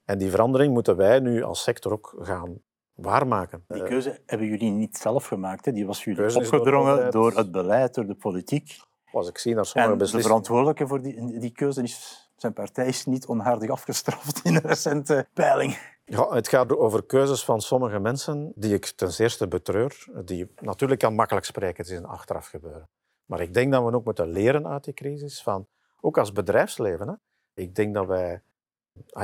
En 0.05 0.17
die 0.17 0.29
verandering 0.29 0.73
moeten 0.73 0.95
wij 0.95 1.19
nu 1.19 1.43
als 1.43 1.63
sector 1.63 1.91
ook 1.91 2.15
gaan 2.19 2.61
waarmaken. 2.93 3.63
Die 3.67 3.83
keuze 3.83 4.21
hebben 4.25 4.47
jullie 4.47 4.71
niet 4.71 4.97
zelf 4.97 5.25
gemaakt. 5.25 5.65
Hè? 5.65 5.71
Die 5.71 5.85
was 5.85 6.03
jullie 6.03 6.35
opgedrongen 6.35 7.11
door, 7.11 7.31
het 7.31 7.51
beleid, 7.51 7.93
door 7.93 8.05
de 8.05 8.15
politiek. 8.15 8.79
Als 9.11 9.29
ik 9.29 9.37
zie 9.37 9.55
naar 9.55 9.65
sommige 9.65 9.95
beslissingen... 9.95 10.23
de 10.23 10.29
verantwoordelijke 10.29 10.87
voor 10.87 11.01
die, 11.01 11.39
die 11.39 11.51
keuze 11.51 11.81
is, 11.81 12.22
zijn 12.43 12.53
partij 12.53 12.87
is 12.87 13.05
niet 13.05 13.25
onhaardig 13.25 13.69
afgestraft 13.69 14.39
in 14.43 14.55
een 14.55 14.61
recente 14.61 15.27
peiling. 15.33 15.77
Ja, 16.05 16.29
het 16.29 16.47
gaat 16.47 16.77
over 16.77 17.03
keuzes 17.03 17.43
van 17.43 17.61
sommige 17.61 17.99
mensen 17.99 18.51
die 18.55 18.73
ik 18.73 18.85
ten 18.85 19.11
eerste 19.17 19.47
betreur. 19.47 20.07
Die 20.25 20.53
natuurlijk 20.61 20.99
kan 20.99 21.15
makkelijk 21.15 21.45
spreken, 21.45 21.83
het 21.83 21.91
is 21.91 21.97
een 21.97 22.05
achteraf 22.05 22.47
gebeuren. 22.47 22.89
Maar 23.25 23.41
ik 23.41 23.53
denk 23.53 23.71
dat 23.71 23.83
we 23.83 23.95
ook 23.95 24.05
moeten 24.05 24.27
leren 24.27 24.67
uit 24.67 24.83
die 24.83 24.93
crisis, 24.93 25.43
van, 25.43 25.67
ook 26.01 26.17
als 26.17 26.31
bedrijfsleven. 26.31 27.07
Hè. 27.07 27.13
Ik 27.53 27.75
denk 27.75 27.93
dat 27.93 28.07
wij, 28.07 28.41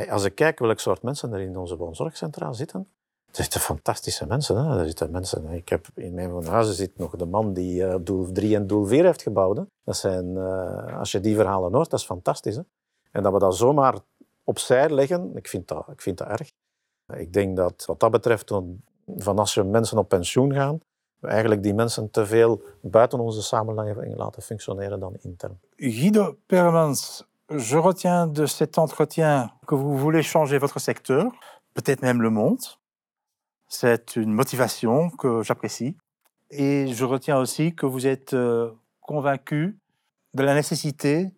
als 0.10 0.24
ik 0.24 0.36
kijk 0.36 0.60
welk 0.60 0.80
soort 0.80 1.02
mensen 1.02 1.34
er 1.34 1.40
in 1.40 1.58
onze 1.58 1.78
woonzorgcentra 1.78 2.54
zitten, 2.54 2.88
er 3.26 3.36
zitten 3.36 3.60
fantastische 3.60 4.28
mensen. 4.28 4.56
Hè. 4.56 4.80
Er 4.80 4.86
zitten 4.86 5.12
mensen. 5.12 5.50
Ik 5.50 5.70
heb 5.70 5.88
in 5.94 6.14
mijn 6.14 6.32
woonhuizen 6.32 6.76
zit 6.76 6.98
nog 6.98 7.16
de 7.16 7.26
man 7.26 7.54
die 7.54 7.82
uh, 7.82 7.96
doel 8.02 8.32
3 8.32 8.56
en 8.56 8.68
doel 8.68 8.86
4 8.86 9.06
heeft 9.06 9.22
gebouwd. 9.22 9.60
Dat 9.84 9.98
zijn, 9.98 10.26
uh, 10.26 11.00
als 11.00 11.12
je 11.12 11.20
die 11.20 11.36
verhalen 11.36 11.74
hoort, 11.74 11.90
dat 11.90 12.00
is 12.00 12.06
fantastisch. 12.06 12.56
Hè. 12.56 12.62
En 13.12 13.24
dat 13.24 13.34
we 13.34 13.40
dat 13.40 13.56
zomaar 13.56 13.96
opzij 14.44 14.90
leggen, 14.90 15.36
ik 15.36 15.48
vind 15.48 15.68
dat, 15.68 15.88
ik 15.88 16.02
vind 16.02 16.18
dat 16.18 16.28
erg. 16.28 16.52
Ik 17.14 17.34
denk 17.34 17.58
dat 17.58 17.86
wat 17.86 18.00
dat 18.00 18.12
betreft, 18.12 18.52
van 19.18 19.40
als 19.40 19.54
je 19.54 19.64
mensen 19.64 19.98
op 19.98 20.10
pensioen 20.10 20.54
gaan, 20.54 20.80
we 21.20 21.28
eigenlijk 21.28 21.64
die 21.64 21.74
mensen 21.74 22.12
te 22.12 22.26
veel 22.26 22.62
buiten 22.82 23.20
onze 23.20 23.42
samenleving 23.42 24.16
laten 24.16 24.42
functioneren 24.42 25.00
dan 25.00 25.16
intern. 25.22 25.60
Guido 25.76 26.38
Permans, 26.46 27.28
je 27.46 27.82
retiens 27.82 28.34
de 28.34 28.48
cet 28.48 28.78
entretien 28.78 29.52
que 29.66 29.76
vous 29.76 29.98
voulez 29.98 30.24
changer 30.24 30.60
votre 30.60 30.80
secteur, 30.80 31.32
peut-être 31.74 32.02
même 32.02 32.22
le 32.22 32.30
monde. 32.30 32.78
C'est 33.68 34.16
une 34.16 34.34
motivation 34.34 35.10
que 35.10 35.44
j'apprécie. 35.44 35.96
Et 36.50 36.88
je 36.88 37.06
retiens 37.06 37.38
aussi 37.38 37.76
que 37.76 37.86
vous 37.86 38.08
êtes 38.08 38.34
euh, 38.34 38.72
convaincu 39.02 39.78
de 40.34 40.44
la 40.44 40.54
nécessité 40.54 41.32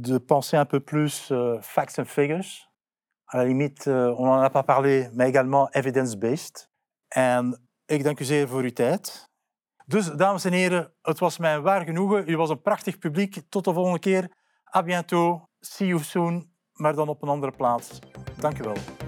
de 0.00 0.18
penser 0.18 0.56
un 0.56 0.64
peu 0.64 0.80
plus 0.80 1.30
euh, 1.30 1.60
facts 1.60 1.98
and 1.98 2.06
figures. 2.06 2.70
À 3.26 3.38
la 3.38 3.44
limite, 3.44 3.86
euh, 3.88 4.14
on 4.18 4.26
n'en 4.26 4.40
a 4.40 4.50
pas 4.50 4.62
parlé, 4.62 5.08
mais 5.12 5.28
également 5.28 5.68
evidence-based. 5.72 6.68
En 7.08 7.54
Ik 7.86 8.04
dank 8.04 8.20
u 8.20 8.24
zeer 8.24 8.48
voor 8.48 8.62
uw 8.62 8.72
tijd. 8.72 9.30
Dus, 9.86 10.06
dames 10.06 10.44
en 10.44 10.52
heren, 10.52 10.92
het 11.02 11.18
was 11.18 11.38
mij 11.38 11.60
waar 11.60 11.84
genoegen. 11.84 12.28
U 12.28 12.36
was 12.36 12.50
een 12.50 12.62
prachtig 12.62 12.98
publiek. 12.98 13.42
Tot 13.48 13.64
de 13.64 13.72
volgende 13.72 13.98
keer. 13.98 14.30
A 14.76 14.82
bientôt. 14.82 15.40
See 15.60 15.86
you 15.86 16.02
soon. 16.02 16.50
Maar 16.72 16.94
dan 16.94 17.08
op 17.08 17.22
een 17.22 17.28
andere 17.28 17.52
plaats. 17.52 17.98
Dank 18.38 18.58
u 18.58 18.62
wel. 18.62 19.01